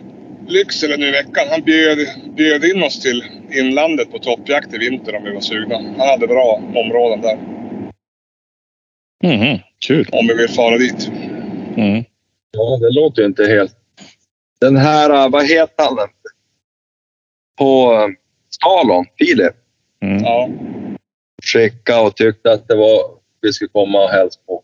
Lycksele 0.48 0.96
nu 0.96 1.08
i 1.08 1.10
veckan. 1.10 1.46
Han 1.50 1.62
bjöd, 1.62 1.98
bjöd 2.36 2.64
in 2.64 2.82
oss 2.82 3.00
till 3.00 3.24
inlandet 3.50 4.10
på 4.10 4.18
toppjakt 4.18 4.74
i 4.74 4.78
vinter 4.78 5.14
om 5.14 5.24
vi 5.24 5.32
var 5.34 5.40
sugna. 5.40 5.76
Han 5.76 6.08
hade 6.08 6.26
bra 6.26 6.62
områden 6.74 7.20
där. 7.20 7.38
Mhm, 9.24 9.58
Kul. 9.86 10.08
Om 10.12 10.26
vi 10.26 10.34
vill 10.34 10.48
fara 10.48 10.78
dit. 10.78 11.08
Mm. 11.76 12.04
Ja, 12.50 12.78
det 12.80 12.90
låter 12.90 13.22
ju 13.22 13.28
inte 13.28 13.46
helt... 13.46 13.76
Den 14.60 14.76
här, 14.76 15.10
äh, 15.24 15.30
vad 15.30 15.46
heter 15.48 15.84
han? 15.84 16.08
På 17.58 17.92
Stalon, 18.62 19.04
Filip, 19.18 19.54
Mm. 20.02 20.24
Ja. 20.24 20.48
skickade 21.44 22.00
och 22.06 22.16
tyckte 22.16 22.52
att 22.52 22.68
det 22.68 22.74
var 22.76 22.98
vi 23.42 23.52
skulle 23.52 23.68
komma 23.68 24.04
och 24.04 24.10
hälsa 24.10 24.40
på. 24.46 24.62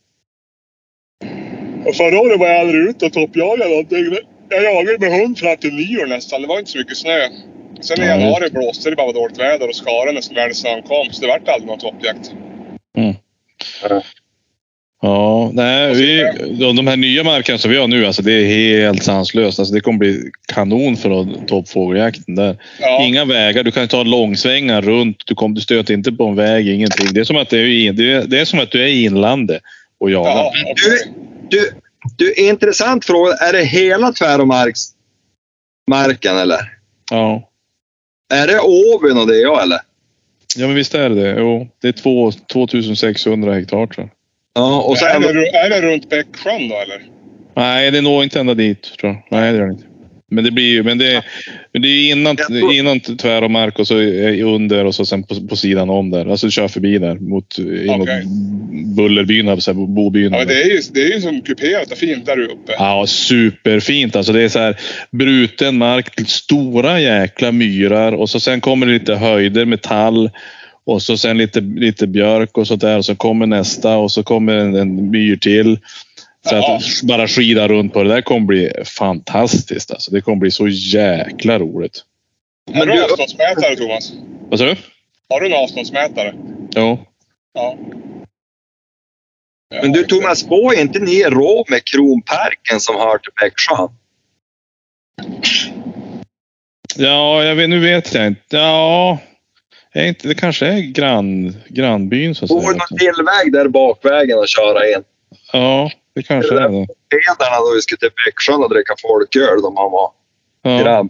Och 1.88 1.94
förra 1.96 2.20
året 2.20 2.40
var 2.40 2.46
jag 2.46 2.60
aldrig 2.60 2.88
ute 2.88 3.06
och 3.06 3.12
toppjagade 3.12 3.70
någonting. 3.70 4.16
Jag 4.48 4.64
jagade 4.64 4.98
med 4.98 5.20
hund 5.20 5.38
fram 5.38 5.56
till 5.56 5.74
nyår 5.74 6.06
nästan. 6.06 6.42
Det 6.42 6.48
var 6.48 6.58
inte 6.58 6.70
så 6.70 6.78
mycket 6.78 6.96
snö. 6.96 7.28
Sen 7.80 8.00
i 8.00 8.06
Ja, 8.06 8.10
januari 8.10 8.50
blåste 8.50 8.90
det 8.90 8.96
bara 8.96 9.06
var 9.06 9.14
dåligt 9.14 9.38
väder 9.38 9.68
och 9.68 9.76
skaren 9.76 10.14
när 10.14 10.52
snön 10.52 10.82
kom. 10.82 11.06
Så 11.12 11.20
det 11.20 11.26
vart 11.28 11.48
aldrig 11.48 11.66
någon 11.66 11.78
toppjakt. 11.78 12.32
Ja, 15.02 15.50
nej, 15.54 15.94
vi, 15.94 16.22
de, 16.76 16.86
här 16.86 16.96
nya 16.96 17.24
markerna 17.24 17.58
som 17.58 17.70
vi 17.70 17.76
har 17.76 17.88
nu, 17.88 18.06
alltså 18.06 18.22
det 18.22 18.32
är 18.32 18.44
helt 18.46 19.02
sanslöst. 19.04 19.58
Alltså 19.58 19.74
det 19.74 19.80
kommer 19.80 19.98
bli 19.98 20.30
kanon 20.52 20.96
för 20.96 21.20
att- 21.20 21.48
toppfågeljakten 21.48 22.34
där. 22.34 22.56
Ja. 22.80 23.04
Inga 23.06 23.24
vägar, 23.24 23.62
du 23.62 23.70
kan 23.70 23.88
ta 23.88 24.02
långsvängar 24.02 24.82
runt. 24.82 25.22
Du, 25.26 25.34
kom, 25.34 25.54
du 25.54 25.60
stöter 25.60 25.94
inte 25.94 26.12
på 26.12 26.24
en 26.26 26.36
väg, 26.36 26.68
ingenting. 26.68 27.06
Det 27.12 27.20
är 27.20 27.24
som 27.24 27.36
att, 27.36 27.50
det 27.50 27.58
är, 27.58 27.92
det 27.92 28.12
är, 28.12 28.24
det 28.26 28.40
är, 28.40 28.44
som 28.44 28.58
att 28.60 28.70
du 28.70 28.82
är 28.82 28.86
i 28.86 29.04
inlandet 29.04 29.62
och 30.00 30.10
jagar. 30.10 30.30
Ja, 30.30 30.52
Du, 30.76 30.98
du, 31.48 31.70
du, 32.16 32.32
intressant 32.34 33.04
fråga. 33.04 33.32
Är 33.32 33.52
det 33.52 33.64
hela 33.64 34.12
Tväråmarksmarken 34.12 36.36
eller? 36.38 36.60
Ja. 37.10 37.48
Är 38.34 38.46
det 38.46 38.60
Åbyn 38.60 39.18
och 39.18 39.26
det 39.26 39.36
ja, 39.36 39.62
eller? 39.62 39.78
ja, 40.56 40.66
men 40.66 40.76
visst 40.76 40.94
är 40.94 41.08
det 41.10 41.14
det. 41.22 41.40
Jo, 41.40 41.68
det 41.82 41.88
är 41.88 41.92
två, 41.92 42.32
2600 42.52 43.54
hektar 43.54 43.86
tror 43.86 43.92
jag. 43.96 44.08
Ja, 44.58 44.80
och 44.80 44.96
är, 44.96 45.12
sen... 45.12 45.22
det, 45.22 45.28
ru- 45.32 45.54
är 45.64 45.70
det 45.70 45.80
runt 45.80 46.08
Bäcksjön 46.10 46.68
då 46.68 46.74
eller? 46.74 47.02
Nej, 47.56 47.90
det 47.90 48.00
når 48.00 48.24
inte 48.24 48.40
ända 48.40 48.54
dit 48.54 48.82
tror 49.00 49.12
jag. 49.12 49.22
Nej, 49.40 49.52
det 49.52 49.58
gör 49.58 49.66
det 49.66 49.72
inte. 49.72 49.84
Men 50.30 50.44
det 50.44 50.50
blir 50.50 50.68
ju, 50.68 50.82
men 50.82 50.98
det, 50.98 51.22
men 51.72 51.82
det 51.82 51.88
är 51.88 52.10
innan, 52.12 52.36
tror- 52.36 52.72
innan 52.74 53.00
tvär 53.00 53.44
och 53.44 53.50
mark 53.50 53.78
och 53.78 53.86
så 53.86 53.98
är 53.98 54.42
under 54.42 54.84
och 54.84 54.94
så 54.94 55.06
sen 55.06 55.22
på, 55.22 55.34
på 55.48 55.56
sidan 55.56 55.90
om 55.90 56.10
där. 56.10 56.26
Alltså 56.26 56.46
du 56.46 56.50
kör 56.50 56.68
förbi 56.68 56.98
där 56.98 57.14
mot, 57.14 57.56
Okej. 57.88 58.22
Bullerbyn, 58.96 59.60
säga, 59.60 59.74
bobyn. 59.74 60.32
Ja, 60.32 60.44
det 60.44 60.62
är 60.62 60.66
ju, 60.66 60.80
det 60.92 61.00
är 61.02 61.14
ju 61.14 61.20
som 61.20 61.40
kuperat 61.40 61.92
och 61.92 61.98
fint 61.98 62.26
där 62.26 62.40
uppe. 62.40 62.72
Ja, 62.78 63.04
superfint. 63.06 64.16
Alltså 64.16 64.32
det 64.32 64.42
är 64.42 64.48
så 64.48 64.58
här 64.58 64.76
bruten 65.10 65.78
mark, 65.78 66.28
stora 66.28 67.00
jäkla 67.00 67.52
myrar 67.52 68.12
och 68.12 68.30
så 68.30 68.40
sen 68.40 68.60
kommer 68.60 68.86
det 68.86 68.92
lite 68.92 69.14
höjder 69.14 69.64
med 69.64 69.82
tall 69.82 70.30
och 70.88 71.02
så 71.02 71.18
sen 71.18 71.38
lite, 71.38 71.60
lite 71.60 72.06
björk 72.06 72.58
och 72.58 72.66
sånt 72.66 72.80
där 72.80 72.98
och 72.98 73.04
så 73.04 73.16
kommer 73.16 73.46
nästa 73.46 73.96
och 73.96 74.12
så 74.12 74.22
kommer 74.22 74.56
en, 74.56 74.74
en 74.76 75.10
myr 75.10 75.36
till. 75.36 75.78
Så 76.48 76.54
Ja. 76.54 76.76
att 76.76 76.82
bara 77.02 77.28
skida 77.28 77.68
runt 77.68 77.92
på 77.92 78.02
det 78.02 78.08
där 78.08 78.20
kommer 78.22 78.46
bli 78.46 78.72
fantastiskt. 78.98 79.90
Alltså. 79.90 80.10
Det 80.10 80.20
kommer 80.20 80.36
bli 80.38 80.50
så 80.50 80.68
jäkla 80.68 81.58
roligt. 81.58 82.04
Har 82.74 82.86
du 82.86 82.92
du- 82.92 83.04
avståndsmätare 83.04 83.76
Thomas? 83.76 84.12
Vad 84.48 84.58
sa 84.58 84.64
du? 84.64 84.76
Har 85.28 85.40
du 85.40 85.46
en 85.46 85.52
avståndsmätare? 85.62 86.34
Ja. 86.74 86.98
Ja. 87.54 87.76
Men 89.82 89.92
du 89.92 90.04
Thomas, 90.04 90.42
går 90.42 90.74
inte 90.74 90.98
ni 90.98 91.20
i 91.20 91.30
med 91.68 91.84
Kronparken 91.84 92.80
som 92.80 92.96
hör 92.96 93.18
till 93.18 93.32
Bäcksjön? 93.40 93.88
Ja, 96.96 97.44
jag 97.44 97.54
vet, 97.54 97.68
nu 97.70 97.78
vet 97.80 98.14
jag 98.14 98.26
inte. 98.26 98.56
Ja, 98.56 99.18
är 100.00 100.06
inte, 100.08 100.28
det 100.28 100.34
kanske 100.34 100.66
är 100.66 100.80
grann, 100.80 101.56
grannbyn 101.68 102.34
så 102.34 102.44
att 102.44 102.48
det 102.48 102.60
säga. 102.60 102.70
någon 102.72 102.98
tillväg 102.98 103.52
där 103.52 103.68
bakvägen 103.68 104.38
och 104.38 104.48
köra 104.48 104.88
in? 104.88 105.02
Ja, 105.52 105.90
det 106.14 106.22
kanske 106.22 106.54
är 106.54 106.60
det. 106.60 106.68
Pedarna 106.68 107.56
då 107.60 107.74
vi 107.74 107.82
skulle 107.82 107.98
till 107.98 108.10
Bäcksjön 108.26 108.62
och 108.64 108.70
dricka 108.74 108.94
folköl 109.02 109.62
då 109.62 109.70
man 109.70 109.90
var 109.90 110.10
Ja, 110.62 110.78
grabb. 110.78 111.08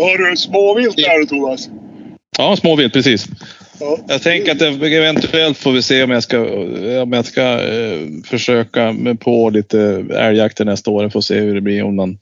Har 0.00 0.18
du 0.18 0.30
en 0.30 0.36
småvilt 0.36 0.96
där 0.96 1.24
Thomas? 1.26 1.68
ja 2.38 2.56
småvilt, 2.56 2.92
precis. 2.92 3.26
Ja. 3.80 3.98
Jag 4.08 4.22
tänker 4.22 4.52
att 4.52 4.58
det, 4.58 4.96
eventuellt 4.96 5.58
får 5.58 5.72
vi 5.72 5.82
se 5.82 6.02
om 6.02 6.10
jag 6.10 6.22
ska, 6.22 6.40
om 7.02 7.12
jag 7.12 7.24
ska 7.26 7.42
eh, 7.42 7.98
försöka 8.24 8.92
med 8.92 9.20
på 9.20 9.50
lite 9.50 10.04
älgjakter 10.14 10.64
nästa 10.64 10.90
år. 10.90 11.02
Jag 11.02 11.12
får 11.12 11.20
se 11.20 11.34
hur 11.38 11.54
det 11.54 11.60
blir 11.60 11.82
om 11.84 11.96
man 11.96 12.18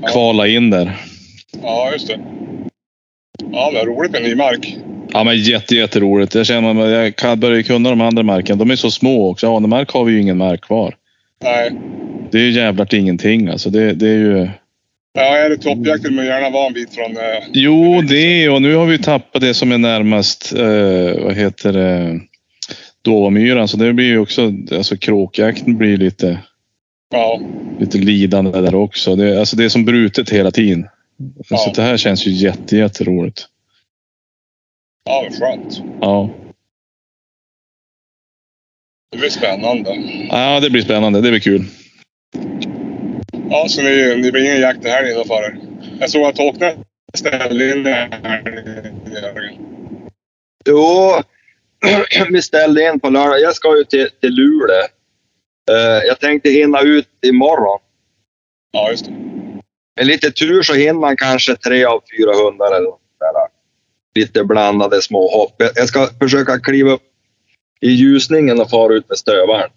Ja. 0.00 0.08
kvalar 0.08 0.46
in 0.46 0.70
där. 0.70 0.96
Ja, 1.62 1.92
just 1.92 2.08
det. 2.08 2.20
Ja, 3.52 3.72
är 3.80 3.86
roligt 3.86 4.12
med 4.12 4.22
ny 4.22 4.34
mark. 4.34 4.76
Ja, 5.12 5.24
men 5.24 5.38
jätte, 5.38 5.74
jätteroligt. 5.74 6.34
Jag 6.34 6.46
känner 6.46 6.84
att 6.84 6.90
jag 6.90 7.16
kan 7.16 7.40
börja 7.40 7.62
kunna 7.62 7.90
de 7.90 8.00
andra 8.00 8.22
markerna. 8.22 8.58
De 8.58 8.70
är 8.70 8.76
så 8.76 8.90
små 8.90 9.30
också. 9.30 9.56
Anemark 9.56 9.90
har 9.90 10.04
vi 10.04 10.12
ju 10.12 10.20
ingen 10.20 10.36
mark 10.38 10.60
kvar. 10.60 10.94
Nej. 11.42 11.72
Det 12.30 12.38
är 12.38 12.42
ju 12.42 12.50
jävligt 12.50 12.92
ingenting 12.92 13.48
alltså. 13.48 13.70
Det, 13.70 13.92
det 13.92 14.08
är 14.08 14.18
ju... 14.18 14.48
Ja, 15.12 15.36
är 15.36 15.50
det 15.50 15.56
toppjakt 15.56 16.04
vill 16.04 16.12
man 16.12 16.26
gärna 16.26 16.50
vara 16.50 16.66
en 16.66 16.72
bit 16.72 16.94
från... 16.94 17.16
Eh, 17.16 17.44
Jo, 17.52 18.02
det 18.02 18.48
och 18.48 18.62
nu 18.62 18.74
har 18.74 18.86
vi 18.86 18.98
tappat 18.98 19.42
det 19.42 19.54
som 19.54 19.72
är 19.72 19.78
närmast, 19.78 20.52
eh, 20.52 21.24
vad 21.24 21.34
heter 21.34 21.72
det, 21.72 22.20
Dåvamyran. 23.02 23.68
Så 23.68 23.76
det 23.76 23.92
blir 23.92 24.06
ju 24.06 24.18
också, 24.18 24.52
alltså 24.72 24.96
kråkjakten 24.96 25.76
blir 25.76 25.96
lite, 25.96 26.38
ja. 27.10 27.40
lite 27.80 27.98
lidande 27.98 28.60
där 28.60 28.74
också. 28.74 29.16
Det, 29.16 29.38
alltså 29.38 29.56
det 29.56 29.64
är 29.64 29.68
som 29.68 29.84
brutet 29.84 30.30
hela 30.30 30.50
tiden. 30.50 30.86
Ja. 31.48 31.56
Så 31.56 31.70
det 31.70 31.82
här 31.82 31.96
känns 31.96 32.26
ju 32.26 32.30
jätte, 32.30 32.76
jätteroligt. 32.76 33.46
Ja, 35.04 35.26
vad 35.28 35.38
skönt. 35.38 35.82
Ja. 36.00 36.30
Det 39.12 39.18
blir 39.18 39.30
spännande. 39.30 39.90
ja, 40.28 40.60
det 40.60 40.70
blir 40.70 40.82
spännande. 40.82 41.20
Det 41.20 41.30
blir 41.30 41.40
kul. 41.40 41.64
Ja, 43.50 43.68
så 43.68 43.82
ni, 43.82 44.16
ni 44.16 44.32
blir 44.32 44.44
ingen 44.44 44.60
jakt 44.60 44.82
det 44.82 44.90
här 44.90 45.12
innan 45.12 45.24
för 45.24 45.42
er? 45.42 45.58
Jag 46.00 46.10
såg 46.10 46.26
att 46.26 46.38
Håknäs 46.38 46.74
ställde 47.14 47.72
in 47.72 47.82
det 47.82 47.90
här. 47.90 48.42
Jo, 50.68 51.12
vi 52.30 52.42
ställde 52.42 52.88
in 52.92 53.00
på 53.00 53.08
lördag. 53.08 53.40
Jag 53.40 53.54
ska 53.54 53.76
ju 53.76 53.84
till, 53.84 54.10
till 54.20 54.34
Luleå. 54.34 54.82
Eh, 55.70 56.06
jag 56.06 56.20
tänkte 56.20 56.50
hinna 56.50 56.80
ut 56.80 57.08
imorgon. 57.26 57.78
Ja, 58.72 58.90
just 58.90 59.04
det. 59.04 59.33
Med 59.96 60.06
lite 60.06 60.30
tur 60.30 60.62
så 60.62 60.74
hinner 60.74 60.92
man 61.00 61.16
kanske 61.16 61.56
tre 61.56 61.84
av 61.84 62.02
fyra 62.18 62.32
hundar 62.34 62.66
eller 62.76 62.90
där. 63.20 63.48
Lite 64.14 64.44
blandade 64.44 65.02
små 65.02 65.30
hopp. 65.30 65.54
Jag- 65.76 65.88
ska 65.88 66.08
försöka 66.20 66.58
kliva 66.60 66.90
upp 66.90 67.02
i 67.80 67.88
ljusningen 67.88 68.60
och 68.60 68.70
fara 68.70 68.94
ut 68.94 69.08
med 69.08 69.18
stövaren. 69.18 69.70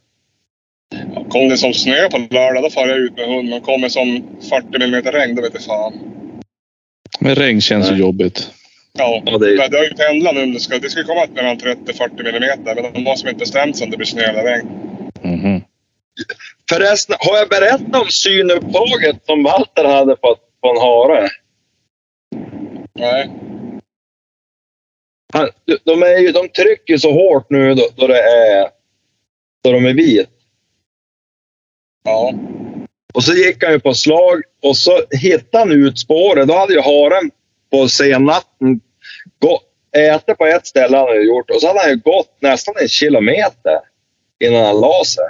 Kom 1.29 1.49
det 1.49 1.57
som 1.57 1.73
snö 1.73 2.09
på 2.09 2.17
lördag, 2.17 2.63
då 2.63 2.69
far 2.69 2.87
jag 2.87 2.97
ut 2.97 3.15
med 3.15 3.27
hund. 3.27 3.49
Men 3.49 3.61
kom 3.61 3.81
det 3.81 3.89
som 3.89 4.23
40 4.49 4.75
mm 4.83 5.01
regn, 5.03 5.35
då 5.35 5.41
vet 5.41 5.53
jag 5.53 5.63
fan. 5.63 5.93
Men 7.19 7.35
regn 7.35 7.61
känns 7.61 7.91
ju 7.91 7.95
jobbigt. 7.95 8.51
Ja, 8.93 9.23
Ja, 9.25 9.37
det 9.37 9.45
är- 9.53 9.69
det 9.69 9.77
har 9.77 9.83
ju 9.85 9.93
pendlat 9.93 10.35
nu. 10.35 10.45
Det 10.45 10.59
ska, 10.59 10.79
det 10.79 10.89
ska 10.89 11.03
komma 11.03 11.27
mellan 11.33 11.57
30-40 11.57 12.27
mm. 12.27 12.59
Men 12.65 12.93
de 12.93 13.05
har 13.05 13.15
som 13.15 13.29
inte 13.29 13.39
bestämt 13.39 13.77
sig 13.77 13.85
om 13.85 13.91
det 13.91 13.97
blir 13.97 14.07
snö 14.07 14.21
eller 14.23 14.43
regn. 14.43 14.67
Mhm. 15.21 15.61
Förresten, 16.69 17.15
har 17.19 17.37
jag 17.37 17.49
berättat 17.49 18.01
om 18.01 18.07
synupptaget 18.09 19.25
som 19.25 19.43
Walter 19.43 19.83
hade 19.83 20.15
på, 20.15 20.35
på 20.61 20.69
en 20.69 20.77
hare? 20.77 21.29
Nej. 22.93 23.31
Han, 25.33 25.49
de- 25.83 26.03
är 26.03 26.17
ju, 26.17 26.31
de 26.31 26.49
trycker 26.49 26.97
så 26.97 27.11
hårt 27.11 27.49
nu 27.49 27.73
då, 27.73 27.89
då, 27.95 28.07
det 28.07 28.21
är, 28.21 28.69
då 29.63 29.71
de 29.71 29.85
är 29.85 29.93
vit. 29.93 30.29
Ja. 32.03 32.33
Och 33.13 33.23
så 33.23 33.33
gick 33.33 33.63
han 33.63 33.73
ju 33.73 33.79
på 33.79 33.93
slag 33.93 34.43
och 34.63 34.77
så 34.77 35.01
hittade 35.21 35.57
han 35.57 35.71
ut 35.71 35.99
spåret. 35.99 36.47
Då 36.47 36.53
hade 36.53 36.73
ju 36.73 36.81
haren 36.81 37.31
på 37.71 37.87
sennatten 37.87 38.81
ätit 39.97 40.37
på 40.37 40.45
ett 40.45 40.67
ställe 40.67 40.97
han 40.97 41.07
hade 41.07 41.23
gjort 41.23 41.49
och 41.49 41.61
så 41.61 41.67
hade 41.67 41.79
han 41.79 41.89
ju 41.89 41.95
gått 41.95 42.37
nästan 42.41 42.75
en 42.81 42.87
kilometer 42.87 43.79
innan 44.43 44.65
han 44.65 44.81
la 44.81 45.03
sig. 45.05 45.25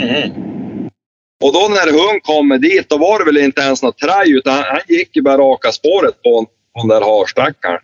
Mhm. 0.00 0.56
Och 1.44 1.52
då 1.52 1.68
när 1.68 1.92
hon 1.92 2.20
kommer 2.20 2.58
dit, 2.58 2.88
då 2.88 2.98
var 2.98 3.18
det 3.18 3.24
väl 3.24 3.44
inte 3.44 3.60
ens 3.60 3.82
något 3.82 3.98
traj 3.98 4.32
utan 4.32 4.54
han, 4.54 4.64
han 4.64 4.80
gick 4.88 5.16
ju 5.16 5.22
bara 5.22 5.38
raka 5.38 5.72
spåret 5.72 6.22
på, 6.22 6.46
på 6.74 6.80
den 6.80 6.88
där 6.88 7.00
harstackaren. 7.00 7.80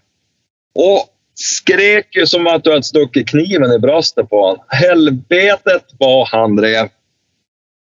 Och 0.74 1.08
skrek 1.34 2.16
ju 2.16 2.26
som 2.26 2.46
att 2.46 2.64
du 2.64 2.70
hade 2.70 2.82
stuckit 2.82 3.28
kniven 3.28 3.72
i 3.72 3.78
bröstet 3.78 4.30
på 4.30 4.42
honom. 4.42 4.64
Helvetet 4.68 5.84
vad 5.98 6.28
han 6.28 6.56
drev. 6.56 6.88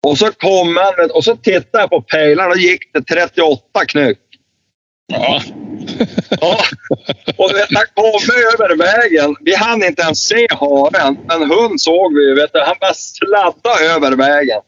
Och 0.06 0.18
så 0.18 0.32
kom 0.32 0.76
han 0.76 1.10
och 1.10 1.24
så 1.24 1.36
tittade 1.36 1.82
jag 1.82 1.90
på 1.90 2.02
pejlarna 2.02 2.50
och 2.50 2.56
gick 2.56 2.92
det 2.92 3.02
38 3.02 3.84
knyck. 3.88 4.18
Jaha. 5.12 5.42
Ja. 6.40 6.58
Och 7.36 7.48
du 7.48 7.54
vet, 7.54 7.68
han 7.74 7.84
kom 7.94 8.20
över 8.54 8.76
vägen. 8.76 9.36
Vi 9.40 9.54
hann 9.54 9.84
inte 9.84 10.02
ens 10.02 10.18
se 10.18 10.46
haren, 10.50 11.18
men 11.28 11.50
hund 11.50 11.80
såg 11.80 12.14
vi. 12.14 12.34
Vet 12.34 12.52
du, 12.52 12.60
han 12.60 12.76
bara 12.80 12.94
sladdade 12.94 13.84
över 13.84 14.16
vägen. 14.16 14.60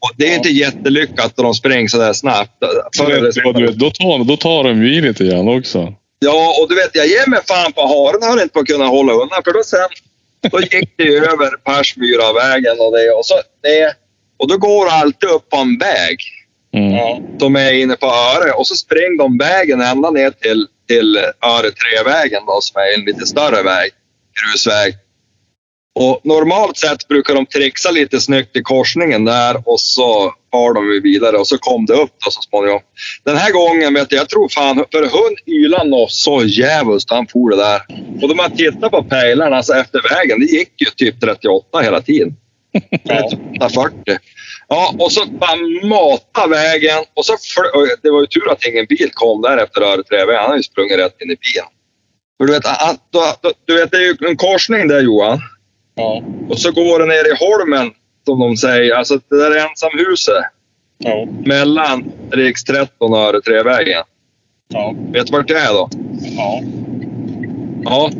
Och 0.00 0.10
det 0.16 0.32
är 0.32 0.36
inte 0.36 0.48
jättelyckat 0.48 1.36
när 1.36 1.44
de 1.44 1.54
springer 1.54 1.88
sådär 1.88 2.12
snabbt. 2.12 2.50
Senare. 2.96 3.70
då, 3.72 3.90
tar, 3.90 4.24
då 4.24 4.36
tar 4.36 4.64
de 4.64 4.82
ju 4.82 4.94
i 4.94 5.00
lite 5.00 5.24
grann 5.24 5.48
också. 5.48 5.94
Ja, 6.18 6.56
och 6.60 6.68
du 6.68 6.74
vet, 6.74 6.90
jag 6.92 7.06
ger 7.06 7.30
mig 7.30 7.40
fan 7.48 7.72
på 7.72 7.80
haren 7.80 8.22
höll 8.22 8.40
inte 8.40 8.52
på 8.52 8.60
att 8.60 8.66
kunna 8.66 8.86
hålla 8.86 9.12
undan. 9.12 9.42
För 9.44 9.52
då 9.52 9.62
sen, 9.64 9.88
då 10.50 10.60
gick 10.60 10.96
det 10.96 11.16
över 11.16 11.50
Persmyravägen 11.64 12.76
och 12.80 12.92
det 12.92 13.10
och 13.10 13.26
så 13.26 13.34
det. 13.62 13.94
Och 14.36 14.48
då 14.48 14.58
går 14.58 14.88
alltid 14.88 15.28
upp 15.28 15.50
på 15.50 15.56
en 15.56 15.78
väg 15.78 16.16
Mm. 16.76 16.92
Ja. 16.92 17.20
som 17.38 17.56
är 17.56 17.72
inne 17.72 17.96
på 17.96 18.06
Öre 18.06 18.52
och 18.52 18.66
så 18.66 18.74
springer 18.74 19.18
de 19.18 19.38
vägen 19.38 19.80
ända 19.80 20.10
ner 20.10 20.30
till, 20.30 20.66
till 20.88 21.16
Öre 21.40 21.68
3-vägen 21.68 22.42
då 22.46 22.60
som 22.60 22.80
är 22.80 22.98
en 22.98 23.04
lite 23.04 23.26
större 23.26 23.62
väg, 23.62 23.90
grusväg. 24.40 24.94
Och 25.94 26.20
normalt 26.24 26.76
sett 26.76 27.08
brukar 27.08 27.34
de 27.34 27.46
trixa 27.46 27.90
lite 27.90 28.20
snyggt 28.20 28.56
i 28.56 28.62
korsningen 28.62 29.24
där 29.24 29.62
och 29.68 29.80
så 29.80 30.34
har 30.52 30.74
de 30.74 31.00
vidare 31.02 31.36
och 31.36 31.46
så 31.46 31.58
kom 31.58 31.86
det 31.86 31.94
upp 31.94 32.12
då 32.24 32.30
så 32.30 32.42
småningom. 32.42 32.80
Den 33.24 33.36
här 33.36 33.52
gången 33.52 33.94
vet 33.94 34.12
jag, 34.12 34.20
jag 34.20 34.28
tror 34.28 34.48
fan, 34.48 34.84
för 34.92 35.00
hund 35.00 35.36
ylade 35.46 35.90
nog 35.90 36.10
så 36.10 36.42
jävligt 36.44 37.10
han 37.10 37.26
for 37.26 37.50
det 37.50 37.56
där. 37.56 37.80
Och 38.22 38.28
då 38.28 38.34
man 38.34 38.56
tittar 38.56 38.88
på 38.88 39.02
pejlarna 39.02 39.56
alltså 39.56 39.74
efter 39.74 40.00
vägen, 40.14 40.40
det 40.40 40.46
gick 40.46 40.72
ju 40.80 40.86
typ 40.86 41.20
38 41.20 41.80
hela 41.80 42.00
tiden. 42.00 42.36
Ja. 43.04 43.68
40. 43.68 44.18
Ja, 44.72 44.94
och 44.98 45.12
så 45.12 45.26
bara 45.26 45.56
mata 45.88 46.46
vägen. 46.46 46.98
Och 47.14 47.24
så 47.24 47.36
det 48.02 48.10
var 48.10 48.20
ju 48.20 48.26
tur 48.26 48.52
att 48.52 48.66
ingen 48.66 48.86
bil 48.86 49.10
kom 49.14 49.42
där 49.42 49.56
efter 49.64 49.80
Öreträvägen. 49.80 50.40
Han 50.40 50.44
hade 50.46 50.56
ju 50.58 50.62
sprungit 50.62 50.98
rätt 50.98 51.20
in 51.22 51.30
i 51.30 51.36
bilen. 51.36 51.68
För 52.38 52.46
du 52.46 52.52
vet, 52.52 52.64
du 53.66 53.74
vet, 53.74 53.90
det 53.90 53.96
är 53.96 54.00
ju 54.00 54.16
en 54.28 54.36
korsning 54.36 54.88
där 54.88 55.00
Johan. 55.00 55.40
Ja. 55.94 56.22
Och 56.48 56.58
så 56.58 56.72
går 56.72 56.98
det 56.98 57.06
ner 57.06 57.32
i 57.32 57.36
holmen, 57.40 57.90
som 58.26 58.40
de 58.40 58.56
säger. 58.56 58.94
Alltså 58.94 59.20
det 59.30 59.36
där 59.36 59.68
ensamhuset 59.68 60.44
Ja. 60.98 61.26
mellan 61.44 62.12
Riks 62.30 62.64
13 62.64 63.12
och 63.12 63.18
Öreträvägen. 63.18 64.02
Ja. 64.68 64.94
Vet 65.12 65.26
du 65.26 65.32
vart 65.32 65.48
det 65.48 65.58
är 65.58 65.72
då? 65.72 65.88
Ja. 66.36 66.60
Ja, 67.84 68.10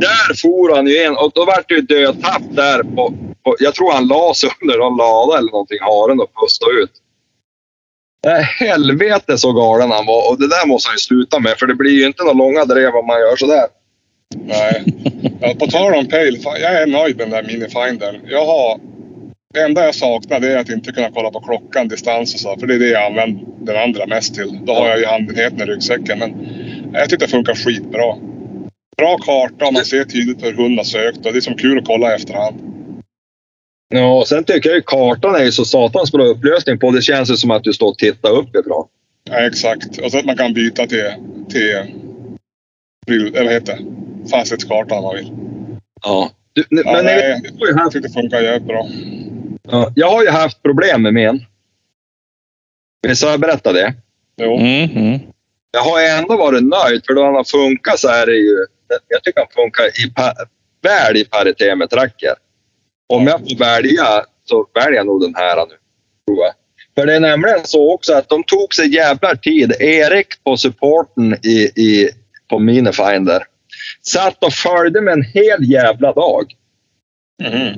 där 0.00 0.34
for 0.42 0.76
han 0.76 0.86
ju 0.86 1.04
in 1.04 1.16
och 1.16 1.32
då 1.34 1.44
vart 1.44 1.68
det 1.68 1.74
ju 1.74 1.80
dödtapp 1.80 2.42
där. 2.50 2.82
På, 2.82 3.14
på, 3.44 3.56
jag 3.58 3.74
tror 3.74 3.92
han 3.92 4.06
la 4.06 4.34
sig 4.34 4.50
under 4.62 4.78
någon 4.78 4.96
lada 4.96 5.38
eller 5.38 5.50
någonting, 5.50 5.78
haren 5.80 6.20
och 6.20 6.30
pustade 6.40 6.72
ut. 6.82 6.92
Äh, 8.26 8.42
helvete 8.66 9.38
så 9.38 9.52
galen 9.52 9.90
han 9.90 10.06
var 10.06 10.30
och 10.30 10.38
det 10.38 10.48
där 10.48 10.66
måste 10.66 10.88
han 10.88 10.94
ju 10.94 10.98
sluta 10.98 11.40
med 11.40 11.58
för 11.58 11.66
det 11.66 11.74
blir 11.74 11.90
ju 12.00 12.06
inte 12.06 12.22
några 12.22 12.38
långa 12.38 12.64
drev 12.64 12.94
om 12.94 13.06
man 13.06 13.20
gör 13.20 13.36
sådär. 13.36 13.66
Nej. 14.34 14.84
Ja, 15.40 15.54
på 15.58 15.66
tal 15.66 15.94
om 15.94 16.06
pale 16.06 16.38
jag 16.44 16.82
är 16.82 16.86
nöjd 16.86 17.16
med 17.16 17.30
den 17.30 17.30
där 17.30 17.42
minifindern. 17.42 18.20
Jag 18.24 18.46
har... 18.46 18.80
Det 19.54 19.60
enda 19.62 19.84
jag 19.84 19.94
saknar 19.94 20.40
det 20.40 20.52
är 20.52 20.58
att 20.58 20.68
inte 20.68 20.92
kunna 20.92 21.10
kolla 21.14 21.30
på 21.30 21.40
klockan, 21.40 21.88
distans 21.88 22.34
och 22.34 22.40
så. 22.40 22.56
För 22.60 22.66
det 22.66 22.74
är 22.74 22.78
det 22.78 22.88
jag 22.88 23.06
använder 23.06 23.44
den 23.58 23.82
andra 23.82 24.06
mest 24.06 24.34
till. 24.34 24.58
Då 24.64 24.72
har 24.74 24.88
jag 24.88 24.98
ju 24.98 25.06
handenheten 25.06 25.60
i 25.60 25.64
ryggsäcken. 25.64 26.18
Men 26.18 26.32
jag 26.92 27.10
tycker 27.10 27.26
det 27.26 27.30
funkar 27.30 27.54
skitbra. 27.54 28.16
Bra 28.96 29.18
karta 29.18 29.66
och 29.66 29.72
man 29.72 29.84
ser 29.84 30.04
tydligt 30.04 30.44
hur 30.44 30.52
hunden 30.52 30.76
har 30.78 30.84
sökt. 30.84 31.16
Och 31.26 31.32
det 31.32 31.38
är 31.38 31.40
som 31.40 31.54
kul 31.56 31.78
att 31.78 31.84
kolla 31.86 32.12
i 32.12 32.14
efterhand. 32.14 32.56
Ja, 33.88 34.18
och 34.18 34.28
sen 34.28 34.44
tycker 34.44 34.68
jag 34.68 34.76
ju 34.76 34.82
kartan 34.82 35.34
är 35.34 35.44
ju 35.44 35.52
så 35.52 35.64
satans 35.64 36.12
bra 36.12 36.24
upplösning 36.24 36.78
på. 36.78 36.90
Det 36.90 37.02
känns 37.02 37.30
ju 37.30 37.36
som 37.36 37.50
att 37.50 37.64
du 37.64 37.72
står 37.72 37.88
och 37.88 37.98
tittar 37.98 38.30
uppifrån. 38.30 38.88
Ja, 39.30 39.46
exakt. 39.46 39.98
Och 39.98 40.10
så 40.10 40.18
att 40.18 40.24
man 40.24 40.36
kan 40.36 40.52
byta 40.54 40.86
till... 40.86 41.12
till 41.50 41.66
eller 43.34 43.44
vad 43.44 43.52
heter 43.52 43.76
det? 43.76 44.28
Fastighetskartan 44.30 44.98
om 44.98 45.04
man 45.04 45.14
vill. 45.16 45.32
Ja. 46.02 46.30
Du, 46.52 46.64
nu- 46.70 46.82
Ja, 46.84 46.92
men 46.92 47.04
nej, 47.04 47.40
jag, 47.58 47.68
jag 47.78 47.90
tycker 47.90 48.08
det 48.08 48.14
funkar 48.14 48.40
jävligt 48.40 48.68
bra. 48.68 48.88
ja, 49.70 49.92
jag 49.94 50.10
har 50.10 50.22
ju 50.22 50.30
haft 50.30 50.62
problem 50.62 51.02
med 51.02 51.14
min. 51.14 51.44
Visst 53.08 53.24
har 53.24 53.30
jag 53.30 53.40
berättat 53.40 53.74
det? 53.74 53.94
Jo. 54.36 54.56
Mm, 54.58 54.90
mm. 54.96 55.20
Jag 55.70 55.80
har 55.80 56.18
ändå 56.18 56.36
varit 56.36 56.62
nöjd 56.62 57.02
för 57.06 57.14
då 57.14 57.24
han 57.24 57.34
har 57.34 57.44
funkat 57.44 57.98
så 57.98 58.08
är 58.08 58.26
det 58.26 58.36
ju... 58.36 58.56
Jag 59.08 59.22
tycker 59.22 59.40
han 59.40 59.50
funkar 59.54 59.84
i, 59.84 60.12
väl 60.82 61.16
i 61.16 61.24
paritet 61.24 61.78
med 61.78 61.90
tracker. 61.90 62.34
Om 63.08 63.26
jag 63.26 63.40
får 63.40 63.58
välja 63.58 64.24
så 64.44 64.66
väljer 64.74 64.96
jag 64.96 65.06
nog 65.06 65.20
den 65.20 65.34
här 65.34 65.56
nu. 65.56 65.74
Tror 66.26 66.44
jag. 66.44 66.52
För 66.94 67.06
det 67.06 67.14
är 67.14 67.20
nämligen 67.20 67.64
så 67.64 67.94
också 67.94 68.14
att 68.14 68.28
de 68.28 68.44
tog 68.44 68.74
sig 68.74 68.94
jävla 68.94 69.36
tid. 69.36 69.72
Erik 69.80 70.44
på 70.44 70.56
supporten 70.56 71.34
i, 71.42 71.70
i, 71.76 72.10
på 72.50 72.58
Minifinder 72.58 73.42
satt 74.02 74.44
och 74.44 74.52
följde 74.52 75.00
med 75.00 75.12
en 75.12 75.22
hel 75.22 75.70
jävla 75.72 76.12
dag. 76.12 76.52
Mhm. 77.42 77.74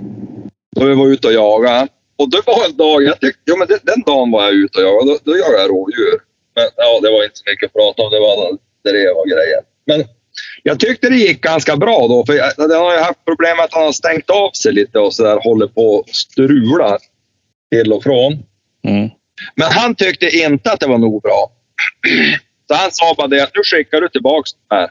Då 0.77 0.85
vi 0.85 0.95
var 0.95 1.07
ute 1.07 1.27
och 1.27 1.33
jagade. 1.33 1.89
Och 2.17 2.31
det 2.31 2.43
var 2.47 2.65
en 2.67 2.77
dag, 2.77 3.03
jag 3.03 3.21
tyckte, 3.21 3.43
jo 3.47 3.57
men 3.57 3.69
den 3.69 4.03
dagen 4.07 4.31
var 4.31 4.43
jag 4.43 4.55
ute 4.55 4.79
och 4.79 4.85
jagade. 4.85 5.11
Då, 5.11 5.19
då 5.25 5.37
jagade 5.37 5.63
jag 5.63 5.71
rådjur. 5.71 6.19
Men 6.55 6.65
ja, 6.77 7.01
det 7.03 7.11
var 7.11 7.25
inte 7.25 7.37
så 7.37 7.45
mycket 7.51 7.67
att 7.67 7.73
prata 7.73 8.03
om. 8.03 8.11
Det 8.11 8.21
var 8.21 8.59
drev 8.91 9.17
och 9.17 9.29
grejer. 9.29 9.61
Men 9.87 10.05
jag 10.69 10.81
tyckte 10.81 11.09
det 11.09 11.17
gick 11.17 11.41
ganska 11.41 11.77
bra 11.77 12.09
då. 12.09 12.27
För 12.27 12.33
jag, 12.33 12.53
den 12.57 12.79
har 12.79 12.95
ju 12.95 13.01
haft 13.01 13.25
problem 13.25 13.57
med 13.57 13.65
att 13.65 13.75
han 13.75 13.85
har 13.85 13.93
stängt 13.93 14.31
av 14.31 14.51
sig 14.51 14.73
lite 14.73 14.99
och 14.99 15.15
sådär. 15.15 15.41
Håller 15.43 15.67
på 15.67 16.01
att 16.01 16.15
strula 16.15 16.99
till 17.71 17.93
och 17.93 18.03
från. 18.03 18.33
Mm. 18.85 19.11
Men 19.55 19.69
han 19.71 19.95
tyckte 19.95 20.37
inte 20.37 20.73
att 20.73 20.81
det 20.81 20.87
var 20.87 20.99
nog 20.99 21.23
bra. 21.23 21.51
Så 22.69 22.75
han 22.75 22.91
sa 22.93 23.15
bara 23.17 23.27
det 23.27 23.43
att 23.43 23.51
nu 23.55 23.63
skickar 23.65 24.01
du 24.01 24.09
tillbaks 24.09 24.51
den 24.53 24.79
här. 24.79 24.91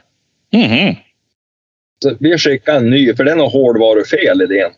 Mhm. 0.52 0.96
Så 2.02 2.16
vi 2.20 2.38
skickar 2.38 2.76
en 2.76 2.90
ny, 2.90 3.14
för 3.14 3.24
det 3.24 3.30
är 3.30 3.36
något 3.36 3.52
hårdvarufel 3.52 4.42
i 4.42 4.46
den. 4.46 4.72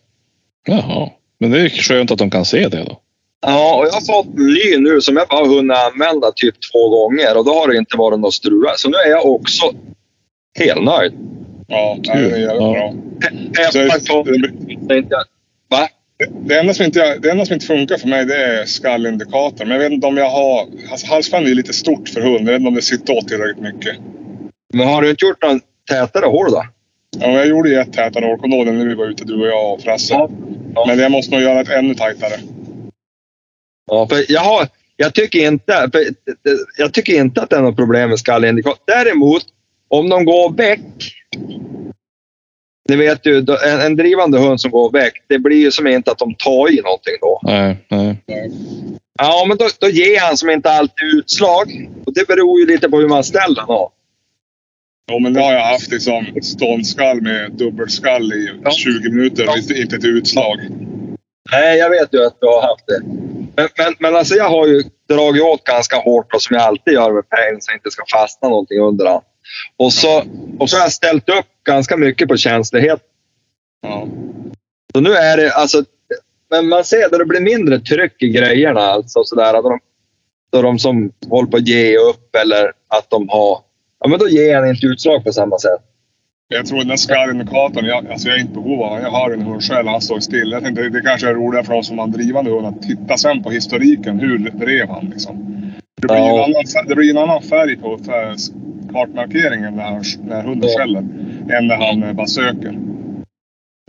Jaha. 0.67 1.09
Men 1.39 1.51
det 1.51 1.59
är 1.59 1.69
skönt 1.69 2.11
att 2.11 2.17
de 2.17 2.29
kan 2.29 2.45
se 2.45 2.67
det 2.67 2.83
då. 2.83 3.01
Ja, 3.41 3.75
och 3.75 3.85
jag 3.85 3.91
har 3.91 4.01
fått 4.01 4.37
en 4.37 4.45
ny 4.45 4.77
nu 4.77 5.01
som 5.01 5.17
jag 5.17 5.27
bara 5.27 5.45
hunnit 5.45 5.77
använda 5.77 6.31
typ 6.31 6.55
två 6.71 6.89
gånger 6.89 7.37
och 7.37 7.45
då 7.45 7.53
har 7.53 7.67
det 7.67 7.77
inte 7.77 7.97
varit 7.97 8.19
något 8.19 8.33
strul. 8.33 8.65
Så 8.75 8.89
nu 8.89 8.97
är 8.97 9.09
jag 9.09 9.25
också 9.25 9.73
helt 10.59 10.83
nöjd. 10.83 11.13
Ja, 11.67 11.97
nej, 12.05 12.23
det 12.23 12.35
är 12.35 12.39
jävligt 12.39 14.07
bra. 14.07 14.23
Det, 14.87 14.97
inte... 14.97 15.15
Va? 15.69 15.89
det, 16.29 16.59
enda 16.59 16.73
som 16.73 16.85
inte, 16.85 17.17
det 17.17 17.31
enda 17.31 17.45
som 17.45 17.53
inte 17.53 17.65
funkar 17.65 17.97
för 17.97 18.07
mig 18.07 18.25
det 18.25 18.45
är 18.45 18.65
skallindikatorn. 18.65 19.67
Men 19.67 19.77
jag 19.77 19.83
vet 19.83 19.91
inte 19.91 20.07
om 20.07 20.17
jag 20.17 20.29
har... 20.29 20.67
Alltså, 20.91 21.07
halsband 21.07 21.47
är 21.47 21.55
lite 21.55 21.73
stort 21.73 22.09
för 22.09 22.21
hund. 22.21 22.39
Jag 22.39 22.45
vet 22.45 22.55
inte 22.55 22.67
om 22.67 22.75
det 22.75 22.81
sitter 22.81 23.17
åt 23.17 23.27
tillräckligt 23.27 23.63
mycket. 23.63 23.95
Men 24.73 24.87
har 24.87 25.01
du 25.01 25.09
inte 25.09 25.25
gjort 25.25 25.41
någon 25.41 25.61
tätare 25.89 26.25
hål 26.25 26.51
då? 26.51 26.63
Ja, 27.19 27.31
jag 27.31 27.47
gjorde 27.47 27.69
ju 27.69 27.75
ett 27.75 27.93
tätare 27.93 28.25
hål. 28.25 28.39
Kommer 28.39 28.65
du 28.65 28.71
när 28.71 28.85
vi 28.85 28.95
var 28.95 29.05
ute, 29.05 29.25
du 29.25 29.41
och 29.41 29.47
jag 29.47 29.73
och 29.73 29.81
Frasse? 29.81 30.13
Ja. 30.13 30.29
Ja. 30.75 30.85
Men 30.87 30.99
jag 30.99 31.11
måste 31.11 31.31
nog 31.31 31.41
göra 31.41 31.61
ett 31.61 31.69
ännu 31.69 31.95
tajtare. 31.95 32.39
Ja, 33.91 34.07
för 34.07 34.31
jag, 34.31 34.41
har, 34.41 34.67
jag, 34.95 35.13
tycker 35.13 35.47
inte, 35.47 35.89
för 35.91 36.03
jag 36.77 36.93
tycker 36.93 37.13
inte 37.13 37.41
att 37.41 37.49
det 37.49 37.55
är 37.55 37.61
något 37.61 37.75
problem 37.75 38.09
med 38.09 38.19
skallindikator. 38.19 38.79
Däremot, 38.87 39.43
om 39.91 40.09
de 40.09 40.25
går 40.25 40.53
väck. 40.53 40.79
Ni 42.89 42.95
vet 42.95 43.25
ju, 43.25 43.41
då- 43.41 43.57
en, 43.67 43.81
en 43.81 43.95
drivande 43.95 44.39
hund 44.39 44.61
som 44.61 44.71
går 44.71 44.91
väck, 44.91 45.13
det 45.29 45.39
blir 45.39 45.57
ju 45.57 45.71
som 45.71 45.87
inte 45.87 46.11
att 46.11 46.17
de 46.17 46.35
tar 46.35 46.71
i 46.71 46.81
någonting 46.81 47.13
då. 47.21 47.39
Nej, 47.43 47.77
nej. 47.89 48.21
Ja, 49.19 49.45
men 49.47 49.57
då, 49.57 49.67
då 49.79 49.89
ger 49.89 50.19
han 50.19 50.37
som 50.37 50.49
inte 50.49 50.71
alltid 50.71 51.07
utslag. 51.17 51.89
Och 52.05 52.13
det 52.13 52.27
beror 52.27 52.59
ju 52.59 52.65
lite 52.65 52.89
på 52.89 52.97
hur 52.97 53.07
man 53.07 53.23
ställer 53.23 53.55
den. 53.55 53.67
då. 53.67 53.91
Jo, 55.11 55.19
men 55.19 55.33
det 55.33 55.41
har 55.41 55.53
jag 55.53 55.65
haft 55.65 55.91
liksom 55.91 56.25
ståndskall 56.41 57.21
med 57.21 57.51
dubbelskall 57.51 58.33
i 58.33 58.49
Ja. 58.63 58.71
20 58.71 59.09
minuter 59.09 59.49
och 59.49 59.57
inte- 59.57 59.73
inte 59.73 59.95
ett 59.95 60.05
utslag. 60.05 60.57
Nej, 61.51 61.77
jag 61.77 61.89
vet 61.89 62.13
ju 62.13 62.25
att 62.25 62.37
du 62.41 62.47
har 62.47 62.61
haft 62.61 62.87
det. 62.87 63.01
Men, 63.55 63.67
men, 63.77 63.93
men 63.99 64.15
alltså 64.15 64.35
jag 64.35 64.49
har 64.49 64.67
ju 64.67 64.83
dragit 65.09 65.43
åt 65.43 65.63
ganska 65.63 65.95
hårt, 65.97 66.33
och 66.33 66.41
som 66.41 66.55
jag 66.55 66.63
alltid 66.65 66.93
gör 66.93 67.11
med 67.13 67.29
pejlen, 67.29 67.61
så 67.61 67.71
det 67.71 67.75
inte 67.75 67.91
ska 67.91 68.03
fastna 68.13 68.49
någonting 68.49 68.79
under 68.79 69.05
den. 69.05 69.21
Och 69.77 69.93
så, 69.93 70.23
och 70.59 70.69
så 70.69 70.77
har 70.77 70.83
jag 70.83 70.91
ställt 70.91 71.29
upp 71.29 71.45
ganska 71.63 71.97
mycket 71.97 72.27
på 72.27 72.37
känslighet. 72.37 72.99
Ja. 73.81 74.07
Så 74.93 75.01
nu 75.01 75.13
är 75.13 75.37
det 75.37 75.53
alltså... 75.53 75.83
Men 76.49 76.67
man 76.67 76.83
ser 76.83 77.05
att 77.05 77.11
det 77.11 77.25
blir 77.25 77.41
mindre 77.41 77.79
tryck 77.79 78.23
i 78.23 78.29
grejerna. 78.29 78.81
Alltså 78.81 79.23
sådär, 79.23 79.53
att 79.53 79.63
de, 79.63 79.79
då 80.51 80.61
de 80.61 80.79
som 80.79 81.11
håller 81.29 81.49
på 81.49 81.57
att 81.57 81.67
ge 81.67 81.97
upp 81.97 82.35
eller 82.35 82.71
att 82.87 83.09
de 83.09 83.29
har... 83.29 83.59
Ja, 83.99 84.07
men 84.09 84.19
då 84.19 84.29
ger 84.29 84.55
han 84.55 84.69
inte 84.69 84.85
utslag 84.85 85.23
på 85.23 85.31
samma 85.31 85.59
sätt. 85.59 85.81
Jag 86.47 86.65
tror 86.65 86.77
den 86.79 86.87
där 86.87 86.95
skallindikatorn, 86.95 87.85
jag, 87.85 88.07
alltså 88.11 88.27
jag 88.27 88.37
är 88.37 88.41
inte 88.41 88.53
behov 88.53 88.81
av. 88.81 88.99
Jag 89.01 89.09
har 89.11 89.31
en 89.31 89.41
hund 89.41 89.63
själv, 89.63 89.87
han 89.87 90.01
står 90.01 90.19
still. 90.19 90.51
Jag 90.51 90.63
tänkte 90.63 90.89
det 90.89 91.01
kanske 91.01 91.29
är 91.29 91.33
roligare 91.33 91.65
för 91.65 91.73
de 91.73 91.83
som 91.83 91.97
har 91.97 92.05
en 92.05 92.11
drivande 92.11 92.51
hund 92.51 92.67
att 92.67 92.81
titta 92.81 93.17
sen 93.17 93.43
på 93.43 93.51
historiken. 93.51 94.19
Hur 94.19 94.37
drev 94.37 94.89
han 94.89 95.05
liksom? 95.05 95.35
Det 96.01 96.07
blir, 96.07 96.17
Ja. 96.17 96.45
en, 96.45 96.55
annan, 96.55 96.87
det 96.87 96.95
blir 96.95 97.11
en 97.11 97.17
annan 97.17 97.41
färg 97.41 97.77
på 97.77 97.99
kartmarkeringen 98.93 99.75
när, 99.75 99.83
han, 99.83 100.03
när 100.23 100.43
hunden 100.43 100.69
skäller. 100.77 100.99
Än 101.57 101.67
när 101.67 101.75
han 101.75 102.03
eh, 102.03 102.13
bara 102.13 102.27
söker. 102.27 102.79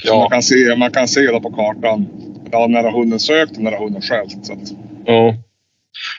Ja. 0.05 0.19
Man 0.19 0.31
kan 0.31 0.43
se, 0.43 0.77
man 0.77 0.91
kan 0.91 1.09
se 1.09 1.21
då 1.27 1.41
på 1.41 1.51
kartan. 1.53 2.07
Ja, 2.53 2.67
när 2.67 2.83
har 2.83 2.93
hunden 2.93 3.21
sökt 3.21 3.53
och 3.57 3.63
när 3.63 3.73
har 3.73 3.79
hunden 3.79 4.03
skällt. 4.03 4.47
Så 4.47 4.53
att, 4.53 4.59
Ja. 5.07 5.35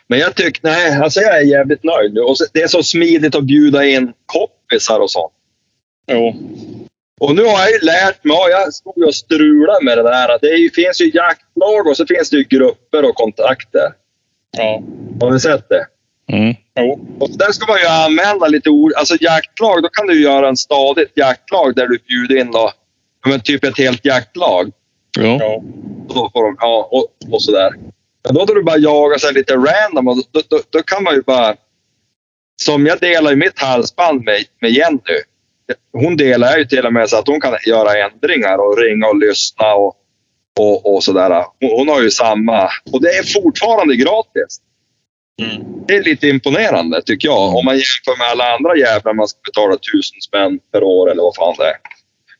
Men 0.07 0.19
jag 0.19 0.35
tycker, 0.35 0.61
nej, 0.63 0.91
alltså 0.97 1.19
jag 1.19 1.37
är 1.41 1.45
jävligt 1.45 1.83
nöjd 1.83 2.13
nu. 2.13 2.21
Och 2.21 2.35
det 2.53 2.61
är 2.61 2.67
så 2.67 2.83
smidigt 2.83 3.35
att 3.35 3.43
bjuda 3.43 3.85
in 3.85 4.13
kompisar 4.25 4.99
och 4.99 5.11
sånt. 5.11 5.33
jo. 6.11 6.33
Och 7.19 7.35
nu 7.35 7.41
har 7.41 7.59
jag 7.59 7.71
ju 7.71 7.79
lärt 7.85 8.23
mig, 8.23 8.35
jag 8.51 8.73
stod 8.73 9.03
och 9.03 9.15
strulade 9.15 9.85
med 9.85 9.97
det 9.97 10.03
där, 10.03 10.37
det 10.41 10.47
ju- 10.47 10.69
finns 10.71 11.01
ju 11.01 11.05
jaktlag 11.13 11.87
och 11.87 11.97
så 11.97 12.05
finns 12.05 12.29
det 12.29 12.37
ju 12.37 12.43
grupper 12.43 13.05
och 13.09 13.15
kontakter. 13.15 13.93
Ja. 14.57 14.83
Har 15.21 15.31
ni 15.31 15.39
sett 15.39 15.69
det? 15.69 15.85
Mm. 16.31 16.55
Jo. 16.79 17.17
Och 17.19 17.29
där 17.29 17.51
ska 17.51 17.67
man 17.67 17.79
ju 17.79 17.87
använda 17.87 18.47
lite 18.47 18.69
ord. 18.69 18.93
Alltså 18.93 19.15
jaktlag, 19.19 19.83
då 19.83 19.89
kan 19.89 20.07
du 20.07 20.23
göra 20.23 20.47
en 20.47 20.57
stadigt 20.57 21.11
jaktlag 21.15 21.75
där 21.75 21.87
du 21.87 21.99
bjuder 22.07 22.41
in 22.41 22.51
då, 22.51 22.71
men 23.25 23.39
typ 23.39 23.63
ett 23.63 23.77
helt 23.77 24.05
jaktlag. 24.05 24.71
Ja. 25.17 25.37
Ja. 25.39 25.61
Då 26.07 26.29
får 26.33 26.43
de, 26.43 26.57
ja, 26.59 26.89
och, 26.91 27.33
och 27.33 27.41
sådär. 27.41 27.73
Men 28.23 28.35
då 28.35 28.45
då 28.45 28.53
du 28.53 28.63
bara 28.63 28.77
jagar 28.77 29.17
så 29.17 29.31
lite 29.31 29.53
random 29.53 30.07
och 30.07 30.15
då, 30.31 30.41
då, 30.47 30.59
då 30.69 30.83
kan 30.83 31.03
man 31.03 31.15
ju 31.15 31.21
bara... 31.21 31.55
Som 32.61 32.85
jag 32.85 32.99
delar 32.99 33.31
ju 33.31 33.37
mitt 33.37 33.59
halsband 33.59 34.23
med, 34.23 34.43
med 34.61 34.71
Jenny. 34.71 35.19
Hon 35.93 36.17
delar 36.17 36.57
ju 36.57 36.65
till 36.65 36.85
och 36.85 36.93
med 36.93 37.09
så 37.09 37.17
att 37.17 37.27
hon 37.27 37.41
kan 37.41 37.55
göra 37.65 38.05
ändringar 38.05 38.57
och 38.57 38.77
ringa 38.77 39.07
och 39.07 39.17
lyssna 39.17 39.73
och, 39.73 39.95
och, 40.59 40.95
och 40.95 41.03
sådär. 41.03 41.45
Hon, 41.61 41.71
hon 41.71 41.87
har 41.87 42.01
ju 42.01 42.11
samma. 42.11 42.69
Och 42.91 43.01
det 43.01 43.09
är 43.09 43.41
fortfarande 43.41 43.95
gratis. 43.95 44.61
Mm. 45.41 45.63
Det 45.87 45.95
är 45.95 46.03
lite 46.03 46.27
imponerande 46.27 47.01
tycker 47.01 47.27
jag. 47.27 47.55
Om 47.55 47.65
man 47.65 47.75
jämför 47.75 48.17
med 48.17 48.27
alla 48.27 48.55
andra 48.55 48.77
jävlar 48.77 49.13
man 49.13 49.27
ska 49.27 49.39
betala 49.45 49.73
tusen 49.77 50.21
spänn 50.21 50.59
per 50.71 50.83
år 50.83 51.11
eller 51.11 51.23
vad 51.23 51.35
fan 51.35 51.55
det 51.57 51.63
är. 51.65 51.75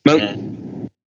Men, 0.05 0.21
Mm. 0.21 0.39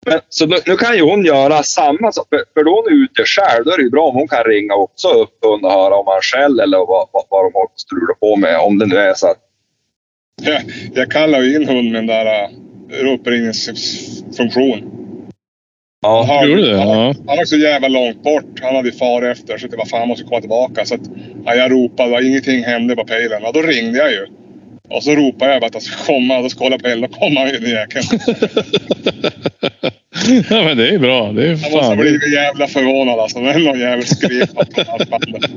men, 0.07 0.21
så 0.29 0.47
nu, 0.47 0.57
nu 0.67 0.77
kan 0.77 0.97
ju 0.97 1.03
hon 1.03 1.25
göra 1.25 1.63
samma 1.63 2.13
sak. 2.13 2.27
För, 2.29 2.45
för 2.55 2.65
då 2.65 2.75
hon 2.75 2.87
är 2.93 3.05
ute 3.05 3.25
själv, 3.25 3.65
då 3.65 3.71
är 3.71 3.77
det 3.77 3.83
ju 3.83 3.91
bra 3.91 4.07
om 4.09 4.15
hon 4.15 4.29
kan 4.29 4.45
ringa 4.45 4.75
också 4.75 5.09
upp 5.09 5.45
och 5.45 5.73
höra 5.73 5.95
om 5.95 6.07
han 6.07 6.21
skäll 6.23 6.61
eller 6.61 6.79
vad, 6.79 7.09
vad, 7.13 7.25
vad 7.31 7.45
de 7.45 7.51
har 7.55 7.69
strulat 7.77 8.21
på 8.21 8.37
med. 8.37 8.59
Om 8.61 8.79
det 8.79 8.87
nu 8.87 8.97
är 8.97 9.15
så 9.15 9.27
att 9.27 9.39
Jag, 10.43 10.63
jag 10.95 11.11
kallar 11.11 11.41
ju 11.41 11.57
in 11.57 11.69
hund 11.69 11.93
med 11.93 11.95
den 11.95 12.07
där 12.07 12.51
uh, 13.03 13.15
uppringningsfunktion. 13.15 14.98
Ja, 16.01 16.25
Han, 16.29 16.51
gjorde 16.51 16.71
det? 16.71 16.79
han, 16.79 16.89
Ja. 16.89 17.15
han 17.27 17.37
var 17.37 17.45
så 17.45 17.57
jävla 17.57 17.89
långt 17.89 18.23
bort. 18.23 18.61
Han 18.63 18.77
hade 18.77 18.93
far 18.93 19.23
efter. 19.23 19.59
Så 19.59 19.67
jag 19.71 19.79
bara, 19.79 19.87
fan 19.87 19.99
han 20.01 20.09
måste 20.09 20.25
komma 20.25 20.41
tillbaka. 20.41 20.85
Så 20.85 20.95
att, 20.95 21.01
ja, 21.45 21.55
jag 21.55 21.73
ropade 21.73 22.13
och 22.15 22.23
ingenting 22.23 22.65
hände 22.65 22.97
på 22.97 23.05
pejlen. 23.05 23.41
Ja, 23.43 23.53
då 23.53 23.63
ringde 23.63 23.99
jag 23.99 24.11
ju. 24.13 24.27
Och 24.91 25.03
så 25.03 25.11
ropade 25.15 25.53
jag 25.53 25.61
bara 25.61 25.67
att 25.67 25.75
han 25.75 25.81
skulle 25.81 26.05
komma. 26.19 26.43
Då 26.43 26.49
kollade 26.49 26.75
jag 26.75 26.83
pejlen. 26.83 27.11
Då 27.11 27.19
kom 27.19 27.37
han 27.37 27.49
ju 27.51 27.59
den 27.59 27.71
jäkeln. 27.71 28.05
ja, 30.51 30.65
men 30.65 30.77
det 30.77 30.89
är 30.89 30.99
bra. 30.99 31.33
Det 31.33 31.43
är 31.45 31.49
Han 31.49 31.57
måste 31.61 31.77
ha 31.77 31.83
fan. 31.83 31.99
blivit 31.99 32.33
jävla 32.35 32.67
förvånad 32.67 33.19
alltså. 33.21 33.41
När 33.41 33.59
någon 33.59 33.81
jävel 33.81 34.07
skrek 34.07 34.55
på 34.55 34.65
halsbandet. 34.91 35.51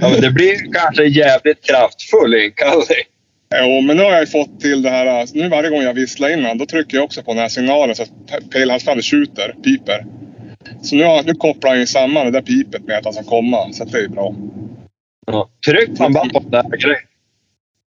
ja 0.00 0.08
men 0.08 0.20
det 0.20 0.30
blir 0.30 0.72
kanske 0.72 1.04
jävligt 1.04 1.64
kraftfull 1.66 2.34
inkallning. 2.34 3.04
Jo, 3.58 3.80
men 3.80 3.96
nu 3.96 4.02
har 4.02 4.10
jag 4.10 4.20
ju 4.20 4.26
fått 4.26 4.60
till 4.60 4.82
det 4.82 4.90
här. 4.90 5.06
alltså, 5.06 5.36
Nu 5.38 5.48
varje 5.48 5.70
gång 5.70 5.82
jag 5.82 5.94
visslar 5.94 6.28
innan, 6.38 6.58
då 6.58 6.66
trycker 6.66 6.96
jag 6.96 7.04
också 7.04 7.22
på 7.22 7.30
den 7.30 7.40
här 7.40 7.48
signalen 7.48 7.94
så 7.94 8.02
att 8.02 8.08
pe- 8.10 8.50
pejlhalsbandet 8.52 9.04
tjuter, 9.04 9.54
piper. 9.64 10.06
Så 10.82 10.96
nu, 10.96 11.04
har, 11.04 11.22
nu 11.22 11.34
kopplar 11.34 11.70
han 11.70 11.80
ju 11.80 11.86
samman 11.86 12.24
det 12.24 12.30
där 12.32 12.42
pipet 12.42 12.82
med 12.86 12.98
att 12.98 13.04
han 13.04 13.14
ska 13.14 13.22
komma. 13.22 13.72
Så 13.72 13.82
att 13.82 13.92
det 13.92 13.98
är 13.98 14.02
ju 14.02 14.08
bra. 14.08 14.34
Ja. 15.26 15.48
Tryck 15.66 15.98
man 15.98 16.12
bara 16.12 16.28
på 16.28 16.38
den 16.40 16.50
där 16.50 16.76
grejen. 16.76 17.00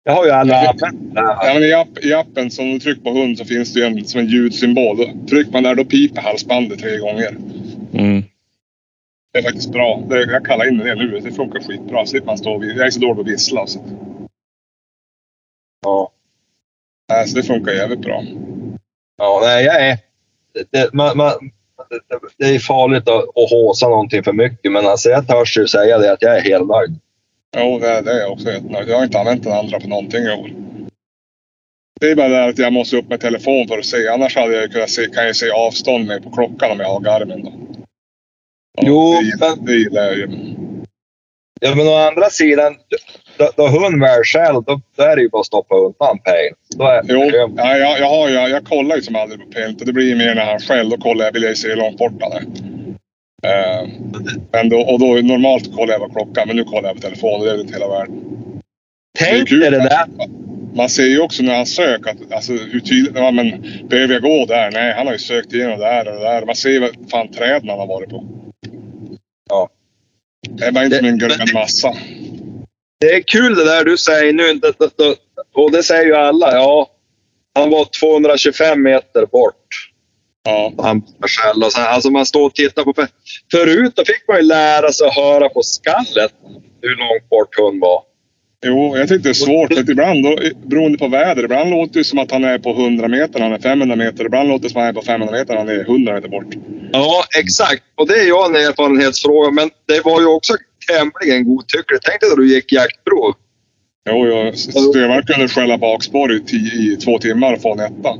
Jag 0.04 0.12
har 0.12 0.24
ju 0.24 0.30
alla 0.30 0.54
här. 0.54 0.74
Ja, 1.14 1.50
men 1.54 1.62
i, 1.64 1.72
app, 1.72 1.98
I 2.04 2.14
appen, 2.14 2.50
som 2.50 2.70
du 2.70 2.78
trycker 2.78 3.02
på 3.02 3.10
hund, 3.10 3.38
så 3.38 3.44
finns 3.44 3.72
det 3.74 3.80
ju 3.80 3.86
en, 3.86 4.04
som 4.04 4.20
en 4.20 4.26
ljudsymbol. 4.26 4.96
Då 4.96 5.26
trycker 5.28 5.52
man 5.52 5.62
där, 5.62 5.74
då 5.74 5.84
piper 5.84 6.22
halsbandet 6.22 6.78
tre 6.78 6.98
gånger. 6.98 7.36
Mm. 7.94 8.22
Det 9.32 9.38
är 9.38 9.42
faktiskt 9.42 9.72
bra. 9.72 10.02
Det, 10.08 10.20
jag 10.32 10.44
kallar 10.46 10.68
in 10.68 10.78
det 10.78 10.94
nu. 10.94 11.20
Det 11.24 11.32
funkar 11.32 11.60
skitbra. 11.60 12.06
Slipper 12.06 12.26
man 12.26 12.38
stå 12.38 12.52
och, 12.52 12.64
Jag 12.64 12.86
är 12.86 12.90
så 12.90 13.00
dålig 13.00 13.14
på 13.16 13.20
att 13.20 13.28
vissla. 13.28 13.66
Så. 13.66 13.80
Ja. 15.82 16.12
Nej, 17.08 17.28
så 17.28 17.36
det 17.36 17.42
funkar 17.42 17.72
jävligt 17.72 18.00
bra. 18.00 18.24
Ja, 19.16 19.40
nej, 19.42 19.64
jag 19.64 19.86
är... 19.88 19.98
Det, 20.70 20.92
man, 20.92 21.16
man, 21.16 21.32
det, 21.90 22.18
det 22.38 22.54
är 22.54 22.58
farligt 22.58 23.08
att, 23.08 23.22
att 23.22 23.50
håsa 23.50 23.88
någonting 23.88 24.22
för 24.24 24.32
mycket, 24.32 24.72
men 24.72 24.86
alltså 24.86 25.08
jag 25.08 25.28
törs 25.28 25.58
ju 25.58 25.66
säga 25.66 25.98
det 25.98 26.12
att 26.12 26.22
jag 26.22 26.36
är 26.36 26.40
helt 26.42 26.66
nöjd. 26.68 26.98
Jo, 27.56 27.78
det, 27.78 28.00
det 28.00 28.12
är 28.12 28.20
jag 28.20 28.32
också 28.32 28.50
helt 28.50 28.70
nöjd. 28.70 28.88
Jag 28.88 28.96
har 28.96 29.04
inte 29.04 29.18
använt 29.18 29.44
den 29.44 29.52
andra 29.52 29.80
på 29.80 29.88
någonting 29.88 30.24
i 30.24 30.30
år. 30.30 30.50
Det 32.00 32.10
är 32.10 32.16
bara 32.16 32.28
det 32.28 32.44
att 32.44 32.58
jag 32.58 32.72
måste 32.72 32.96
upp 32.96 33.08
med 33.08 33.20
telefon 33.20 33.68
för 33.68 33.78
att 33.78 33.86
se. 33.86 34.08
Annars 34.08 34.36
hade 34.36 34.56
jag 34.56 34.72
kunnat 34.72 34.90
se, 34.90 35.06
kan 35.06 35.26
jag 35.26 35.36
se 35.36 35.50
avstånd 35.50 36.06
med 36.06 36.22
på 36.24 36.30
klockan 36.30 36.70
om 36.70 36.80
jag 36.80 36.88
har 36.88 37.00
Garmin. 37.00 37.44
Då. 37.44 37.52
Ja, 38.72 38.82
Jo, 38.86 39.12
det, 39.12 39.56
men- 39.56 39.64
det 39.66 39.72
gillar 39.72 40.02
jag 40.02 40.16
ju. 40.16 40.28
Ja, 41.60 41.74
men 41.74 41.88
å 41.88 41.94
andra 41.94 42.30
sidan, 42.30 42.76
då, 43.38 43.50
då 43.56 43.68
hund 43.68 44.00
väl 44.00 44.24
själv, 44.24 44.62
då, 44.64 44.80
då 44.96 45.02
är 45.02 45.16
det 45.16 45.22
ju 45.22 45.28
bara 45.28 45.40
att 45.40 45.46
stoppa 45.46 45.74
undan. 45.76 46.18
Då 46.76 46.84
är 46.84 47.02
Jo, 47.08 47.30
det 47.30 47.36
ja, 47.56 47.76
jag, 47.78 48.00
jag, 48.00 48.08
har, 48.08 48.28
ju- 48.28 48.34
jag, 48.34 48.50
jag 48.50 48.64
kollar 48.64 48.96
ju 48.96 49.02
som 49.02 49.16
aldrig 49.16 49.40
på 49.40 49.46
och 49.80 49.86
det 49.86 49.92
blir 49.92 50.16
mer 50.16 50.34
när 50.34 50.44
han 50.44 50.60
själv. 50.60 50.90
Då 50.90 50.96
kollar 50.96 51.24
jag, 51.24 51.32
vill 51.32 51.42
jag 51.42 51.50
ju 51.50 51.56
se 51.56 51.68
hur 51.68 51.76
långt 51.76 51.98
bort 51.98 52.12
han 52.20 52.32
är. 52.32 52.42
Eh, 53.46 53.88
men 54.52 54.68
då, 54.68 54.80
och 54.80 54.98
då 55.00 55.06
normalt 55.06 55.76
kollar 55.76 55.92
jag 55.92 56.00
på 56.00 56.08
klockan, 56.14 56.44
men 56.48 56.56
nu 56.56 56.64
kollar 56.64 56.88
jag 56.88 56.96
på 56.96 57.02
telefon 57.02 57.40
och 57.40 57.46
det 57.46 57.52
är 57.52 57.60
inte 57.60 57.72
hela 57.74 57.88
världen. 57.88 58.22
Tänk 59.18 59.50
dig 59.50 59.58
det 59.70 59.78
där. 59.78 60.04
Man 60.74 60.88
ser 60.88 61.06
ju 61.06 61.20
också 61.20 61.42
när 61.42 61.56
han 61.56 61.66
söker 61.66 62.10
att, 62.10 62.32
alltså, 62.32 62.52
hur 62.52 62.80
tydligt... 62.80 63.12
Ja, 63.16 63.30
men, 63.30 63.64
behöver 63.88 64.14
jag 64.14 64.22
gå 64.22 64.46
där? 64.46 64.70
Nej, 64.70 64.94
han 64.96 65.06
har 65.06 65.12
ju 65.14 65.18
sökt 65.18 65.52
igenom 65.52 65.78
där 65.78 66.08
och 66.14 66.20
där. 66.20 66.46
Man 66.46 66.54
ser 66.56 66.70
ju 66.70 66.78
vad 66.80 66.90
fan 67.10 67.28
träden 67.28 67.68
han 67.68 67.78
har 67.78 67.86
varit 67.86 68.10
på. 68.10 68.24
Ja. 69.50 69.68
Det 70.48 70.64
är 70.64 70.72
bara 70.72 70.84
inte 70.84 71.00
Det- 71.00 71.08
en 71.08 71.18
grön 71.18 71.30
massa. 71.54 71.94
Det 73.02 73.14
är 73.14 73.20
kul 73.20 73.54
det 73.54 73.64
där 73.64 73.84
du 73.84 73.96
säger 73.96 74.32
nu. 74.32 74.60
Och 75.54 75.72
det 75.72 75.82
säger 75.82 76.04
ju 76.04 76.14
alla. 76.14 76.52
Ja, 76.52 76.90
han 77.54 77.70
var 77.70 77.84
225 78.00 78.82
meter 78.82 79.26
bort. 79.26 79.54
Ja. 80.44 80.72
Han 80.78 81.02
själv 81.20 81.64
och 81.64 81.72
så, 81.72 81.80
alltså 81.80 82.10
man 82.10 82.26
står 82.26 82.46
och 82.46 82.54
tittar 82.54 82.84
på... 82.84 82.94
Förut 83.50 83.92
då 83.96 84.04
fick 84.04 84.28
man 84.28 84.36
ju 84.36 84.42
lära 84.42 84.92
sig 84.92 85.06
att 85.06 85.14
höra 85.14 85.48
på 85.48 85.62
skallet 85.62 86.32
hur 86.82 86.96
långt 86.96 87.28
bort 87.30 87.58
hund 87.58 87.80
var. 87.80 88.02
Jo, 88.66 88.96
jag 88.96 89.08
tyckte 89.08 89.28
det 89.28 89.32
är 89.32 89.34
svårt. 89.34 89.72
Att 89.72 89.88
ibland, 89.88 90.24
då, 90.24 90.38
beroende 90.64 90.98
på 90.98 91.08
väder, 91.08 91.44
ibland 91.44 91.70
låter 91.70 91.98
det 91.98 92.04
som 92.04 92.18
att 92.18 92.30
han 92.30 92.44
är 92.44 92.58
på 92.58 92.70
100 92.70 93.08
meter, 93.08 93.40
han 93.40 93.52
är 93.52 93.58
500 93.58 93.96
meter. 93.96 94.24
Ibland 94.24 94.48
låter 94.48 94.62
det 94.62 94.70
som 94.70 94.80
att 94.80 94.84
han 94.84 94.96
är 94.96 95.00
på 95.00 95.02
500 95.02 95.38
meter, 95.38 95.56
han 95.56 95.68
är 95.68 95.80
100 95.80 96.14
meter 96.14 96.28
bort. 96.28 96.54
Ja, 96.92 97.24
exakt. 97.38 97.82
Och 97.94 98.06
det 98.08 98.14
är 98.14 98.24
ju 98.24 98.44
en 98.46 98.56
erfarenhetsfråga. 98.56 99.50
Men 99.50 99.70
det 99.88 100.04
var 100.04 100.20
ju 100.20 100.26
också 100.26 100.52
tämligen 100.86 101.44
godtyckligt. 101.44 102.04
Tänk 102.04 102.20
dig 102.20 102.30
när 102.30 102.36
du 102.36 102.54
gick 102.54 102.72
jaktprov. 102.72 103.34
Jo, 104.10 104.26
jo. 104.26 104.52
Stövaren 104.56 105.22
kunde 105.22 105.48
skälla 105.48 105.78
bakspår 105.78 106.32
i, 106.32 106.36
i 106.92 106.96
två 107.04 107.18
timmar 107.18 107.52
och 107.52 107.62
få 107.62 107.72
en 107.72 107.80
etta. 107.80 108.14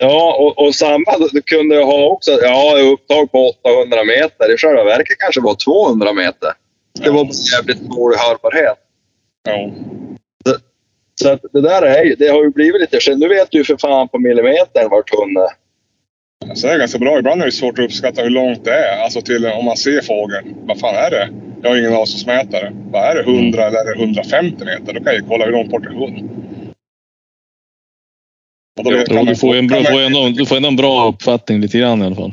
Ja, 0.00 0.36
och, 0.38 0.66
och 0.66 0.74
samma 0.74 1.28
du 1.32 1.42
kunde 1.42 1.74
jag 1.74 1.86
ha 1.86 2.06
också. 2.06 2.30
Ja, 2.30 2.78
upptag 2.92 3.32
på 3.32 3.48
800 3.48 4.04
meter. 4.04 4.54
I 4.54 4.56
själva 4.56 4.84
verket 4.84 5.18
kanske 5.18 5.40
var 5.40 5.54
200 5.54 6.12
meter. 6.12 6.52
Det 7.04 7.10
var 7.10 7.28
jävligt 7.54 7.80
dålig 7.80 8.16
hörbarhet. 8.16 8.78
Jo. 9.48 9.74
Så 11.22 11.32
att 11.32 11.40
det 11.52 11.60
där 11.60 11.82
är 11.82 12.16
det 12.16 12.28
har 12.28 12.42
ju 12.42 12.50
blivit 12.50 12.80
lite 12.80 13.00
skillnad. 13.00 13.20
Nu 13.20 13.28
vet 13.28 13.50
du 13.50 13.58
ju 13.58 13.64
för 13.64 13.76
fan 13.76 14.08
på 14.08 14.18
millimetern 14.18 14.90
vart 14.90 15.14
hund 15.14 15.38
är. 15.38 15.50
Så 16.54 16.66
det 16.66 16.72
är 16.72 16.78
ganska 16.78 16.98
bra. 16.98 17.18
Ibland 17.18 17.42
är 17.42 17.46
det 17.46 17.52
svårt 17.52 17.78
att 17.78 17.84
uppskatta 17.84 18.22
hur 18.22 18.30
långt 18.30 18.64
det 18.64 18.74
är. 18.74 19.02
Alltså 19.04 19.20
till 19.20 19.46
om 19.46 19.64
man 19.64 19.76
ser 19.76 20.00
fågeln. 20.00 20.54
Vad 20.66 20.80
fan 20.80 20.94
är 20.94 21.10
det? 21.10 21.28
Jag 21.62 21.70
har 21.70 21.76
ingen 21.76 21.94
avståndsmätare. 21.94 22.72
Vad 22.90 23.04
är 23.04 23.14
det? 23.14 23.20
100 23.22 23.64
eller 23.66 23.78
är 23.78 23.84
det 23.94 24.00
150 24.02 24.64
meter? 24.64 24.92
Då 24.92 25.04
kan 25.04 25.14
jag 25.14 25.24
kolla 25.28 25.44
hur 25.44 25.52
långt 25.52 25.70
bort 25.70 25.86
är 25.86 25.90
kan 29.06 29.14
Jo, 29.16 29.22
man 29.22 29.26
du 29.26 29.36
får 29.36 29.54
ju 29.54 29.58
en, 29.58 29.68
kan 29.68 29.82
bra, 29.82 29.90
man- 29.92 29.92
får 29.92 30.00
ändå, 30.00 30.28
du 30.38 30.46
får 30.46 30.56
ändå 30.56 30.68
en 30.68 30.76
bra 30.76 31.08
uppfattning 31.08 31.60
lite 31.60 31.78
grann 31.78 32.02
i 32.02 32.06
alla 32.06 32.16
fall. 32.16 32.32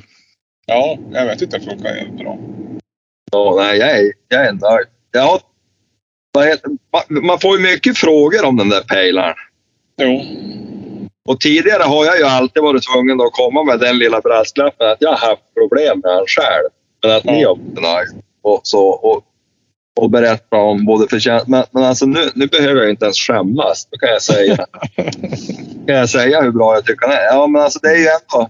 Ja, 0.65 0.97
jag 1.11 1.25
vet 1.25 1.41
inte. 1.41 1.57
Det 1.57 1.65
funkar 1.65 1.95
jävligt 1.95 2.17
bra. 2.17 2.37
Ja, 3.31 3.53
nej, 3.57 3.77
jag 3.79 3.89
är, 3.99 4.13
jag 4.27 4.45
är 4.45 4.51
nöjd. 4.53 4.87
Ja, 5.11 5.39
man, 7.09 7.39
får 7.39 7.57
ju 7.57 7.63
mycket 7.63 7.97
frågor 7.97 8.45
om 8.45 8.57
den 8.57 8.69
där 8.69 8.81
pejlaren. 8.81 9.35
Jo. 10.01 10.21
Och 11.29 11.39
tidigare 11.39 11.83
har 11.83 12.05
jag 12.05 12.17
ju 12.17 12.23
alltid 12.23 12.63
varit 12.63 12.83
tvungen 12.93 13.21
att 13.21 13.31
komma 13.31 13.63
med 13.63 13.79
den 13.79 13.97
lilla 13.97 14.21
brasklappen 14.21 14.87
att 14.89 14.97
jag 15.01 15.09
har 15.09 15.27
haft 15.29 15.53
problem 15.53 15.99
med 16.03 16.11
han 16.13 16.25
själv. 16.27 16.69
Men 17.03 17.11
att 17.17 17.23
ni 17.23 17.41
Ja. 17.41 17.49
har 17.49 17.55
varit 17.55 17.81
nöjd. 18.13 18.23
Och, 18.45 18.59
så, 18.63 18.87
och, 18.87 19.23
och 19.99 20.09
berätta 20.09 20.57
om 20.57 20.85
både 20.85 21.07
förtjänst... 21.07 21.47
Men, 21.47 21.63
men 21.71 21.83
alltså 21.83 22.05
nu, 22.05 22.29
nu 22.35 22.47
behöver 22.47 22.81
jag 22.81 22.89
inte 22.89 23.05
ens 23.05 23.17
skämmas. 23.17 23.87
Nu 23.91 23.97
kan 23.97 24.09
jag 24.09 24.21
säga, 24.21 24.55
kan 25.87 25.95
jag 25.95 26.09
säga 26.09 26.41
hur 26.41 26.51
bra 26.51 26.75
jag 26.75 26.85
tycker 26.85 27.07
han 27.07 27.15
är. 27.15 27.23
Ja, 27.23 27.47
men 27.47 27.61
alltså 27.61 27.79
det 27.79 27.87
är 27.87 27.97
ju 27.97 28.07
ändå... 28.07 28.49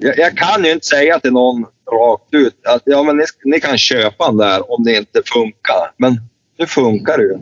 Jag, 0.00 0.18
jag 0.18 0.36
kan 0.36 0.64
ju 0.64 0.72
inte 0.72 0.86
säga 0.86 1.20
till 1.20 1.32
någon 1.32 1.66
rakt 1.92 2.34
ut 2.34 2.66
att 2.66 2.82
ja, 2.84 3.02
men 3.02 3.16
ni, 3.16 3.24
ni 3.44 3.60
kan 3.60 3.78
köpa 3.78 4.26
den 4.26 4.36
där 4.36 4.72
om 4.72 4.84
det 4.84 4.96
inte 4.96 5.22
funkar. 5.24 5.92
Men 5.96 6.20
nu 6.58 6.66
funkar 6.66 7.18
det 7.18 7.24
ju. 7.24 7.38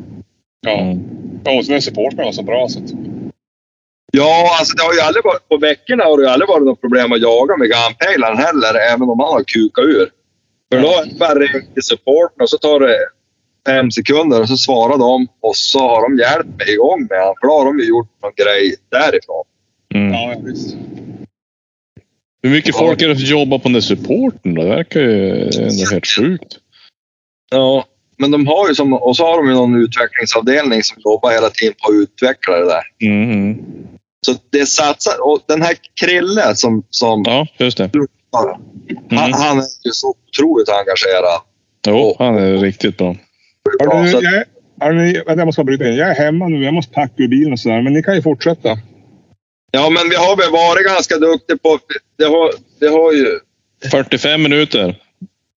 Ja. 0.61 0.97
Och 1.59 1.65
sen 1.65 1.75
är 1.75 1.81
supporten 1.81 2.25
var 2.25 2.33
så 2.33 2.43
bra. 2.43 2.69
Så 2.69 2.79
att, 2.79 2.91
Ja, 4.13 4.57
alltså 4.59 4.77
det 4.77 4.83
har 4.83 4.95
ju 4.95 5.01
aldrig 5.01 5.25
varit, 5.25 5.49
på 5.49 5.57
veckorna 5.57 6.05
har 6.05 6.17
det 6.17 6.23
ju 6.23 6.29
aldrig 6.29 6.49
varit 6.49 6.65
något 6.65 6.81
problem 6.81 7.13
att 7.13 7.21
jaga 7.21 7.57
med 7.57 7.69
gunpejlaren 7.69 8.39
heller, 8.39 8.75
även 8.93 9.09
om 9.09 9.21
han 9.21 9.33
har 9.33 9.45
kukat 9.45 9.85
ur. 9.85 10.11
För 10.73 10.83
då 10.83 10.89
är 10.89 11.07
det 11.07 11.19
bara 11.19 11.35
ringt 11.35 11.75
till 11.75 11.83
supporten 11.83 12.43
och 12.43 12.51
så 12.51 12.59
tar 12.59 12.81
det 12.81 12.97
fem 13.67 13.91
sekunder 13.91 14.41
och 14.41 14.49
så 14.49 14.57
svarar 14.57 14.99
de 14.99 15.29
och 15.41 15.57
så 15.57 15.79
har 15.79 16.03
de 16.03 16.19
hjälpt 16.19 16.59
mig 16.59 16.73
igång 16.73 17.07
med 17.11 17.21
honom. 17.21 17.35
För 17.41 17.47
då 17.49 17.55
har 17.55 17.65
de 17.65 17.79
ju 17.79 17.89
gjort 17.89 18.09
någon 18.23 18.33
grej 18.37 18.77
därifrån. 18.91 19.45
Mm. 19.95 20.13
ja, 20.13 20.35
visst. 20.45 20.77
Hur 22.43 22.51
mycket 22.51 22.75
Ja. 22.75 22.79
folk 22.79 23.03
är 23.03 23.09
det 23.09 23.17
som 23.17 23.25
jobbar 23.27 23.59
på 23.59 23.65
den 23.65 23.73
där 23.73 23.81
supporten 23.81 24.55
då? 24.55 24.63
Det 24.63 24.69
verkar 24.69 25.01
ju 25.01 25.43
ändå 25.43 25.85
helt 25.93 26.07
sjukt. 26.07 26.57
Ja, 27.51 27.85
men 28.17 28.31
de 28.31 28.47
har 28.47 28.69
ju 28.69 28.75
som, 28.75 28.93
och 28.93 29.17
så 29.17 29.27
har 29.27 29.37
de 29.37 29.49
ju 29.49 29.55
någon 29.55 29.83
utvecklingsavdelning 29.83 30.83
som 30.83 30.97
jobbar 31.05 31.31
hela 31.31 31.51
tiden 31.51 31.75
på 31.83 31.91
att 31.91 31.95
utveckla 31.95 32.57
det 32.57 32.65
där. 32.65 33.09
Mm. 33.09 33.57
Så 34.27 34.35
det 34.51 34.67
satsar, 34.67 35.15
och 35.23 35.41
den 35.47 35.63
här 35.63 35.77
Krille 36.01 36.55
som, 36.55 36.83
som 36.91 37.23
Ja, 37.27 37.47
just 37.59 37.79
det. 37.79 37.91
Han, 38.33 38.61
Mm. 39.11 39.33
han 39.33 39.59
är 39.59 39.65
ju 39.85 39.91
så 39.93 40.09
otroligt 40.29 40.69
engagerad. 40.69 41.41
Jo, 41.87 42.17
han 42.19 42.37
är 42.37 42.57
riktigt 42.59 42.97
bra. 42.97 43.17
Så 44.11 44.17
att, 44.17 44.23
jag, 44.23 44.35
är- 44.35 44.45
hörru, 44.81 45.13
vänta, 45.13 45.33
jag 45.41 45.47
måste 45.47 45.65
bryta 45.65 45.89
in. 45.89 45.95
Jag 45.97 46.11
är 46.11 46.15
hemma 46.15 46.49
nu. 46.49 46.65
Jag 46.65 46.75
måste 46.75 46.93
packa 46.95 47.15
ur 47.17 47.29
bilen 47.29 47.53
och 47.53 47.61
sådär. 47.61 47.83
Men 47.83 47.93
ni 47.93 48.03
kan 48.03 48.15
ju 48.15 48.23
fortsätta. 48.23 48.69
ja, 49.71 49.91
men 49.91 50.09
vi 50.11 50.17
har 50.17 50.37
väl 50.37 50.51
varit 50.53 50.87
ganska 50.87 51.17
duktiga 51.17 51.57
på... 51.59 51.79
Det 52.17 52.25
har, 52.25 52.51
det 52.81 52.89
har 52.89 53.13
ju... 53.13 53.41
45 53.91 54.43
minuter. 54.43 55.03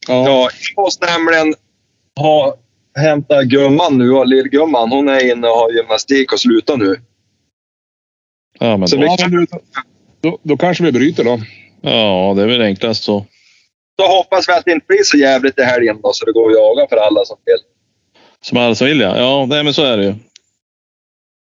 Ja, 0.08 0.50
jag 0.76 0.84
måste 0.84 1.06
nämligen 1.06 1.54
ha, 2.20 2.56
hämta 2.96 3.44
gumman 3.44 3.98
nu, 3.98 4.26
lillgumman. 4.26 4.92
Hon 4.92 5.10
är 5.10 5.32
inne 5.32 5.48
och 5.48 5.56
har 5.56 5.72
gymnastik 5.72 6.34
och 6.34 6.40
slutar 6.40 6.78
nu. 6.78 6.96
Ja, 8.60 8.78
men 8.78 8.88
Så 8.88 8.96
då, 8.96 9.02
vi- 9.02 9.08
Ja, 9.20 9.28
du, 9.28 9.46
då, 10.22 10.40
då 10.44 10.58
kanske 10.58 10.84
vi 10.84 10.92
bryter 10.92 11.24
då. 11.24 11.40
Ja, 11.82 12.34
det 12.36 12.44
är 12.44 12.48
väl 12.48 12.62
enklast 12.62 13.04
så. 13.04 13.26
Då 13.98 14.08
hoppas 14.08 14.50
vi 14.50 14.54
att 14.54 14.66
det 14.66 14.72
inte 14.72 14.86
blir 14.88 15.04
så 15.04 15.18
jävligt 15.18 15.60
i 15.60 15.64
helgen 15.64 16.00
då, 16.04 16.14
så 16.14 16.26
det 16.26 16.32
går 16.32 16.50
att 16.50 16.56
jaga 16.58 16.88
för 16.90 16.98
alla 16.98 17.26
som 17.26 17.38
vill. 17.46 17.58
Som 18.44 18.58
alla 18.58 18.76
som 18.76 18.88
vill 18.88 19.00
ja. 19.00 19.18
Ja, 19.18 19.46
nej, 19.50 19.64
men 19.64 19.74
så 19.74 19.84
är 19.84 19.98
det 19.98 20.04
ju. 20.06 20.14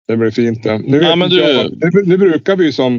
Det 0.08 0.18
blir 0.18 0.32
fint 0.32 0.64
det. 0.64 0.78
Nu, 0.78 1.02
Ja, 1.02 1.16
men 1.16 1.30
du- 1.30 1.40
jag, 1.40 1.72
nu, 1.94 2.04
nu 2.06 2.18
brukar 2.18 2.56
vi 2.56 2.66
ju 2.66 2.72
som 2.72 2.96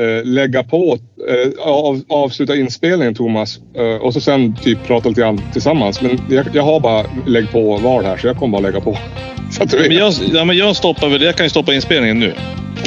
eh, 0.00 0.24
lägga 0.24 0.64
på, 0.64 0.98
eh, 1.28 1.66
av, 1.68 2.02
avsluta 2.08 2.56
inspelningen 2.56 3.14
Thomas. 3.14 3.58
Eh, 3.76 3.84
och 4.02 4.12
så 4.14 4.20
sen 4.20 4.56
typ 4.56 4.86
prata 4.86 5.08
lite 5.08 5.20
grann 5.20 5.40
tillsammans. 5.52 6.02
Men 6.02 6.20
jag, 6.30 6.46
jag 6.52 6.62
har 6.62 6.80
bara 6.80 7.06
lägg 7.26 7.50
på 7.52 7.76
val 7.76 8.04
här 8.04 8.16
så 8.16 8.26
jag 8.26 8.36
kommer 8.36 8.52
bara 8.52 8.62
lägga 8.70 8.80
på. 8.80 8.98
Så 9.52 9.62
att 9.62 9.70
du 9.70 9.78
Men 9.78 9.96
jag, 9.96 10.12
ja, 10.32 10.44
men 10.44 10.56
jag 10.56 10.76
stoppar 10.76 11.08
väl. 11.08 11.22
Jag 11.22 11.36
kan 11.36 11.46
ju 11.46 11.50
stoppa 11.50 11.74
inspelningen 11.74 12.20
nu. 12.20 12.34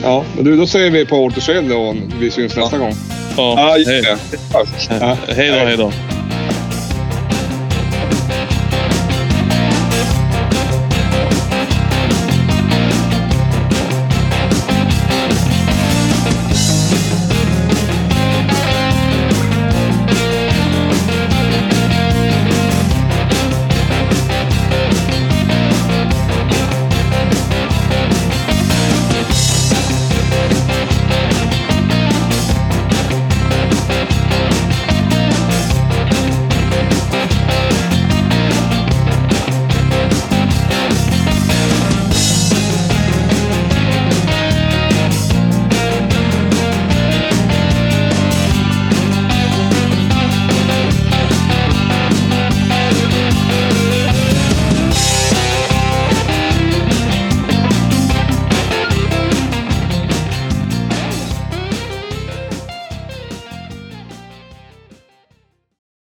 Ja, 0.04 0.26
men 0.36 0.46
du, 0.46 0.58
då 0.58 0.68
säger 0.68 0.92
vi 0.92 1.06
på 1.06 1.16
återseende 1.16 1.76
och 1.76 1.96
vi 2.20 2.32
syns 2.32 2.56
nästa 2.56 2.78
gång. 2.78 2.94
Ja, 3.58 3.78
just 3.78 3.90
det. 3.90 4.18
Ja. 5.00 5.18
hej 5.28 5.48
då, 5.48 5.56
hej 5.56 5.78
då. 5.78 5.92